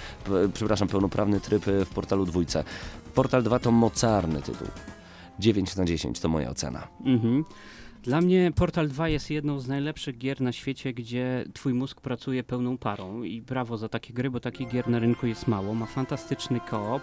przepraszam, 0.55 0.89
pełnoprawny 0.89 1.41
tryb 1.41 1.65
w 1.67 1.89
portalu 1.95 2.27
dwójce. 2.27 2.65
Portal 3.15 3.43
2 3.43 3.59
to 3.59 3.71
mocarny 3.71 4.43
tytuł. 4.43 4.69
9 5.39 5.77
na 5.77 5.85
10 5.85 6.21
to 6.21 6.29
moja 6.29 6.51
ocena. 6.51 6.89
Mhm. 7.05 7.45
Dla 8.09 8.21
mnie 8.21 8.53
Portal 8.55 8.89
2 8.89 9.09
jest 9.09 9.31
jedną 9.31 9.61
z 9.61 9.69
najlepszych 9.69 10.19
gier 10.19 10.41
na 10.41 10.53
świecie, 10.53 10.93
gdzie 10.93 11.45
twój 11.53 11.75
mózg 11.75 12.01
pracuje 12.01 12.45
pełną 12.45 12.79
parą 12.79 13.23
i 13.23 13.43
brawo 13.43 13.79
za 13.79 13.89
takie 13.89 14.15
gry, 14.15 14.31
bo 14.31 14.41
takich 14.41 14.69
gier 14.69 14.89
na 14.89 14.99
rynku 14.99 15.27
jest 15.27 15.49
mało. 15.49 15.75
Ma 15.75 15.87
fantastyczny 15.87 16.61
koop, 16.61 17.03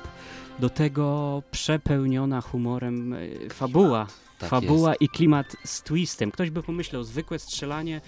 do 0.59 0.69
tego 0.69 1.43
przepełniona 1.51 2.41
humorem 2.41 3.13
e, 3.13 3.49
fabuła. 3.49 4.07
Tak 4.39 4.49
fabuła 4.49 4.89
jest. 4.89 5.01
i 5.01 5.09
klimat 5.09 5.55
z 5.65 5.81
twistem. 5.81 6.31
Ktoś 6.31 6.49
by 6.49 6.63
pomyślał, 6.63 7.03
zwykłe 7.03 7.39
strzelanie 7.39 8.01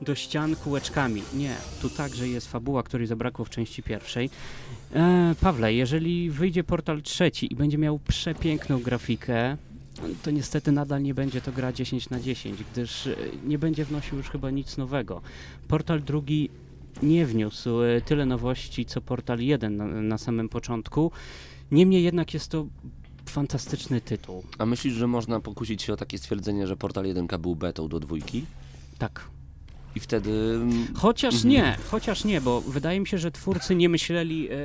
do 0.00 0.14
ścian 0.14 0.56
kółeczkami. 0.56 1.22
Nie, 1.34 1.56
tu 1.82 1.90
także 1.90 2.28
jest 2.28 2.52
fabuła, 2.52 2.82
której 2.82 3.06
zabrakło 3.06 3.44
w 3.44 3.50
części 3.50 3.82
pierwszej. 3.82 4.30
E, 4.94 5.34
Pawle, 5.40 5.74
jeżeli 5.74 6.30
wyjdzie 6.30 6.64
Portal 6.64 7.02
trzeci 7.02 7.52
i 7.52 7.56
będzie 7.56 7.78
miał 7.78 7.98
przepiękną 7.98 8.82
grafikę, 8.82 9.56
to 10.22 10.30
niestety 10.30 10.72
nadal 10.72 11.02
nie 11.02 11.14
będzie 11.14 11.40
to 11.40 11.52
gra 11.52 11.72
10 11.72 12.10
na 12.10 12.20
10, 12.20 12.64
gdyż 12.72 13.06
e, 13.06 13.16
nie 13.46 13.58
będzie 13.58 13.84
wnosił 13.84 14.18
już 14.18 14.30
chyba 14.30 14.50
nic 14.50 14.76
nowego. 14.76 15.20
Portal 15.68 16.02
drugi 16.02 16.50
nie 17.02 17.26
wniósł 17.26 17.82
e, 17.82 18.00
tyle 18.00 18.26
nowości, 18.26 18.84
co 18.86 19.00
Portal 19.00 19.40
1 19.40 19.76
na, 19.76 19.84
na 19.86 20.18
samym 20.18 20.48
początku. 20.48 21.10
Niemniej 21.70 22.02
jednak 22.04 22.34
jest 22.34 22.48
to 22.50 22.66
fantastyczny 23.28 24.00
tytuł. 24.00 24.42
A 24.58 24.66
myślisz, 24.66 24.94
że 24.94 25.06
można 25.06 25.40
pokusić 25.40 25.82
się 25.82 25.92
o 25.92 25.96
takie 25.96 26.18
stwierdzenie, 26.18 26.66
że 26.66 26.76
Portal 26.76 27.04
1 27.06 27.26
był 27.26 27.56
betą 27.56 27.88
do 27.88 28.00
dwójki? 28.00 28.44
Tak. 28.98 29.28
I 29.96 30.00
wtedy... 30.00 30.30
mm, 30.54 30.86
Chociaż 30.94 31.34
Mhm. 31.34 31.50
nie, 31.52 31.76
chociaż 31.90 32.24
nie, 32.24 32.40
bo 32.40 32.60
wydaje 32.60 33.00
mi 33.00 33.06
się, 33.06 33.18
że 33.18 33.30
twórcy 33.30 33.74
nie 33.74 33.88
myśleli, 33.88 34.48
e, 34.50 34.56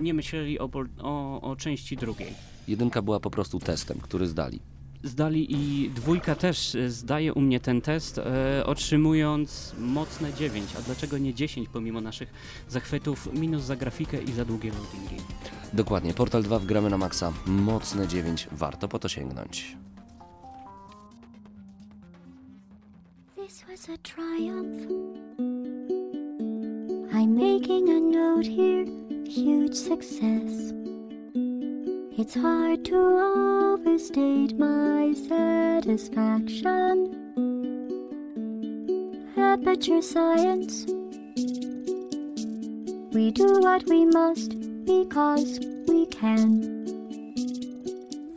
nie 0.00 0.14
myśleli 0.14 0.58
o, 0.58 0.70
o, 1.02 1.40
o 1.40 1.56
części 1.56 1.96
drugiej. 1.96 2.32
Jedynka 2.68 3.02
była 3.02 3.20
po 3.20 3.30
prostu 3.30 3.58
testem, 3.58 3.98
który 4.00 4.26
zdali. 4.26 4.60
Zdali 5.04 5.46
i 5.52 5.90
dwójka 5.90 6.34
też 6.34 6.74
e, 6.74 6.90
zdaje 6.90 7.32
u 7.32 7.40
mnie 7.40 7.60
ten 7.60 7.80
test, 7.80 8.18
e, 8.18 8.66
otrzymując 8.66 9.74
mocne 9.78 10.32
9. 10.32 10.76
A 10.78 10.82
dlaczego 10.82 11.18
nie 11.18 11.34
10 11.34 11.68
pomimo 11.68 12.00
naszych 12.00 12.32
zachwytów? 12.68 13.28
Minus 13.32 13.62
za 13.62 13.76
grafikę 13.76 14.22
i 14.22 14.32
za 14.32 14.44
długie 14.44 14.70
loadingi. 14.70 15.24
Dokładnie, 15.72 16.14
Portal 16.14 16.42
2 16.42 16.58
wgramy 16.58 16.90
na 16.90 16.98
maksa. 16.98 17.32
Mocne 17.46 18.08
9, 18.08 18.48
warto 18.52 18.88
po 18.88 18.98
to 18.98 19.08
sięgnąć. 19.08 19.76
This 23.36 23.64
was 23.68 23.88
a 23.88 23.98
triumph. 23.98 24.88
I'm 27.14 27.34
making 27.34 27.88
a 27.88 28.00
note 28.00 28.46
here, 28.46 28.86
huge 29.28 29.74
success. 29.74 30.81
It's 32.14 32.34
hard 32.34 32.84
to 32.84 32.94
overstate 32.94 34.58
my 34.58 35.14
satisfaction. 35.14 37.08
Aperture 39.34 40.02
science. 40.02 40.84
We 43.14 43.30
do 43.30 43.60
what 43.60 43.88
we 43.88 44.04
must 44.04 44.58
because 44.84 45.58
we 45.88 46.04
can. 46.06 46.84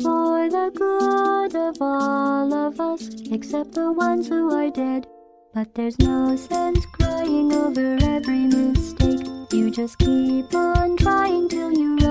For 0.02 0.50
the 0.50 0.72
good 0.74 1.56
of 1.58 1.76
all 1.82 2.54
of 2.54 2.80
us, 2.80 3.10
except 3.30 3.74
the 3.74 3.92
ones 3.92 4.30
who 4.30 4.56
are 4.56 4.70
dead. 4.70 5.06
But 5.54 5.76
there's 5.76 6.00
no 6.00 6.38
sense 6.38 6.86
crying 6.94 7.52
over 7.52 7.98
every 8.02 8.46
mistake. 8.46 9.28
You 9.52 9.70
just 9.70 9.98
keep 9.98 10.56
on 10.56 10.96
trying 10.96 11.50
till 11.50 11.74
you 11.74 12.05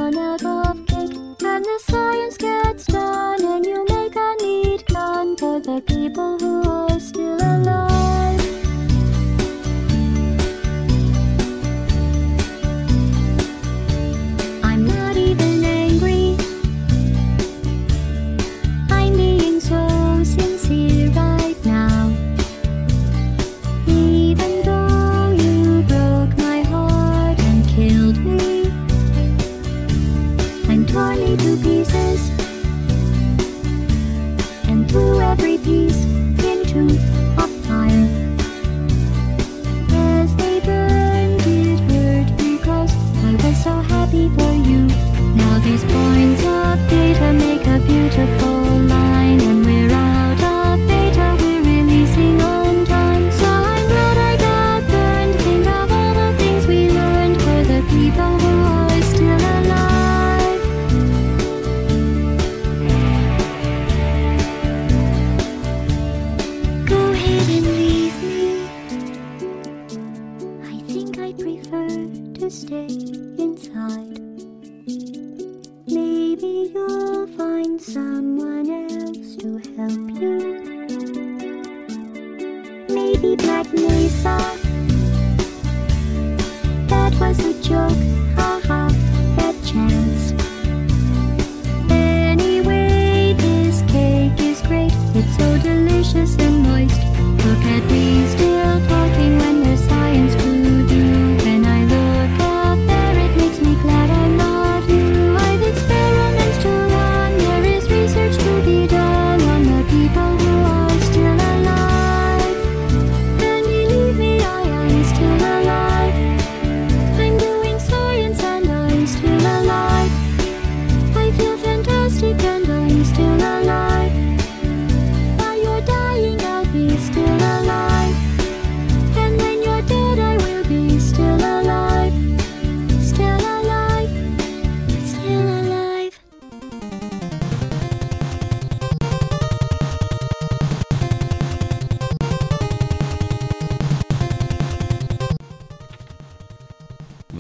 And 1.55 1.65
the 1.65 1.79
science 1.79 2.37
gets 2.37 2.87
done, 2.87 3.45
and 3.45 3.65
you 3.65 3.85
make 3.89 4.17
a 4.17 4.35
neat 4.43 4.85
gun 4.89 5.37
for 5.37 5.61
the 5.61 5.81
people 5.87 6.37
who 6.37 6.69
are 6.69 6.99
still 6.99 7.37
alive. 7.37 7.94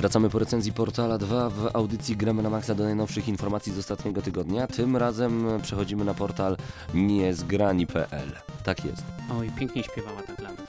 Wracamy 0.05 0.31
po 0.31 0.39
recenzji 0.39 0.73
Portala 0.73 1.19
2 1.19 1.51
w 1.51 1.77
audycji 1.77 2.17
Gramy 2.17 2.43
na 2.43 2.51
Maxa 2.51 2.75
do 2.75 2.85
najnowszych 2.85 3.29
informacji 3.29 3.73
z 3.73 3.79
ostatniego 3.79 4.23
tygodnia. 4.23 4.67
Tym 4.67 4.97
razem 4.97 5.47
przechodzimy 5.63 6.05
na 6.05 6.15
portal 6.15 6.57
niezgrani.pl. 6.95 8.33
Tak 8.65 8.85
jest. 8.85 9.03
Oj, 9.39 9.51
pięknie 9.59 9.83
śpiewała 9.83 10.23
ta 10.23 10.35
Glana. 10.35 10.63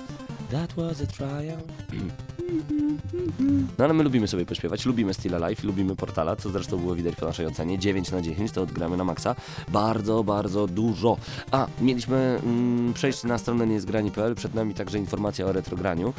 That 0.52 0.74
was 0.74 1.02
a 1.02 1.06
trial. 1.06 1.60
No 3.78 3.84
ale 3.86 3.93
my 3.93 4.04
lubimy 4.04 4.28
sobie 4.28 4.46
pośpiewać, 4.46 4.86
lubimy 4.86 5.14
Still 5.14 5.36
Alive, 5.36 5.64
lubimy 5.64 5.96
Portala, 5.96 6.36
co 6.36 6.50
zresztą 6.50 6.78
było 6.78 6.96
widać 6.96 7.16
po 7.16 7.26
naszej 7.26 7.46
ocenie. 7.46 7.80
9 7.80 8.12
na 8.12 8.22
10 8.22 8.52
to 8.52 8.62
odgramy 8.62 8.98
na 8.98 9.04
maksa. 9.04 9.36
Bardzo, 9.68 10.24
bardzo 10.24 10.68
dużo. 10.68 11.18
A, 11.52 11.68
mieliśmy 11.82 12.39
mm, 12.43 12.93
przejść 12.93 13.24
na 13.24 13.38
stronę 13.38 13.68
niezgrani.pl, 13.68 14.36
przed 14.36 14.54
nami 14.56 14.74
także 14.74 14.98
informacja 15.00 15.46
o 15.46 15.52
retrograniu, 15.52 16.14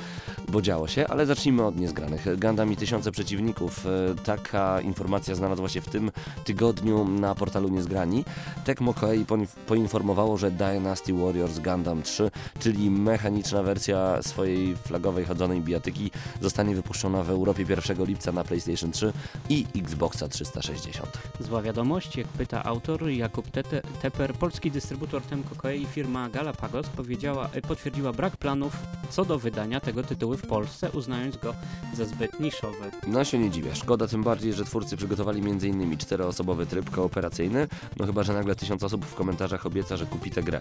bo 0.48 0.62
działo 0.62 0.88
się, 0.88 1.06
ale 1.08 1.26
zacznijmy 1.26 1.64
od 1.64 1.76
niezgranych. 1.76 2.40
Gundam 2.40 2.72
i 2.72 2.76
tysiące 2.76 3.12
przeciwników. 3.12 3.86
E, 3.86 4.14
Taka 4.24 4.80
informacja 4.80 5.34
znalazła 5.34 5.68
się 5.68 5.80
w 5.80 5.88
tym 5.88 6.10
tygodniu 6.44 7.08
na 7.08 7.34
portalu 7.34 7.68
Niezgrani. 7.68 8.24
Tecmo 8.64 8.94
Koei 8.94 9.24
poinf- 9.24 9.56
poinformowało, 9.66 10.36
że 10.36 10.50
Dynasty 10.50 11.12
Warriors 11.12 11.58
Gundam 11.58 12.02
3, 12.02 12.30
czyli 12.58 12.90
mechaniczna 12.90 13.62
wersja 13.62 14.22
swojej 14.22 14.76
flagowej 14.76 15.24
chodzonej 15.24 15.60
bijatyki, 15.60 16.10
zostanie 16.40 16.74
wypuszczona 16.74 17.22
w 17.22 17.30
Europie 17.30 17.64
1 17.68 18.04
lipca 18.04 18.32
na 18.32 18.44
PlayStation 18.44 18.92
3 18.92 19.12
i 19.48 19.66
Xboxa 19.76 20.28
360. 20.28 21.18
Zła 21.40 21.62
wiadomość, 21.62 22.16
jak 22.16 22.28
pyta 22.28 22.64
autor 22.64 23.08
Jakub 23.08 23.46
Tete- 23.50 23.82
Teper, 24.02 24.32
polski 24.34 24.70
dystrybutor 24.70 25.22
Temco 25.22 25.54
Koei 25.54 25.82
i 25.82 25.86
firma 25.86 26.28
Galapagos 26.28 26.86
powiedziała, 26.88 27.48
e, 27.52 27.60
potwierdziła 27.62 28.12
brak 28.12 28.36
planów 28.36 28.76
co 29.10 29.24
do 29.24 29.38
wydania 29.38 29.80
tego 29.80 30.02
tytułu 30.02 30.36
w 30.36 30.42
Polsce, 30.46 30.90
uznając 30.90 31.36
go 31.36 31.54
za 31.94 32.04
zbyt 32.04 32.40
niszowy. 32.40 32.90
No 33.06 33.24
się 33.24 33.38
nie 33.38 33.50
dziwię. 33.50 33.74
Szkoda 33.74 34.06
tym 34.08 34.22
bardziej, 34.22 34.52
że 34.52 34.64
twórcy 34.64 34.96
przygotowali 34.96 35.40
m.in. 35.50 35.98
czteroosobowy 35.98 36.66
tryb 36.66 36.90
kooperacyjny, 36.90 37.68
no 37.96 38.06
chyba, 38.06 38.22
że 38.22 38.32
nagle 38.32 38.54
tysiąc 38.54 38.82
osób 38.82 39.04
w 39.06 39.14
komentarzach 39.14 39.66
obieca, 39.66 39.96
że 39.96 40.06
kupi 40.06 40.30
tę 40.30 40.42
grę. 40.42 40.60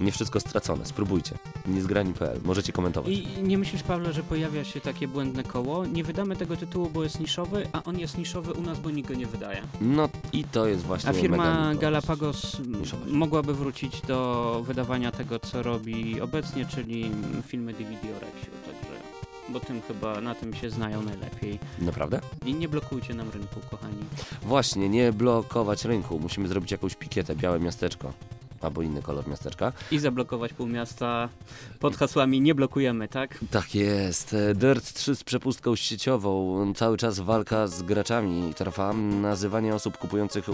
Nie 0.00 0.12
wszystko 0.12 0.40
stracone, 0.40 0.86
spróbujcie. 0.86 1.38
Niezgrani.pl, 1.66 2.40
możecie 2.44 2.72
komentować. 2.72 3.12
I 3.12 3.42
nie 3.42 3.58
myślisz, 3.58 3.82
Pawle, 3.82 4.12
że 4.12 4.22
pojawia 4.22 4.64
się 4.64 4.80
takie 4.80 5.08
błędne 5.08 5.44
koło? 5.44 5.86
Nie 5.86 6.04
wydamy 6.04 6.36
tego 6.36 6.56
tytułu, 6.56 6.90
bo 6.90 7.02
jest 7.02 7.20
niszowy, 7.20 7.66
a 7.72 7.82
on 7.82 7.98
jest 7.98 8.18
niszowy 8.18 8.52
u 8.52 8.62
nas, 8.62 8.80
bo 8.80 8.90
nikt 8.90 9.08
go 9.08 9.14
nie 9.14 9.26
wydaje. 9.26 9.62
No 9.80 10.08
i 10.32 10.44
to 10.44 10.66
jest 10.66 10.82
właśnie 10.82 11.10
A 11.10 11.12
firma. 11.12 11.74
Galapagos 11.74 12.58
niszowość. 12.66 13.12
mogłaby 13.12 13.54
wrócić 13.54 14.00
do 14.00 14.62
wydawania 14.66 15.12
tego, 15.12 15.38
co 15.38 15.62
robi 15.62 16.20
obecnie, 16.20 16.66
czyli 16.66 17.10
filmy 17.46 17.72
DVD 17.72 18.08
o 18.16 18.20
Reksiu, 18.20 18.50
także... 18.66 19.00
Bo 19.48 19.60
tym 19.60 19.80
chyba, 19.88 20.20
na 20.20 20.34
tym 20.34 20.54
się 20.54 20.70
znają 20.70 21.02
najlepiej. 21.02 21.58
Naprawdę? 21.78 22.20
I 22.46 22.54
nie 22.54 22.68
blokujcie 22.68 23.14
nam 23.14 23.30
rynku, 23.30 23.60
kochani. 23.70 24.04
Właśnie, 24.42 24.88
nie 24.88 25.12
blokować 25.12 25.84
rynku. 25.84 26.18
Musimy 26.20 26.48
zrobić 26.48 26.70
jakąś 26.72 26.94
pikietę, 26.94 27.36
białe 27.36 27.60
miasteczko. 27.60 28.12
Albo 28.60 28.82
inny 28.82 29.02
kolor 29.02 29.28
miasteczka. 29.28 29.72
I 29.90 29.98
zablokować 29.98 30.52
pół 30.52 30.66
miasta 30.66 31.28
pod 31.78 31.96
hasłami 31.96 32.40
nie 32.40 32.54
blokujemy, 32.54 33.08
tak? 33.08 33.38
Tak 33.50 33.74
jest. 33.74 34.36
Dirt 34.54 34.92
3 34.92 35.16
z 35.16 35.24
przepustką 35.24 35.76
sieciową. 35.76 36.72
Cały 36.74 36.96
czas 36.96 37.20
walka 37.20 37.66
z 37.66 37.82
graczami 37.82 38.54
trwa. 38.54 38.92
Nazywanie 38.92 39.74
osób 39.74 39.98
kupujących 39.98 40.48
y, 40.48 40.52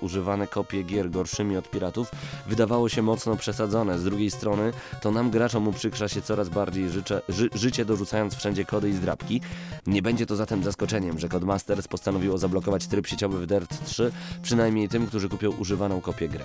używane 0.00 0.46
kopie 0.46 0.82
gier 0.82 1.10
gorszymi 1.10 1.56
od 1.56 1.70
piratów 1.70 2.10
wydawało 2.46 2.88
się 2.88 3.02
mocno 3.02 3.36
przesadzone. 3.36 3.98
Z 3.98 4.04
drugiej 4.04 4.30
strony 4.30 4.72
to 5.00 5.10
nam 5.10 5.30
graczom 5.30 5.68
uprzykrza 5.68 6.08
się 6.08 6.22
coraz 6.22 6.48
bardziej 6.48 6.90
życze, 6.90 7.22
ży, 7.28 7.48
życie 7.54 7.84
dorzucając 7.84 8.34
wszędzie 8.34 8.64
kody 8.64 8.88
i 8.88 8.92
zdrabki. 8.92 9.40
Nie 9.86 10.02
będzie 10.02 10.26
to 10.26 10.36
zatem 10.36 10.64
zaskoczeniem, 10.64 11.18
że 11.18 11.28
Codemasters 11.28 11.88
postanowiło 11.88 12.38
zablokować 12.38 12.86
tryb 12.86 13.06
sieciowy 13.06 13.40
w 13.40 13.46
Dirt 13.46 13.84
3, 13.84 14.12
przynajmniej 14.42 14.88
tym, 14.88 15.06
którzy 15.06 15.28
kupią 15.28 15.50
używaną 15.50 16.00
kopię 16.00 16.28
gry. 16.28 16.44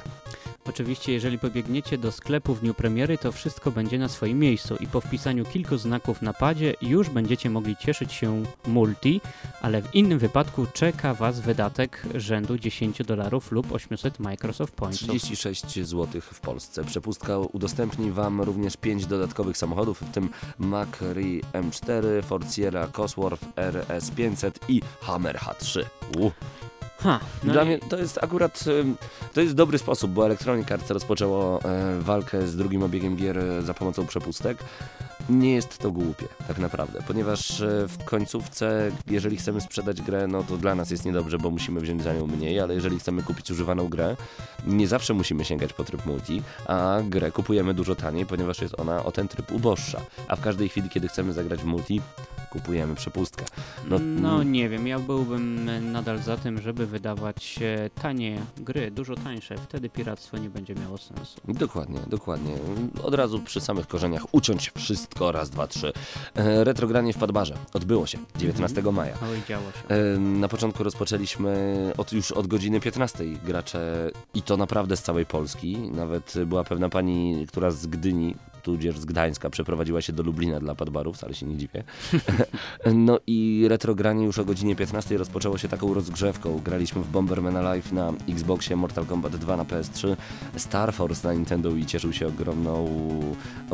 Oczywiście, 0.70 1.13
jeżeli 1.13 1.39
pobiegniecie 1.39 1.97
do 1.97 2.11
sklepu 2.11 2.55
w 2.55 2.59
dniu 2.59 2.74
premiery, 2.74 3.18
to 3.18 3.32
wszystko 3.32 3.72
będzie 3.72 3.99
na 3.99 4.09
swoim 4.09 4.39
miejscu 4.39 4.76
i 4.76 4.88
po 4.88 5.01
wpisaniu 5.01 5.45
kilku 5.45 5.78
znaków 5.78 6.22
na 6.22 6.34
padzie 6.34 6.74
już 6.82 7.09
będziecie 7.09 7.49
mogli 7.49 7.78
cieszyć 7.78 8.13
się 8.13 8.43
multi, 8.68 9.22
ale 9.61 9.82
w 9.82 9.95
innym 9.95 10.20
wypadku 10.20 10.65
czeka 10.74 11.13
Was 11.13 11.39
wydatek 11.39 12.03
rzędu 12.15 12.57
10 12.57 13.03
dolarów 13.03 13.51
lub 13.51 13.72
800 13.72 14.20
Microsoft 14.20 14.76
Pointsów. 14.76 15.07
36 15.07 15.76
zł 15.76 16.22
w 16.22 16.39
Polsce. 16.39 16.84
Przepustka 16.84 17.38
udostępni 17.38 18.11
Wam 18.11 18.41
również 18.41 18.78
5 18.78 19.05
dodatkowych 19.05 19.57
samochodów, 19.57 20.01
w 20.01 20.11
tym 20.11 20.30
Macri 20.59 21.41
M4, 21.53 22.24
Ford 22.24 22.53
Sierra 22.53 22.88
Cosworth 22.88 23.45
RS500 23.55 24.51
i 24.68 24.82
Hammer 25.01 25.36
H3. 25.36 25.84
U. 26.18 26.32
Ha, 26.99 27.19
no 27.43 27.53
Dla 27.53 27.63
i- 27.63 27.65
mnie 27.65 27.79
to 27.79 27.97
jest 27.97 28.19
akurat 28.23 28.63
to 29.33 29.41
jest 29.41 29.53
dobry 29.55 29.77
sposób, 29.77 30.11
bo 30.11 30.25
Electronic 30.25 30.71
Arts 30.71 30.89
rozpoczęło 30.91 31.63
e, 31.63 31.99
walkę 32.01 32.47
z 32.47 32.55
drugim 32.55 32.83
obiegiem 32.83 33.15
gier 33.15 33.37
e, 33.37 33.61
za 33.61 33.73
pomocą 33.73 34.07
przepustek. 34.07 34.57
Nie 35.29 35.53
jest 35.53 35.77
to 35.77 35.91
głupie, 35.91 36.25
tak 36.47 36.57
naprawdę, 36.57 36.99
ponieważ 37.07 37.61
e, 37.61 37.87
w 37.87 38.03
końcówce, 38.05 38.91
jeżeli 39.07 39.37
chcemy 39.37 39.61
sprzedać 39.61 40.01
grę, 40.01 40.27
no 40.27 40.43
to 40.43 40.57
dla 40.57 40.75
nas 40.75 40.91
jest 40.91 41.05
niedobrze, 41.05 41.37
bo 41.37 41.49
musimy 41.49 41.79
wziąć 41.81 42.03
za 42.03 42.13
nią 42.13 42.27
mniej, 42.27 42.59
ale 42.59 42.73
jeżeli 42.73 42.99
chcemy 42.99 43.23
kupić 43.23 43.51
używaną 43.51 43.87
grę, 43.89 44.15
nie 44.67 44.87
zawsze 44.87 45.13
musimy 45.13 45.45
sięgać 45.45 45.73
po 45.73 45.83
tryb 45.83 46.05
multi, 46.05 46.41
a 46.67 46.97
grę 47.03 47.31
kupujemy 47.31 47.73
dużo 47.73 47.95
taniej, 47.95 48.25
ponieważ 48.25 48.61
jest 48.61 48.79
ona 48.79 49.03
o 49.05 49.11
ten 49.11 49.27
tryb 49.27 49.51
uboższa. 49.51 50.01
A 50.27 50.35
w 50.35 50.41
każdej 50.41 50.69
chwili, 50.69 50.89
kiedy 50.89 51.07
chcemy 51.07 51.33
zagrać 51.33 51.59
w 51.59 51.65
multi, 51.65 52.01
kupujemy 52.49 52.95
przepustkę. 52.95 53.45
No, 53.89 53.99
No 53.99 54.43
nie 54.43 54.69
wiem, 54.69 54.87
ja 54.87 54.99
byłbym 54.99 55.69
nadal 55.91 56.19
za 56.19 56.37
tym, 56.37 56.61
żeby 56.61 56.85
wydawać 56.87 57.59
e, 57.61 57.89
tanie 57.89 58.39
gry, 58.57 58.91
dużo 58.91 59.15
tańsze, 59.15 59.55
wtedy 59.57 59.89
piractwo 59.89 60.37
nie 60.37 60.49
będzie 60.49 60.75
miało 60.75 60.97
sensu. 60.97 61.41
Dokładnie, 61.47 61.99
dokładnie. 62.07 62.53
Od 63.03 63.13
razu 63.13 63.39
przy 63.39 63.61
samych 63.61 63.87
korzeniach 63.87 64.23
uciąć 64.31 64.71
wszystko, 64.75 65.31
raz, 65.31 65.49
dwa, 65.49 65.67
trzy. 65.67 65.93
E, 66.35 66.63
retrogranie 66.63 67.13
w 67.13 67.17
Padbarze 67.17 67.57
odbyło 67.73 68.05
się 68.07 68.17
19 68.35 68.81
maja. 68.91 69.13
Oj, 69.31 69.41
działo 69.49 69.63
się. 69.71 69.95
E, 69.95 70.19
Na 70.19 70.47
początku 70.47 70.83
rozpoczęliśmy 70.83 71.93
od, 71.97 72.13
już 72.13 72.31
od 72.31 72.47
godziny 72.47 72.79
15 72.79 73.25
gracze 73.45 74.11
i 74.33 74.41
to 74.41 74.57
naprawdę 74.57 74.97
z 74.97 75.01
całej 75.01 75.25
Polski. 75.25 75.77
Nawet 75.77 76.33
była 76.45 76.63
pewna 76.63 76.89
pani, 76.89 77.45
która 77.47 77.71
z 77.71 77.87
Gdyni, 77.87 78.35
tudzież 78.68 78.99
z 78.99 79.05
Gdańska 79.05 79.49
przeprowadziła 79.49 80.01
się 80.01 80.13
do 80.13 80.24
Lublina 80.24 80.59
dla 80.59 80.76
padbarów, 80.76 81.18
wcale 81.18 81.34
się 81.34 81.45
nie 81.45 81.57
dziwię. 81.57 81.84
No 82.93 83.20
i 83.28 83.65
retrogranie 83.68 84.26
już 84.26 84.39
o 84.39 84.45
godzinie 84.45 84.76
15 84.76 85.18
rozpoczęło 85.18 85.57
się 85.57 85.68
taką 85.68 85.93
rozgrzewką. 85.93 86.61
Graliśmy 86.65 87.01
w 87.01 87.07
Bomberman 87.07 87.63
Live 87.63 87.91
na 87.91 88.13
Xboxie, 88.30 88.76
Mortal 88.76 89.05
Kombat 89.05 89.36
2 89.36 89.57
na 89.57 89.63
PS3, 89.63 90.15
Star 90.57 90.93
Force 90.93 91.28
na 91.28 91.34
Nintendo 91.34 91.76
i 91.76 91.86
cieszył 91.86 92.13
się 92.13 92.28
ogromną, 92.28 92.89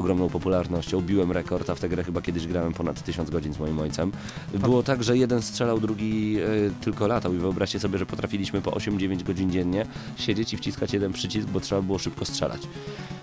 ogromną 0.04 0.30
popularnością. 0.30 1.02
Biłem 1.02 1.32
rekord, 1.32 1.70
a 1.70 1.76
w 1.76 1.80
tę 1.80 1.90
grę 1.90 2.04
chyba 2.04 2.22
kiedyś 2.22 2.48
grałem 2.48 2.74
ponad 2.74 3.04
1000 3.04 3.30
godzin 3.30 3.54
z 3.54 3.60
moim 3.60 3.80
ojcem. 3.80 4.12
Było 4.54 4.84
tak, 4.84 5.04
że 5.04 5.18
jeden 5.18 5.42
strzelał, 5.42 5.80
drugi 5.80 6.38
e, 6.40 6.48
tylko 6.82 7.08
latał 7.08 7.34
i 7.34 7.38
wyobraźcie 7.38 7.80
sobie, 7.80 7.98
że 7.98 8.06
potrafiliśmy 8.06 8.62
po 8.62 8.72
8-9 8.72 9.24
godzin 9.24 9.52
dziennie 9.52 9.86
siedzieć 10.18 10.54
i 10.54 10.58
wciskać 10.58 10.94
jeden 10.94 11.14
przycisk, 11.14 11.48
bo 11.48 11.60
trzeba 11.60 11.82
było 11.82 12.00
szybko 12.00 12.26
strzelać. 12.26 12.62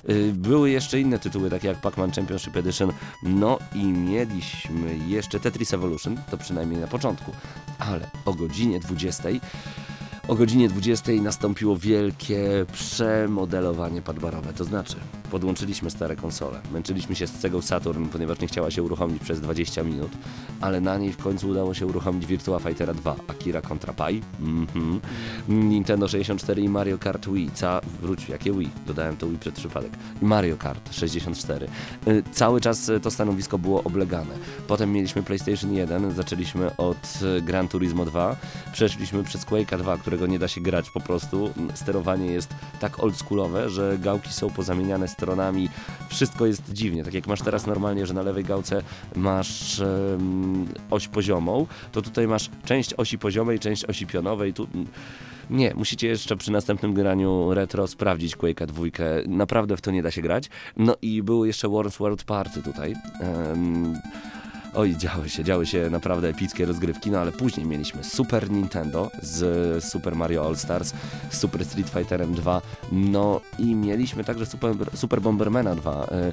Y, 0.09 0.33
Były 0.35 0.71
jeszcze 0.71 1.01
inne 1.01 1.19
tytuły, 1.19 1.51
takie 1.51 1.69
jak 1.69 1.81
Pac-Man 1.81 2.15
Championship 2.17 2.57
Edition, 2.57 2.93
no 3.23 3.59
i 3.75 3.85
mieliśmy 3.85 4.99
jeszcze 5.09 5.41
Tetris 5.41 5.75
Evolution, 5.75 6.17
to 6.31 6.37
przynajmniej 6.37 6.81
na 6.81 6.87
początku, 6.87 7.33
ale 7.79 8.11
o 8.25 8.35
godzinie 8.35 8.81
20 8.81 9.29
o 10.29 10.35
godzinie 10.35 10.69
20 10.69 11.13
nastąpiło 11.13 11.77
wielkie 11.77 12.67
przemodelowanie 12.73 14.03
padbarowe, 14.03 14.53
to 14.53 14.65
znaczy 14.65 14.97
podłączyliśmy 15.31 15.91
stare 15.91 16.17
konsole, 16.17 16.61
męczyliśmy 16.73 17.17
się 17.17 17.27
z 17.27 17.41
Segą 17.41 17.63
Saturn, 17.63 18.07
ponieważ 18.07 18.41
nie 18.41 18.49
chciała 18.49 18.71
się 18.71 18.83
uruchomić 18.83 19.23
przez 19.23 19.41
20 19.41 19.83
minut, 19.83 20.11
ale 20.61 20.81
na 20.81 20.99
niej 20.99 21.13
w 21.13 21.17
końcu 21.17 21.49
udało 21.49 21.75
się 21.75 21.87
uruchomić 21.87 22.27
Virtua 22.27 22.59
Fightera 22.59 22.95
2, 22.95 23.17
Akira 23.29 23.61
Contra 23.61 23.93
Pi, 23.93 24.23
mhm. 24.41 25.01
Nintendo 25.49 26.09
64 26.09 26.63
i 26.63 26.69
Mario 26.69 26.99
Kart 26.99 27.29
Wii, 27.29 27.51
ca... 27.55 27.81
wróć, 28.03 28.29
jakie 28.29 28.53
Wii, 28.53 28.71
dodałem 28.87 29.17
to 29.17 29.27
Wii 29.27 29.39
przed 29.39 29.55
przypadek, 29.55 29.93
Mario 30.23 30.57
Kart 30.57 30.95
64. 30.95 31.69
Y, 32.09 32.23
Cały 32.33 32.61
czas 32.61 32.89
y, 32.89 33.01
to 33.01 33.11
stanowisko 33.11 33.59
było 33.59 33.83
oblegane. 33.83 34.35
Potem 34.69 34.93
mieliśmy 34.93 35.23
PlayStation 35.23 35.73
1, 35.73 36.15
zaczęliśmy 36.15 36.77
od 36.77 37.19
y, 37.39 37.43
Gran 37.43 37.69
Turismo 37.69 38.05
2, 38.05 38.37
przeszliśmy 38.73 39.25
przez 39.25 39.47
Quake'a 39.47 39.79
2, 39.79 39.99
którego 39.99 40.27
nie 40.27 40.39
da 40.39 40.49
się 40.49 40.61
grać 40.61 40.91
po 40.91 41.01
prostu. 41.01 41.51
Sterowanie 41.75 42.27
jest 42.27 42.55
tak 42.81 43.03
oldschoolowe, 43.03 43.71
że 43.71 43.99
gałki 43.99 44.33
są 44.33 44.51
pozamieniane 44.51 45.09
stronami, 45.21 45.69
wszystko 46.09 46.47
jest 46.47 46.73
dziwnie. 46.73 47.05
Tak 47.05 47.15
jak 47.15 47.27
masz 47.27 47.43
teraz 47.43 47.67
normalnie, 47.67 48.07
że 48.07 48.15
na 48.15 48.23
lewej 48.23 48.45
gałce 48.45 48.83
masz 49.17 49.83
oś 50.91 51.09
poziomą, 51.09 51.67
to 51.93 52.03
tutaj 52.03 52.29
masz 52.29 52.51
część 52.65 52.95
osi 52.95 53.19
poziomej, 53.19 53.59
część 53.59 53.85
osi 53.85 54.07
pionowej. 54.07 54.53
Tu 54.53 54.67
nie, 55.51 55.75
musicie 55.75 56.09
jeszcze 56.09 56.37
przy 56.37 56.53
następnym 56.53 56.95
graniu 56.95 57.55
retro 57.55 57.87
sprawdzić 57.87 58.37
Quake'a 58.37 58.67
dwójkę. 58.67 59.05
Naprawdę 59.27 59.77
w 59.77 59.81
to 59.81 59.91
nie 59.91 60.03
da 60.03 60.11
się 60.11 60.23
grać. 60.23 60.51
No 60.77 60.97
i 61.03 61.23
było 61.23 61.45
jeszcze 61.45 61.69
Worms 61.69 61.99
World 61.99 62.25
Party 62.25 62.63
tutaj. 62.63 62.95
Em, 63.21 63.99
Oj, 64.75 64.97
działy 64.97 65.29
się, 65.29 65.45
działy 65.45 65.67
się 65.67 65.91
naprawdę 65.91 66.29
epickie 66.29 66.67
rozgrywki, 66.67 67.11
no 67.11 67.19
ale 67.19 67.33
później 67.33 67.67
mieliśmy 67.67 68.05
Super 68.05 68.51
Nintendo 68.51 69.11
z 69.23 69.85
Super 69.85 70.17
Mario 70.17 70.47
All 70.47 70.57
Stars, 70.57 70.93
z 71.31 71.39
Super 71.39 71.65
Street 71.65 71.89
Fighterem 71.91 72.35
2, 72.35 72.63
no 72.93 73.41
i 73.59 73.75
mieliśmy 73.75 74.25
także 74.25 74.47
Super, 74.47 74.75
Super 74.95 75.21
Bombermana 75.23 75.75
2. 75.75 76.05
E, 76.05 76.33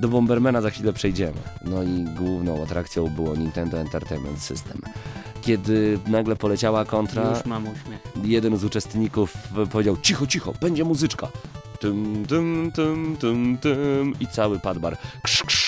Do 0.00 0.08
Bombermana 0.08 0.60
za 0.60 0.70
chwilę 0.70 0.92
przejdziemy. 0.92 1.38
No 1.64 1.82
i 1.82 2.04
główną 2.04 2.62
atrakcją 2.62 3.06
było 3.08 3.36
Nintendo 3.36 3.78
Entertainment 3.78 4.42
System. 4.42 4.78
Kiedy 5.42 5.98
nagle 6.06 6.36
poleciała 6.36 6.84
kontra, 6.84 7.30
Już 7.30 7.44
mam 7.44 7.62
uśmiech. 7.68 8.00
jeden 8.24 8.56
z 8.56 8.64
uczestników 8.64 9.34
powiedział 9.72 9.96
cicho, 10.02 10.26
cicho, 10.26 10.52
będzie 10.60 10.84
muzyczka. 10.84 11.28
Tym, 11.80 12.26
tym, 12.28 12.72
tym, 12.74 13.16
tym, 13.20 13.58
tym 13.58 14.12
i 14.20 14.26
cały 14.26 14.60
padbar. 14.60 14.96
Krz, 15.22 15.42
krz. 15.42 15.63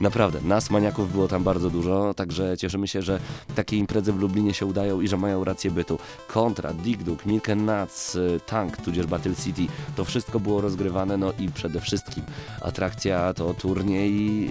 Naprawdę, 0.00 0.40
nas 0.44 0.70
maniaków 0.70 1.12
było 1.12 1.28
tam 1.28 1.42
bardzo 1.44 1.70
dużo, 1.70 2.14
także 2.14 2.56
cieszymy 2.58 2.88
się, 2.88 3.02
że 3.02 3.20
takie 3.54 3.76
imprezy 3.76 4.12
w 4.12 4.20
Lublinie 4.20 4.54
się 4.54 4.66
udają 4.66 5.00
i 5.00 5.08
że 5.08 5.16
mają 5.16 5.44
rację 5.44 5.70
bytu. 5.70 5.98
Contra, 6.28 6.72
Dig 6.72 7.02
Dug, 7.02 7.26
Milk 7.26 7.48
and 7.48 7.62
Nuts, 7.62 8.14
y, 8.14 8.40
Tank, 8.46 8.76
tudzież 8.76 9.06
Battle 9.06 9.34
City, 9.34 9.62
to 9.96 10.04
wszystko 10.04 10.40
było 10.40 10.60
rozgrywane, 10.60 11.16
no 11.16 11.32
i 11.38 11.48
przede 11.48 11.80
wszystkim 11.80 12.24
atrakcja 12.60 13.34
to 13.34 13.54
turniej 13.54 14.50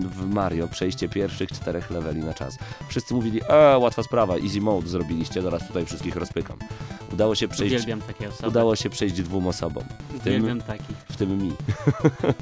w 0.00 0.26
Mario, 0.34 0.68
przejście 0.68 1.08
pierwszych 1.08 1.52
czterech 1.52 1.90
leveli 1.90 2.20
na 2.20 2.34
czas. 2.34 2.58
Wszyscy 2.88 3.14
mówili, 3.14 3.42
a 3.42 3.78
łatwa 3.78 4.02
sprawa, 4.02 4.34
easy 4.36 4.60
mode 4.60 4.88
zrobiliście, 4.88 5.42
zaraz 5.42 5.66
tutaj 5.66 5.86
wszystkich 5.86 6.16
rozpykam. 6.16 6.56
Udało 7.12 7.34
się 7.34 7.48
przejść, 7.48 7.74
Uwielbiam 7.74 8.00
udało 8.46 8.76
się 8.76 8.90
przejść 8.90 9.14
dwóm 9.14 9.46
osobom, 9.46 9.84
w 10.08 10.10
tym, 10.10 10.18
Uwielbiam 10.20 10.60
takich. 10.60 10.96
w 10.96 11.16
tym 11.16 11.42
mi. 11.42 11.52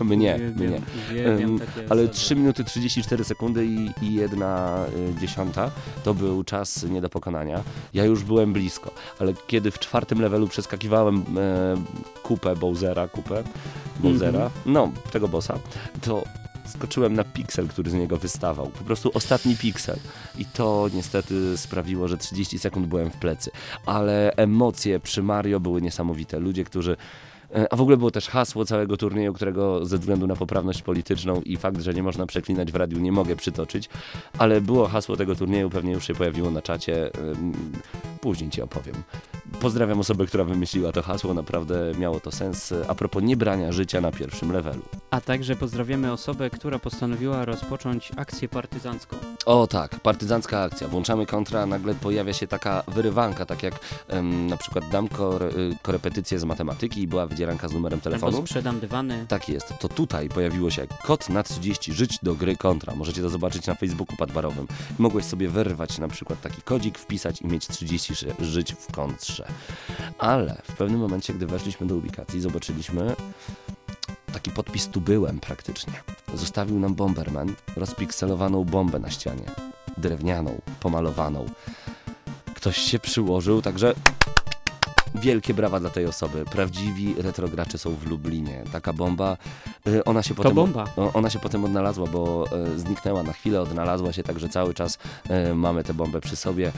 mnie, 0.01 0.39
mnie. 0.57 0.57
Uwielbiam, 0.57 0.83
uwielbiam 1.11 1.51
Em, 1.51 1.59
takie 1.59 1.87
Ale 1.91 2.03
osoby. 2.03 2.15
3 2.43 2.45
minuty 2.45 2.65
34 2.65 3.25
sekundy 3.25 3.67
i, 3.67 3.91
i 4.03 4.15
jedna 4.15 4.85
y, 5.17 5.21
dziesiąta 5.21 5.71
to 6.05 6.15
był 6.15 6.45
czas 6.45 6.83
nie 6.83 7.01
do 7.01 7.09
pokonania. 7.09 7.63
Ja 7.95 8.05
już 8.05 8.23
byłem 8.25 8.53
blisko, 8.53 8.91
ale 9.19 9.35
kiedy 9.47 9.71
w 9.71 9.79
czwartym 9.79 10.21
levelu 10.21 10.49
przeskakiwałem 10.49 11.25
e, 11.39 11.77
kupę 12.23 12.57
Bowsera, 12.57 13.09
kupę 13.09 13.43
Bowsera, 14.01 14.51
no 14.67 14.93
tego 15.13 15.29
bossa, 15.29 15.59
to 16.01 16.23
skoczyłem 16.67 17.15
na 17.15 17.25
piksel, 17.25 17.69
który 17.69 17.91
z 17.91 17.95
niego 17.95 18.17
wystawał. 18.17 18.67
Po 18.67 18.85
prostu 18.85 19.11
ostatni 19.15 19.57
piksel. 19.57 19.97
I 20.39 20.45
to 20.45 20.89
niestety 20.95 21.59
sprawiło, 21.59 22.09
że 22.09 22.19
30 22.19 22.59
sekund 22.59 22.87
byłem 22.87 23.11
w 23.11 23.17
plecy. 23.17 23.51
Ale 23.87 24.33
emocje 24.37 25.01
przy 25.01 25.23
Mario 25.23 25.61
były 25.61 25.83
niesamowite. 25.83 26.39
Ludzie, 26.39 26.65
którzy 26.65 26.97
E, 26.97 26.97
A 27.71 27.77
w 27.77 27.81
ogóle 27.81 27.97
było 27.97 28.11
też 28.11 28.29
hasło 28.29 28.65
całego 28.65 28.97
turnieju, 28.97 29.33
którego 29.33 29.87
ze 29.87 29.99
względu 29.99 30.27
na 30.27 30.37
poprawność 30.37 30.83
polityczną 30.83 31.41
i 31.41 31.57
fakt, 31.57 31.81
że 31.81 31.95
nie 31.95 32.03
można 32.03 32.27
przeklinać 32.27 32.73
w 32.73 32.77
radiu, 32.77 32.99
nie 32.99 33.13
mogę 33.13 33.37
przytoczyć, 33.37 33.89
ale 34.39 34.61
było 34.61 34.89
hasło 34.89 35.17
tego 35.17 35.35
turnieju, 35.37 35.71
pewnie 35.71 35.93
już 35.93 36.07
się 36.07 36.15
pojawiło 36.15 36.51
na 36.51 36.63
czacie. 36.63 37.11
Później 38.21 38.51
ci 38.51 38.63
opowiem. 38.63 38.95
Pozdrawiam 39.61 40.01
osobę, 40.01 40.27
która 40.27 40.45
wymyśliła 40.45 40.93
to 40.93 41.03
hasło, 41.03 41.35
naprawdę 41.35 41.93
miało 41.99 42.21
to 42.21 42.33
sens. 42.33 42.75
A 42.89 42.95
propos 42.95 43.23
niebrania 43.23 43.73
życia 43.73 44.01
na 44.01 44.13
pierwszym 44.13 44.53
levelu. 44.53 44.83
A 45.11 45.21
także 45.21 45.57
pozdrawiamy 45.57 46.13
osobę, 46.13 46.51
która 46.51 46.79
postanowiła 46.79 47.45
rozpocząć 47.45 48.13
akcję 48.17 48.49
partyzancką. 48.49 49.17
O 49.47 49.67
tak, 49.67 50.01
partyzancka 50.01 50.63
akcja. 50.63 50.89
Włączamy 50.89 51.27
kontra, 51.27 51.61
a 51.61 51.67
nagle 51.67 51.95
pojawia 51.95 52.33
się 52.33 52.47
taka 52.47 52.83
wyrywanka, 52.89 53.47
tak 53.47 53.63
jak 53.63 53.75
em, 54.09 54.47
na 54.47 54.57
przykład 54.57 54.89
dam 54.89 55.09
kor, 55.09 55.43
y, 55.43 55.77
korepetycję 55.83 56.39
z 56.39 56.45
matematyki 56.45 57.03
i 57.03 57.09
była 57.09 57.27
wydzieranka 57.43 57.69
z 57.69 57.73
numerem 57.73 57.99
Albo 57.99 58.05
telefonu. 58.11 58.47
sprzedam 58.47 58.81
dywany. 58.81 59.27
Tak 59.29 59.49
jest, 59.49 59.73
to 59.81 59.89
tutaj 59.89 60.29
pojawiło 60.29 60.71
się 60.71 60.87
kod 61.03 61.29
na 61.29 61.43
30 61.43 61.93
żyć 61.93 62.19
do 62.23 62.35
gry 62.35 62.57
kontra. 62.57 62.95
Możecie 62.95 63.23
to 63.23 63.29
zobaczyć 63.29 63.67
na 63.67 63.75
Facebooku 63.75 64.17
padbarowym. 64.17 64.67
Mogłeś 64.99 65.25
sobie 65.25 65.49
wyrwać 65.49 65.99
na 65.99 66.09
przykład 66.09 66.41
taki 66.41 66.63
kodzik, 66.63 66.99
wpisać 66.99 67.41
i 67.43 67.47
mieć 67.47 67.67
30 67.69 68.15
ży- 68.15 68.35
żyć 68.39 68.75
w 68.75 68.93
kontrze. 68.93 69.49
Ale 70.19 70.63
w 70.65 70.73
pewnym 70.77 71.01
momencie, 71.01 71.35
gdy 71.35 71.47
weszliśmy 71.47 71.87
do 71.87 71.97
ubikacji, 71.97 72.41
zobaczyliśmy 72.41 73.17
taki 74.33 74.51
podpis 74.51 74.89
tu 74.89 75.01
byłem 75.01 75.41
praktycznie. 75.41 75.93
Zostawił 76.35 76.79
nam 76.81 76.95
Bomberman 76.95 77.55
rozpikselowaną 77.77 78.65
bombę 78.65 78.99
na 78.99 79.11
ścianie. 79.11 79.45
Drewnianą, 79.99 80.61
pomalowaną. 80.81 81.47
Ktoś 82.55 82.77
się 82.79 82.99
przyłożył, 82.99 83.63
także 83.63 83.95
wielkie 85.15 85.55
brawa 85.55 85.81
dla 85.81 85.91
tej 85.91 86.07
osoby. 86.07 86.45
Prawdziwi 86.45 87.15
retrogracze 87.19 87.79
są 87.79 87.95
w 87.95 88.07
Lublinie. 88.07 88.65
Taka 88.73 88.93
bomba, 88.93 89.37
y, 89.87 90.05
ona 90.05 90.23
się 90.23 90.35
potem... 90.35 90.55
bomba. 90.55 90.85
Ona 91.15 91.31
się 91.31 91.39
potem 91.39 91.65
odnalazła, 91.65 92.07
bo 92.07 92.45
e, 92.53 92.79
zniknęła 92.79 93.23
na 93.23 93.33
chwilę, 93.33 93.61
odnalazła 93.61 94.13
się, 94.13 94.23
także 94.23 94.49
cały 94.49 94.75
czas 94.75 94.99
e, 95.29 95.55
mamy 95.55 95.85
tę 95.85 95.95
bombę 95.95 96.21
przy 96.21 96.37
sobie. 96.37 96.73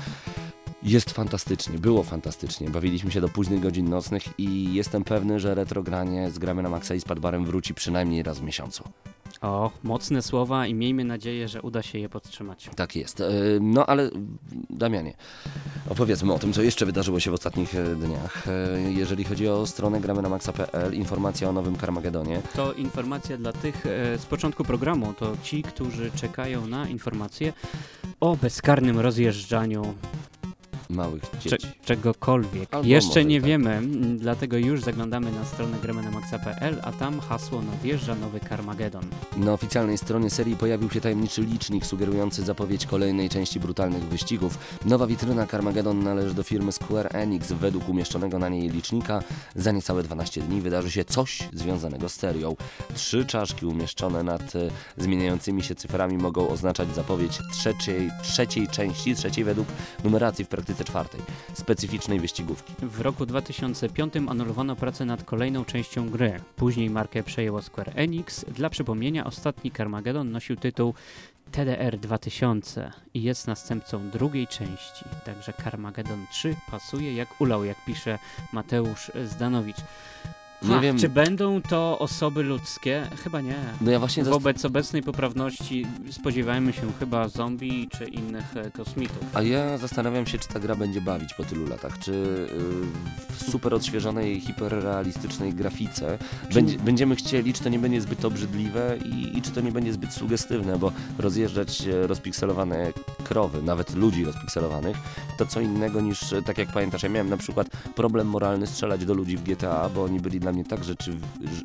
Jest 0.83 1.11
fantastycznie, 1.11 1.79
było 1.79 2.03
fantastycznie. 2.03 2.71
Bawiliśmy 2.71 3.11
się 3.11 3.21
do 3.21 3.29
późnych 3.29 3.61
godzin 3.61 3.89
nocnych 3.89 4.25
i 4.39 4.75
jestem 4.75 5.05
pewny, 5.05 5.41
że 5.41 5.55
retrogranie 5.55 6.31
z 6.31 6.39
gramy 6.39 6.63
na 6.63 6.69
Maxa 6.69 6.95
i 6.95 7.01
z 7.01 7.05
Padbarem 7.05 7.45
wróci 7.45 7.75
przynajmniej 7.75 8.23
raz 8.23 8.39
w 8.39 8.43
miesiącu. 8.43 8.85
O, 9.45 9.71
mocne 9.83 10.23
słowa 10.23 10.67
i 10.67 10.75
miejmy 10.75 11.05
nadzieję, 11.05 11.49
że 11.49 11.63
uda 11.63 11.83
się 11.83 11.99
je 11.99 12.09
podtrzymać. 12.09 12.71
Tak 12.77 12.97
jest. 12.97 13.21
E, 13.21 13.25
No 13.61 13.87
ale 13.87 14.11
Damianie, 14.71 15.15
opowiedzmy 15.89 16.33
o 16.33 16.39
tym, 16.39 16.53
co 16.53 16.63
jeszcze 16.63 16.87
wydarzyło 16.87 17.21
się 17.21 17.31
w 17.31 17.35
ostatnich 17.35 17.75
e, 17.75 17.97
dniach. 17.97 18.45
E, 18.49 18.93
Jeżeli 18.93 19.25
chodzi 19.25 19.49
o 19.49 19.67
stronę 19.67 20.01
gramy 20.01 20.23
na 20.23 20.29
maxa.pl, 20.29 20.95
informacja 20.95 21.49
o 21.49 21.53
nowym 21.53 21.77
Karmagedonie. 21.77 22.43
To 22.55 22.73
informacja 22.73 23.37
dla 23.37 23.53
tych 23.53 23.85
z 24.19 24.27
początku 24.27 24.65
programu, 24.65 25.15
to 25.19 25.33
ci, 25.43 25.63
którzy 25.63 26.11
czekają 26.11 26.67
na 26.67 26.89
informacje 26.89 27.53
o 28.21 28.37
bezkarnym 28.37 29.01
rozjeżdżaniu 29.01 29.95
Małych 30.91 31.23
cze- 31.43 31.51
dzieci. 31.51 31.67
czegokolwiek. 31.85 32.75
Albo 32.75 32.89
Jeszcze 32.89 33.25
nie 33.25 33.41
tak. 33.41 33.47
wiemy, 33.49 33.71
m, 33.71 34.19
dlatego 34.19 34.57
już 34.57 34.81
zaglądamy 34.81 35.33
na 35.33 35.45
stronę 35.45 35.77
gramenamaxa.pl, 35.83 36.81
a 36.83 36.93
tam 36.93 37.21
hasło 37.21 37.63
nadjeżdża 37.63 38.15
nowy 38.15 38.41
Carmageddon. 38.49 39.05
Na 39.37 39.53
oficjalnej 39.53 39.99
stronie 39.99 40.31
serii 40.31 40.57
pojawił 40.57 40.91
się 40.91 41.01
tajemniczy 41.01 41.43
licznik 41.43 41.87
sugerujący 41.87 42.43
zapowiedź 42.43 42.87
kolejnej 42.87 43.29
części 43.29 43.61
brutalnych 43.61 44.05
wyścigów. 44.05 44.59
Nowa 44.85 45.07
witryna 45.07 45.47
Carmageddon 45.47 46.03
należy 46.03 46.35
do 46.35 46.43
firmy 46.43 46.73
Square 46.73 47.09
Enix. 47.17 47.53
Według 47.53 47.89
umieszczonego 47.89 48.39
na 48.39 48.49
niej 48.49 48.71
licznika 48.71 49.23
za 49.57 49.73
niecałe 49.73 50.03
12 50.03 50.41
dni 50.41 50.61
wydarzy 50.61 50.91
się 50.91 51.05
coś 51.05 51.49
związanego 51.53 52.09
z 52.09 52.15
serią. 52.15 52.57
Trzy 52.95 53.27
czaszki 53.27 53.67
umieszczone 53.67 54.23
nad 54.23 54.57
e, 54.57 54.71
zmieniającymi 54.97 55.63
się 55.63 55.75
cyframi 55.75 56.17
mogą 56.19 56.49
oznaczać 56.49 56.95
zapowiedź 56.95 57.39
trzeciej, 57.53 58.11
trzeciej 58.23 58.69
części, 58.69 59.15
trzeciej 59.15 59.45
według 59.45 59.69
numeracji 60.05 60.45
w 60.45 60.49
praktyce 60.49 60.74
czwartej, 60.83 61.21
specyficznej 61.55 62.21
wyścigówki. 62.21 62.75
W 62.83 63.01
roku 63.01 63.27
2005 63.27 64.15
anulowano 64.17 64.77
pracę 64.77 65.05
nad 65.05 65.25
kolejną 65.25 65.65
częścią 65.65 66.11
gry. 66.11 66.41
Później 66.57 66.91
markę 66.91 67.23
przejęło 67.23 67.63
Square 67.63 67.93
Enix. 67.95 68.45
Dla 68.45 68.71
przypomnienia, 68.71 69.25
ostatni 69.25 69.71
Carmageddon 69.71 70.31
nosił 70.31 70.57
tytuł 70.57 70.95
TDR 71.53 71.99
2000 71.99 72.93
i 73.15 73.23
jest 73.23 73.47
następcą 73.47 74.11
drugiej 74.11 74.47
części. 74.47 75.05
Także 75.25 75.53
Carmageddon 75.65 76.27
3 76.31 76.57
pasuje 76.71 77.15
jak 77.15 77.41
ulał, 77.41 77.65
jak 77.65 77.85
pisze 77.85 78.19
Mateusz 78.53 79.11
Zdanowicz. 79.25 79.81
Nie 80.69 80.81
wiem. 80.81 80.99
Czy 80.99 81.09
będą 81.09 81.63
to 81.63 81.99
osoby 81.99 82.43
ludzkie? 82.43 83.07
Chyba 83.25 83.41
nie. 83.41 83.57
No 83.81 83.91
ja 83.91 83.99
właśnie 83.99 84.25
zast- 84.25 84.33
Wobec 84.35 84.65
obecnej 84.65 85.03
poprawności 85.03 85.87
spodziewajmy 86.11 86.73
się 86.73 86.93
chyba 86.99 87.29
zombie 87.29 87.89
czy 87.99 88.05
innych 88.05 88.57
e, 88.57 88.71
kosmitów. 88.71 89.19
A 89.35 89.43
ja 89.43 89.79
zastanawiam 89.79 90.27
się, 90.27 90.39
czy 90.39 90.49
ta 90.49 90.61
gra 90.61 90.75
będzie 90.75 91.01
bawić 91.01 91.35
po 91.35 91.45
tylu 91.45 91.67
latach. 91.69 91.99
Czy 91.99 92.11
yy, 92.11 93.37
w 93.37 93.51
super 93.51 93.75
odświeżonej, 93.75 94.41
hiperrealistycznej 94.41 95.55
grafice 95.55 96.19
będzie, 96.55 96.79
będziemy 96.79 97.17
chcieli, 97.17 97.53
czy 97.53 97.63
to 97.63 97.69
nie 97.69 97.79
będzie 97.79 98.01
zbyt 98.01 98.25
obrzydliwe 98.25 98.97
i, 99.05 99.39
i 99.39 99.43
czy 99.43 99.51
to 99.51 99.61
nie 99.61 99.73
będzie 99.73 99.93
zbyt 99.93 100.13
sugestywne, 100.13 100.79
bo 100.79 100.93
rozjeżdżać 101.19 101.87
e, 101.87 102.07
rozpikselowane 102.07 102.93
krowy, 103.25 103.63
nawet 103.63 103.95
ludzi 103.95 104.25
rozpikselowanych, 104.25 104.97
to 105.39 105.47
co 105.47 105.61
innego 105.61 106.01
niż, 106.01 106.33
e, 106.33 106.43
tak 106.43 106.59
jak 106.59 106.73
pamiętasz, 106.73 107.03
ja 107.03 107.09
miałem 107.09 107.29
na 107.31 107.37
przykład 107.37 107.69
problem 107.95 108.27
moralny 108.29 108.67
strzelać 108.67 109.05
do 109.05 109.15
ludzi 109.15 109.37
w 109.37 109.43
GTA, 109.43 109.89
bo 109.95 110.05
oni 110.05 110.21
byli 110.21 110.41
dla 110.41 110.53
mnie 110.55 110.65
tak 110.65 110.85
rzeczy, 110.85 111.11
rz- 111.41 111.65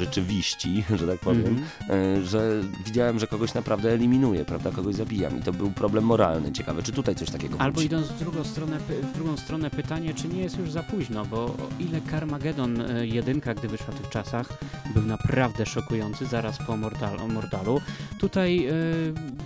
rzeczywiści, 0.00 0.84
że 0.98 1.06
tak 1.06 1.18
powiem, 1.20 1.60
e, 1.90 2.22
że 2.24 2.60
widziałem, 2.86 3.18
że 3.18 3.26
kogoś 3.26 3.54
naprawdę 3.54 3.92
eliminuję, 3.92 4.44
prawda, 4.44 4.70
kogoś 4.70 4.94
zabijam 4.94 5.38
i 5.38 5.42
to 5.42 5.52
był 5.52 5.70
problem 5.70 6.04
moralny. 6.04 6.52
Ciekawe, 6.52 6.82
czy 6.82 6.92
tutaj 6.92 7.14
coś 7.14 7.30
takiego 7.30 7.60
Albo 7.60 7.72
wróci? 7.72 7.86
idąc 7.86 8.06
w 8.08 8.18
drugą, 8.18 8.44
stronę, 8.44 8.78
w 9.02 9.14
drugą 9.14 9.36
stronę 9.36 9.70
pytanie, 9.70 10.14
czy 10.14 10.28
nie 10.28 10.40
jest 10.42 10.58
już 10.58 10.70
za 10.70 10.82
późno, 10.82 11.24
bo 11.24 11.56
ile 11.80 12.00
Carmageddon 12.10 12.80
e, 12.80 13.06
jedynka, 13.06 13.54
gdy 13.54 13.68
wyszła 13.68 13.94
w 13.94 14.00
tych 14.00 14.08
czasach, 14.08 14.58
był 14.94 15.02
naprawdę 15.02 15.66
szokujący 15.66 16.26
zaraz 16.26 16.58
po 16.66 16.76
Mortal, 16.76 17.28
Mortalu, 17.28 17.80
tutaj 18.18 18.66
e, 18.66 18.72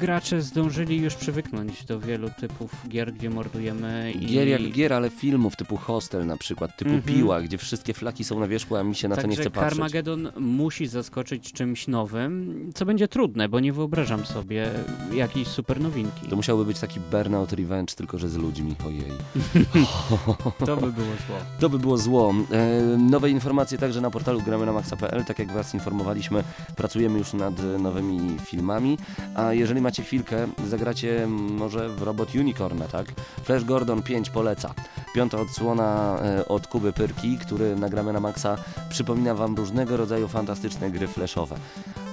gracze 0.00 0.42
zdążyli 0.42 0.96
już 0.96 1.14
przywyknąć 1.14 1.84
do 1.84 2.00
wielu 2.00 2.30
typów 2.40 2.70
gier, 2.88 3.12
gdzie 3.14 3.30
mordujemy 3.30 4.12
i... 4.12 4.26
Gier 4.26 4.48
jak 4.48 4.62
gier, 4.72 4.92
ale 4.92 5.10
filmów 5.10 5.56
typu 5.56 5.76
Hostel 5.76 6.26
na 6.26 6.36
przykład, 6.36 6.76
typu 6.76 6.90
Mhm. 6.94 7.14
Piła, 7.16 7.40
gdzie 7.42 7.58
wszystkie 7.58 7.94
flaki 7.94 8.24
są 8.24 8.40
na 8.40 8.48
wierzchu, 8.48 8.76
a 8.76 8.82
mi 8.84 8.94
się 8.94 9.08
na 9.08 9.16
to 9.16 9.26
nie 9.26 9.36
chce 9.36 9.50
patrzeć. 9.50 9.70
Carmageddon 9.70 10.30
musi 10.44 10.86
zaskoczyć 10.86 11.52
czymś 11.52 11.88
nowym, 11.88 12.70
co 12.74 12.86
będzie 12.86 13.08
trudne, 13.08 13.48
bo 13.48 13.60
nie 13.60 13.72
wyobrażam 13.72 14.26
sobie 14.26 14.70
jakiejś 15.12 15.48
super 15.48 15.80
nowinki. 15.80 16.28
To 16.28 16.36
musiałby 16.36 16.64
być 16.64 16.78
taki 16.78 17.00
Burnout 17.00 17.52
Revenge, 17.52 17.94
tylko 17.94 18.18
że 18.18 18.28
z 18.28 18.36
ludźmi, 18.36 18.74
ojej. 18.86 19.12
To 20.66 20.76
by 20.76 20.92
było 20.92 21.06
zło. 21.26 21.36
To 21.60 21.68
by 21.68 21.78
było 21.78 21.98
zło. 21.98 22.34
E, 22.52 22.80
nowe 22.98 23.30
informacje 23.30 23.78
także 23.78 24.00
na 24.00 24.10
portalu 24.10 24.42
gramy 24.42 24.66
na 24.66 24.72
maxa.pl. 24.72 25.24
Tak 25.24 25.38
jak 25.38 25.52
Was 25.52 25.74
informowaliśmy, 25.74 26.44
pracujemy 26.76 27.18
już 27.18 27.32
nad 27.32 27.54
nowymi 27.78 28.38
filmami. 28.38 28.98
A 29.34 29.52
jeżeli 29.52 29.80
macie 29.80 30.02
chwilkę, 30.02 30.46
zagracie 30.66 31.26
może 31.28 31.88
w 31.88 32.02
Robot 32.02 32.34
Unicorna, 32.34 32.88
tak? 32.88 33.06
Flash 33.44 33.64
Gordon 33.64 34.02
5 34.02 34.30
poleca. 34.30 34.74
Piąta 35.14 35.40
odsłona 35.40 36.18
e, 36.22 36.48
od 36.48 36.66
Kuby 36.66 36.92
Pyrki, 36.92 37.38
który 37.38 37.76
nagramy 37.76 38.12
na 38.12 38.20
Maxa, 38.20 38.56
przypomina 38.90 39.34
Wam 39.34 39.54
różnego 39.56 39.96
rodzaju 39.96 40.28
fantastyczne 40.34 40.90
gry 40.90 41.08
flashowe. 41.08 41.56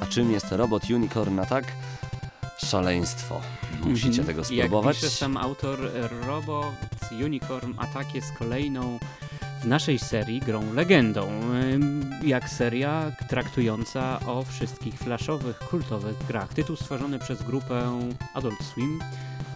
A 0.01 0.05
czym 0.05 0.31
jest 0.31 0.51
Robot 0.51 0.89
Unicorn 0.89 1.39
Attack? 1.39 1.67
Szaleństwo. 2.57 3.41
Musicie 3.83 4.23
tego 4.23 4.43
spróbować. 4.43 4.95
Jak 4.95 5.03
pisze 5.03 5.17
sam 5.17 5.37
autor, 5.37 5.79
Robot 6.27 6.65
Unicorn 7.25 7.73
Attack 7.77 8.15
jest 8.15 8.33
kolejną 8.39 8.99
w 9.61 9.65
naszej 9.65 9.99
serii 9.99 10.39
grą 10.39 10.73
legendą. 10.73 11.31
Jak 12.23 12.49
seria 12.49 13.11
traktująca 13.29 14.19
o 14.25 14.43
wszystkich 14.43 14.99
flashowych, 14.99 15.59
kultowych 15.59 16.15
grach. 16.27 16.53
Tytuł 16.53 16.75
stworzony 16.75 17.19
przez 17.19 17.43
grupę 17.43 17.99
Adult 18.33 18.63
Swim 18.63 18.99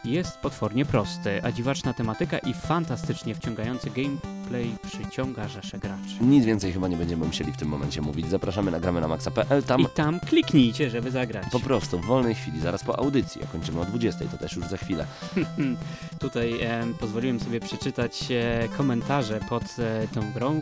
jest 0.06 0.38
potwornie 0.38 0.86
prosty, 0.86 1.44
a 1.44 1.52
dziwaczna 1.52 1.94
tematyka 1.94 2.40
i 2.40 2.54
fantastycznie 2.54 3.36
wciągający 3.36 3.90
gameplay 3.90 4.76
przyciąga 4.88 5.48
rzesze 5.48 5.80
graczy. 5.80 6.16
Nic 6.22 6.46
więcej 6.46 6.74
chyba 6.74 6.88
nie 6.88 6.98
będziemy 6.98 7.26
musieli 7.26 7.52
w 7.52 7.58
tym 7.58 7.68
momencie 7.68 8.02
mówić. 8.02 8.30
Zapraszamy 8.30 8.72
na 8.72 8.80
gramy 8.80 9.02
na 9.02 9.08
maxa.pl. 9.08 9.64
Tam 9.64 9.82
I 9.82 9.86
tam 9.96 10.20
kliknijcie, 10.20 10.90
żeby 10.90 11.12
zagrać. 11.12 11.46
po 11.52 11.60
prostu 11.60 12.00
w 12.00 12.06
wolnej 12.06 12.36
chwili, 12.36 12.60
zaraz 12.60 12.84
po 12.84 13.00
audycji, 13.00 13.42
a 13.44 13.48
kończymy 13.48 13.80
o 13.82 13.86
20, 13.86 14.26
to 14.26 14.38
też 14.38 14.56
już 14.56 14.68
za 14.68 14.78
chwilę. 14.78 15.06
Tutaj 16.20 16.62
em, 16.62 16.94
pozwoliłem 16.94 17.40
sobie 17.40 17.60
przeczytać 17.60 18.32
e, 18.32 18.68
komentarze 18.78 19.40
pod 19.50 19.64
e, 19.80 20.08
tą 20.08 20.32
grą. 20.32 20.60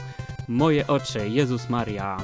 Moje 0.47 0.87
oczy, 0.87 1.29
Jezus 1.29 1.69
Maria, 1.69 2.17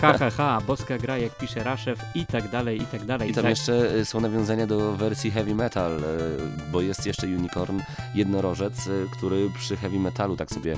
ha 0.00 0.18
ha 0.18 0.30
ha, 0.30 0.60
boska 0.66 0.98
gra 0.98 1.18
jak 1.18 1.38
pisze 1.38 1.62
Raszew 1.62 1.98
i 2.14 2.26
tak 2.26 2.50
dalej, 2.50 2.82
i 2.82 2.86
tak 2.86 3.04
dalej. 3.04 3.30
I 3.30 3.34
tam 3.34 3.42
tak, 3.42 3.50
jeszcze 3.50 3.94
y, 3.94 4.04
są 4.04 4.20
nawiązania 4.20 4.66
do 4.66 4.92
wersji 4.92 5.30
heavy 5.30 5.54
metal, 5.54 5.98
y, 5.98 6.02
bo 6.72 6.80
jest 6.80 7.06
jeszcze 7.06 7.26
unicorn, 7.26 7.80
jednorożec, 8.14 8.86
y, 8.86 9.06
który 9.12 9.50
przy 9.58 9.76
heavy 9.76 9.98
metalu 9.98 10.36
tak 10.36 10.50
sobie 10.50 10.76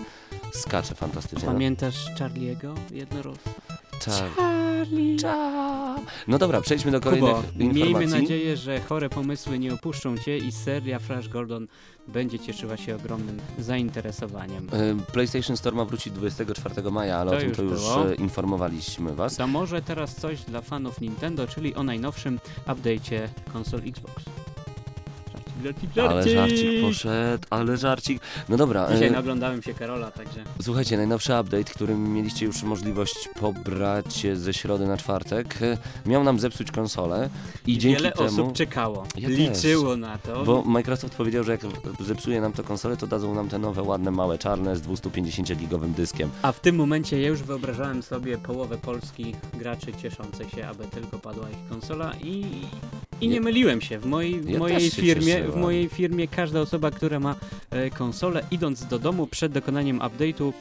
skacze 0.53 0.95
fantastycznie. 0.95 1.49
Pamiętasz 1.49 2.11
Charlie'ego 2.19 2.75
jednorożca? 2.91 3.51
Tak. 4.05 4.31
No 6.29 6.39
dobra, 6.39 6.61
przejdźmy 6.61 6.91
do 6.93 7.01
kolejnych 7.01 7.35
Kubo, 7.37 7.49
miejmy 7.59 7.81
informacji. 7.81 8.23
nadzieję, 8.23 8.57
że 8.57 8.81
chore 8.81 9.09
pomysły 9.09 9.59
nie 9.59 9.75
opuszczą 9.75 10.19
Cię 10.19 10.39
i 10.39 10.53
seria 10.53 10.99
Flash 10.99 11.29
Gordon 11.29 11.67
będzie 12.09 12.39
cieszyła 12.39 12.77
się 12.77 12.97
ogromnym 12.97 13.41
zainteresowaniem. 13.59 14.69
Y, 14.75 15.13
PlayStation 15.13 15.57
Store 15.57 15.77
ma 15.77 15.85
wrócić 15.85 16.13
24 16.13 16.91
maja, 16.91 17.19
ale 17.19 17.31
To 17.31 17.37
o 17.37 17.41
tym 17.41 17.49
już 17.49 17.57
to 17.57 17.63
już 17.63 17.81
było. 17.81 18.11
y, 18.11 18.15
informowaliśmy 18.15 19.15
Was. 19.15 19.37
To 19.37 19.47
może 19.47 19.83
teraz 19.83 20.15
coś 20.17 20.43
dla 20.43 20.61
fanów 20.61 21.01
Nintendo, 21.01 21.47
czyli 21.47 21.75
o 21.75 21.83
najnowszym 21.83 22.39
update'cie 22.67 23.29
konsol 23.53 23.81
Xbox. 23.87 24.15
Żarcik, 25.65 25.91
żarcik, 25.95 26.13
Ale 26.13 26.29
żarcik 26.29 26.81
poszedł, 26.83 27.45
ale 27.51 27.77
żarcik. 27.77 28.23
No 28.49 28.57
dobra, 28.57 28.93
Dzisiaj 28.93 29.09
y, 29.09 29.11
naglądałem 29.11 29.63
się 29.63 29.75
Karola, 29.75 30.11
także 30.11 30.45
Słuchajcie, 30.63 30.97
najnowszy 30.97 31.33
update, 31.41 31.65
który 31.65 31.95
mieliście 31.95 32.47
już 32.47 32.63
możliwość 32.63 33.29
pobrać 33.41 34.27
ze 34.35 34.55
środy 34.55 34.87
na 34.87 34.97
czwartek, 34.97 35.63
y, 35.63 35.79
miał 36.07 36.25
nam 36.25 36.39
zepsuć 36.39 36.71
konsolę 36.71 37.29
i 37.67 37.79
dzięki 37.79 38.03
wiele 38.03 38.13
temu... 38.13 38.29
osób 38.29 38.53
czekało, 38.53 39.07
Ja 39.17 39.29
też. 39.29 39.39
liczyło 39.39 39.97
na 39.97 40.19
to. 40.19 40.45
Bo 40.45 40.63
Microsoft 40.65 41.15
powiedział, 41.15 41.45
że 41.45 41.53
jak 41.53 41.61
zepsuje 42.01 42.41
nam 42.41 42.53
tę 42.53 42.63
konsolę, 42.63 42.97
to 42.97 43.07
dadzą 43.07 43.35
nam 43.35 43.49
te 43.49 43.59
nowe, 43.59 43.83
ładne, 43.83 44.11
małe, 44.11 44.39
czarne 44.39 44.77
z 44.77 44.83
250-gigowym 44.83 45.93
dyskiem. 45.93 46.31
A 46.43 46.53
w 46.53 46.61
tym 46.61 46.77
momencie 46.77 47.21
ja 47.23 47.29
już 47.29 47.43
wyobrażałem 47.43 48.03
sobie 48.03 48.39
połowę 48.39 48.79
Polski 48.79 49.35
graczy 49.55 49.93
cieszących 50.03 50.51
się, 50.51 50.67
aby 50.69 50.85
tylko 50.85 51.19
padła 51.19 51.51
ich 51.51 51.69
konsola 51.69 52.13
i, 52.25 52.45
i 53.21 53.29
nie 53.29 53.41
myliłem 53.41 53.81
się. 53.81 53.99
W 53.99 54.07
mojej, 54.07 54.41
w 54.41 54.51
Ja 54.51 54.59
mojej 54.59 54.91
firmie, 54.91 55.43
w 55.43 55.57
mojej 55.57 55.89
firmie 55.89 56.29
każda 56.29 56.61
osoba, 56.61 56.91
która 56.91 57.21
ma 57.21 57.35
e, 57.71 57.91
konsolę, 57.91 58.43
idąc 58.51 58.87
do 58.87 58.99
domu 58.99 59.27
przed 59.27 59.53
dokonaniem 59.53 59.99
update'u, 59.99 60.53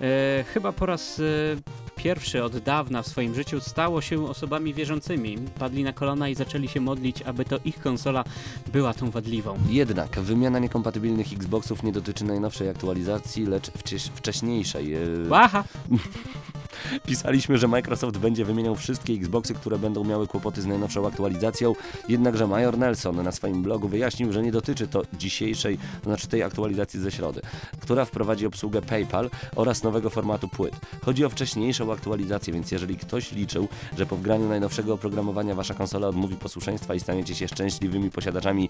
e, 0.00 0.44
chyba 0.54 0.72
po 0.72 0.86
raz 0.86 1.20
e, 1.20 1.91
pierwszy 2.02 2.44
od 2.44 2.58
dawna 2.58 3.02
w 3.02 3.06
swoim 3.06 3.34
życiu 3.34 3.60
stało 3.60 4.00
się 4.00 4.28
osobami 4.28 4.74
wierzącymi. 4.74 5.38
Padli 5.58 5.84
na 5.84 5.92
kolana 5.92 6.28
i 6.28 6.34
zaczęli 6.34 6.68
się 6.68 6.80
modlić, 6.80 7.22
aby 7.22 7.44
to 7.44 7.58
ich 7.64 7.78
konsola 7.80 8.24
była 8.72 8.94
tą 8.94 9.10
wadliwą. 9.10 9.58
Jednak 9.68 10.20
wymiana 10.20 10.58
niekompatybilnych 10.58 11.32
Xboxów 11.32 11.82
nie 11.82 11.92
dotyczy 11.92 12.24
najnowszej 12.24 12.68
aktualizacji, 12.68 13.46
lecz 13.46 13.70
wcześ- 13.70 14.10
wcześniejszej. 14.14 14.88
Yy, 14.88 15.26
Łaha! 15.28 15.64
Pisaliśmy, 17.06 17.58
że 17.58 17.68
Microsoft 17.68 18.18
będzie 18.18 18.44
wymieniał 18.44 18.76
wszystkie 18.76 19.12
Xboxy, 19.12 19.54
które 19.54 19.78
będą 19.78 20.04
miały 20.04 20.26
kłopoty 20.26 20.62
z 20.62 20.66
najnowszą 20.66 21.06
aktualizacją, 21.06 21.74
jednakże 22.08 22.46
Major 22.46 22.78
Nelson 22.78 23.22
na 23.22 23.32
swoim 23.32 23.62
blogu 23.62 23.88
wyjaśnił, 23.88 24.32
że 24.32 24.42
nie 24.42 24.52
dotyczy 24.52 24.88
to 24.88 25.02
dzisiejszej, 25.18 25.78
to 25.78 26.04
znaczy 26.04 26.28
tej 26.28 26.42
aktualizacji 26.42 27.00
ze 27.00 27.10
środy, 27.10 27.40
która 27.80 28.04
wprowadzi 28.04 28.46
obsługę 28.46 28.82
PayPal 28.82 29.30
oraz 29.56 29.82
nowego 29.82 30.10
formatu 30.10 30.48
płyt. 30.48 30.74
Chodzi 31.04 31.24
o 31.24 31.30
wcześniejszą 31.30 31.91
aktualizację, 31.92 32.52
więc 32.52 32.70
jeżeli 32.70 32.96
ktoś 32.96 33.32
liczył, 33.32 33.68
że 33.98 34.06
po 34.06 34.16
wgraniu 34.16 34.48
najnowszego 34.48 34.94
oprogramowania 34.94 35.54
wasza 35.54 35.74
konsola 35.74 36.08
odmówi 36.08 36.36
posłuszeństwa 36.36 36.94
i 36.94 37.00
staniecie 37.00 37.34
się 37.34 37.48
szczęśliwymi 37.48 38.10
posiadaczami 38.10 38.68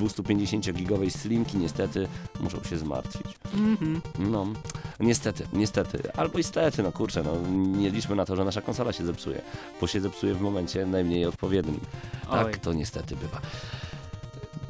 250-gigowej 0.00 1.10
slimki, 1.10 1.58
niestety 1.58 2.08
muszą 2.40 2.64
się 2.64 2.78
zmartwić. 2.78 3.26
Mhm. 3.54 4.00
No, 4.18 4.46
niestety, 5.00 5.46
niestety. 5.52 6.12
Albo 6.12 6.38
istety, 6.38 6.82
no 6.82 6.92
kurczę, 6.92 7.22
no 7.22 7.48
nie 7.78 7.90
liczmy 7.90 8.16
na 8.16 8.24
to, 8.24 8.36
że 8.36 8.44
nasza 8.44 8.62
konsola 8.62 8.92
się 8.92 9.06
zepsuje, 9.06 9.42
bo 9.80 9.86
się 9.86 10.00
zepsuje 10.00 10.34
w 10.34 10.40
momencie 10.40 10.86
najmniej 10.86 11.26
odpowiednim. 11.26 11.80
Tak, 12.30 12.46
Oj. 12.46 12.54
to 12.62 12.72
niestety 12.72 13.16
bywa. 13.16 13.40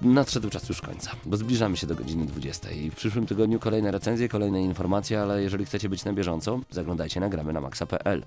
Nadszedł 0.03 0.51
czas 0.51 0.69
już 0.69 0.81
końca, 0.81 1.11
bo 1.25 1.37
zbliżamy 1.37 1.77
się 1.77 1.87
do 1.87 1.95
godziny 1.95 2.27
20 2.27 2.71
i 2.71 2.91
w 2.91 2.95
przyszłym 2.95 3.27
tygodniu 3.27 3.59
kolejne 3.59 3.91
recenzje, 3.91 4.29
kolejne 4.29 4.63
informacje, 4.63 5.23
ale 5.23 5.43
jeżeli 5.43 5.65
chcecie 5.65 5.89
być 5.89 6.05
na 6.05 6.13
bieżąco, 6.13 6.61
zaglądajcie 6.71 7.21
na 7.21 7.29
gramy 7.29 7.53
na 7.53 7.61
maxa.pl. 7.61 8.23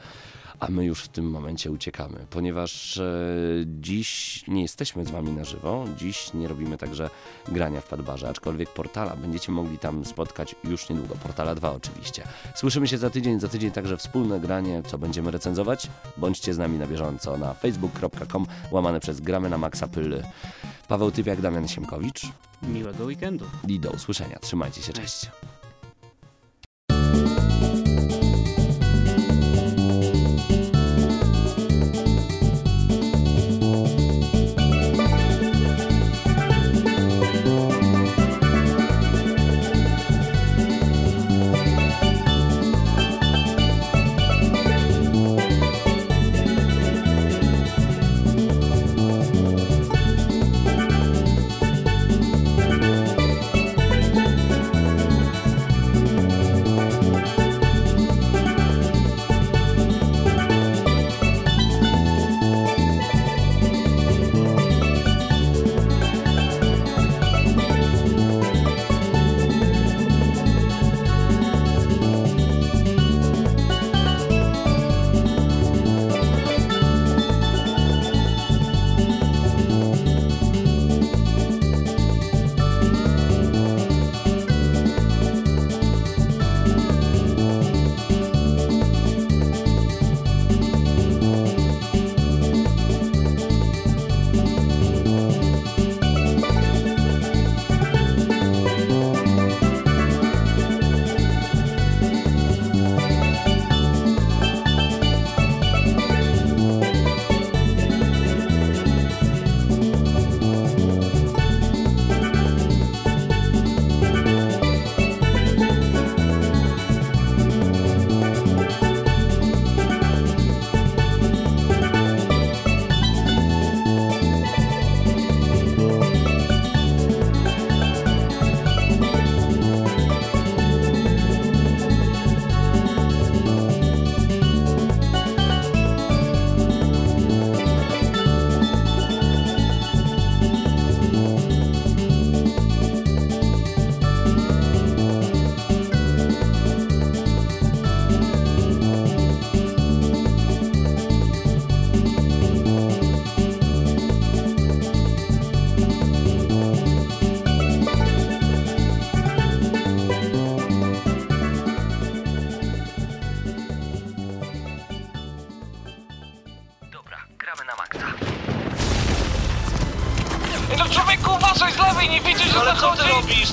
A 0.60 0.68
my 0.70 0.86
już 0.86 1.04
w 1.04 1.08
tym 1.08 1.30
momencie 1.30 1.72
uciekamy, 1.72 2.26
ponieważ 2.30 2.98
e, 2.98 3.04
dziś 3.66 4.44
nie 4.48 4.62
jesteśmy 4.62 5.06
z 5.06 5.12
Wami 5.12 5.32
na 5.32 5.44
żywo, 5.44 5.86
dziś 5.98 6.34
nie 6.34 6.48
robimy 6.48 6.78
także 6.78 7.10
grania 7.48 7.82
w 7.82 7.88
Padbarze, 7.88 8.30
aczkolwiek 8.30 8.70
portala 8.70 9.16
będziecie 9.16 9.52
mogli 9.52 9.78
tam 9.78 10.06
spotkać 10.06 10.56
już 10.64 10.90
niedługo, 10.90 11.16
portala 11.16 11.56
2 11.56 11.72
oczywiście. 11.72 12.24
Słyszymy 12.56 12.88
się 12.88 12.98
za 12.98 13.10
tydzień, 13.10 13.40
za 13.40 13.48
tydzień 13.48 13.72
także 13.72 13.98
wspólne 13.98 14.40
granie, 14.40 14.84
co 14.88 14.98
będziemy 14.98 15.32
recenzować. 15.32 15.88
Bądźcie 16.18 16.54
z 16.54 16.58
nami 16.58 16.78
na 16.78 16.88
bieżąco 16.88 17.38
na 17.38 17.54
facebook.com 17.54 18.46
łamane 18.72 19.00
przez 19.00 19.22
gramy 19.22 19.50
na 19.50 19.58
maxa.pl. 19.58 20.24
Paweł 20.90 21.12
Typiak, 21.12 21.42
Damian 21.42 21.68
Siemkowicz 21.68 22.22
Miłego 22.64 23.06
weekendu. 23.06 23.46
i 23.68 23.80
do 23.80 23.92
usłyszenia. 23.92 24.40
Trzymajcie 24.40 24.82
się, 24.82 24.94
cześć. 24.94 25.30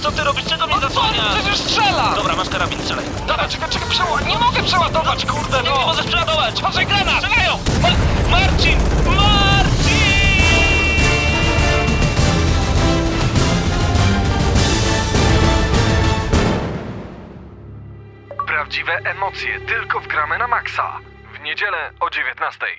Co 0.07 0.13
ty 0.13 0.25
robisz? 0.25 0.45
Czego 0.45 0.67
mnie 0.67 0.75
No 0.77 0.81
co? 0.81 0.89
zasłaniasz? 0.89 1.35
Przecież 1.39 1.59
strzela! 1.59 2.13
Dobra, 2.17 2.37
masz 2.37 2.49
karabin, 2.49 2.79
strzelaj. 2.83 3.05
Dobra, 3.27 3.49
czekaj, 3.49 3.71
czekaj, 3.71 3.89
przeładuj. 3.91 4.27
Nie 4.29 4.39
mogę 4.39 4.63
przeładować, 4.63 5.27
kurde, 5.27 5.57
Nie, 5.63 5.63
nie 5.71 5.71
no! 5.81 5.87
możesz 5.87 6.07
przeładować! 6.07 6.61
Patrzaj, 6.63 6.87
granat! 6.87 7.25
Strzelają! 7.25 7.59
Ma 7.83 7.89
Marcin! 8.31 8.79
Marcin! 9.17 10.07
Prawdziwe 18.47 18.93
emocje 19.05 19.61
tylko 19.61 20.01
w 20.01 20.07
gramy 20.07 20.39
na 20.39 20.47
maksa. 20.49 20.99
W 21.35 21.41
niedzielę 21.41 21.91
o 22.01 22.07
19.00. 22.07 22.76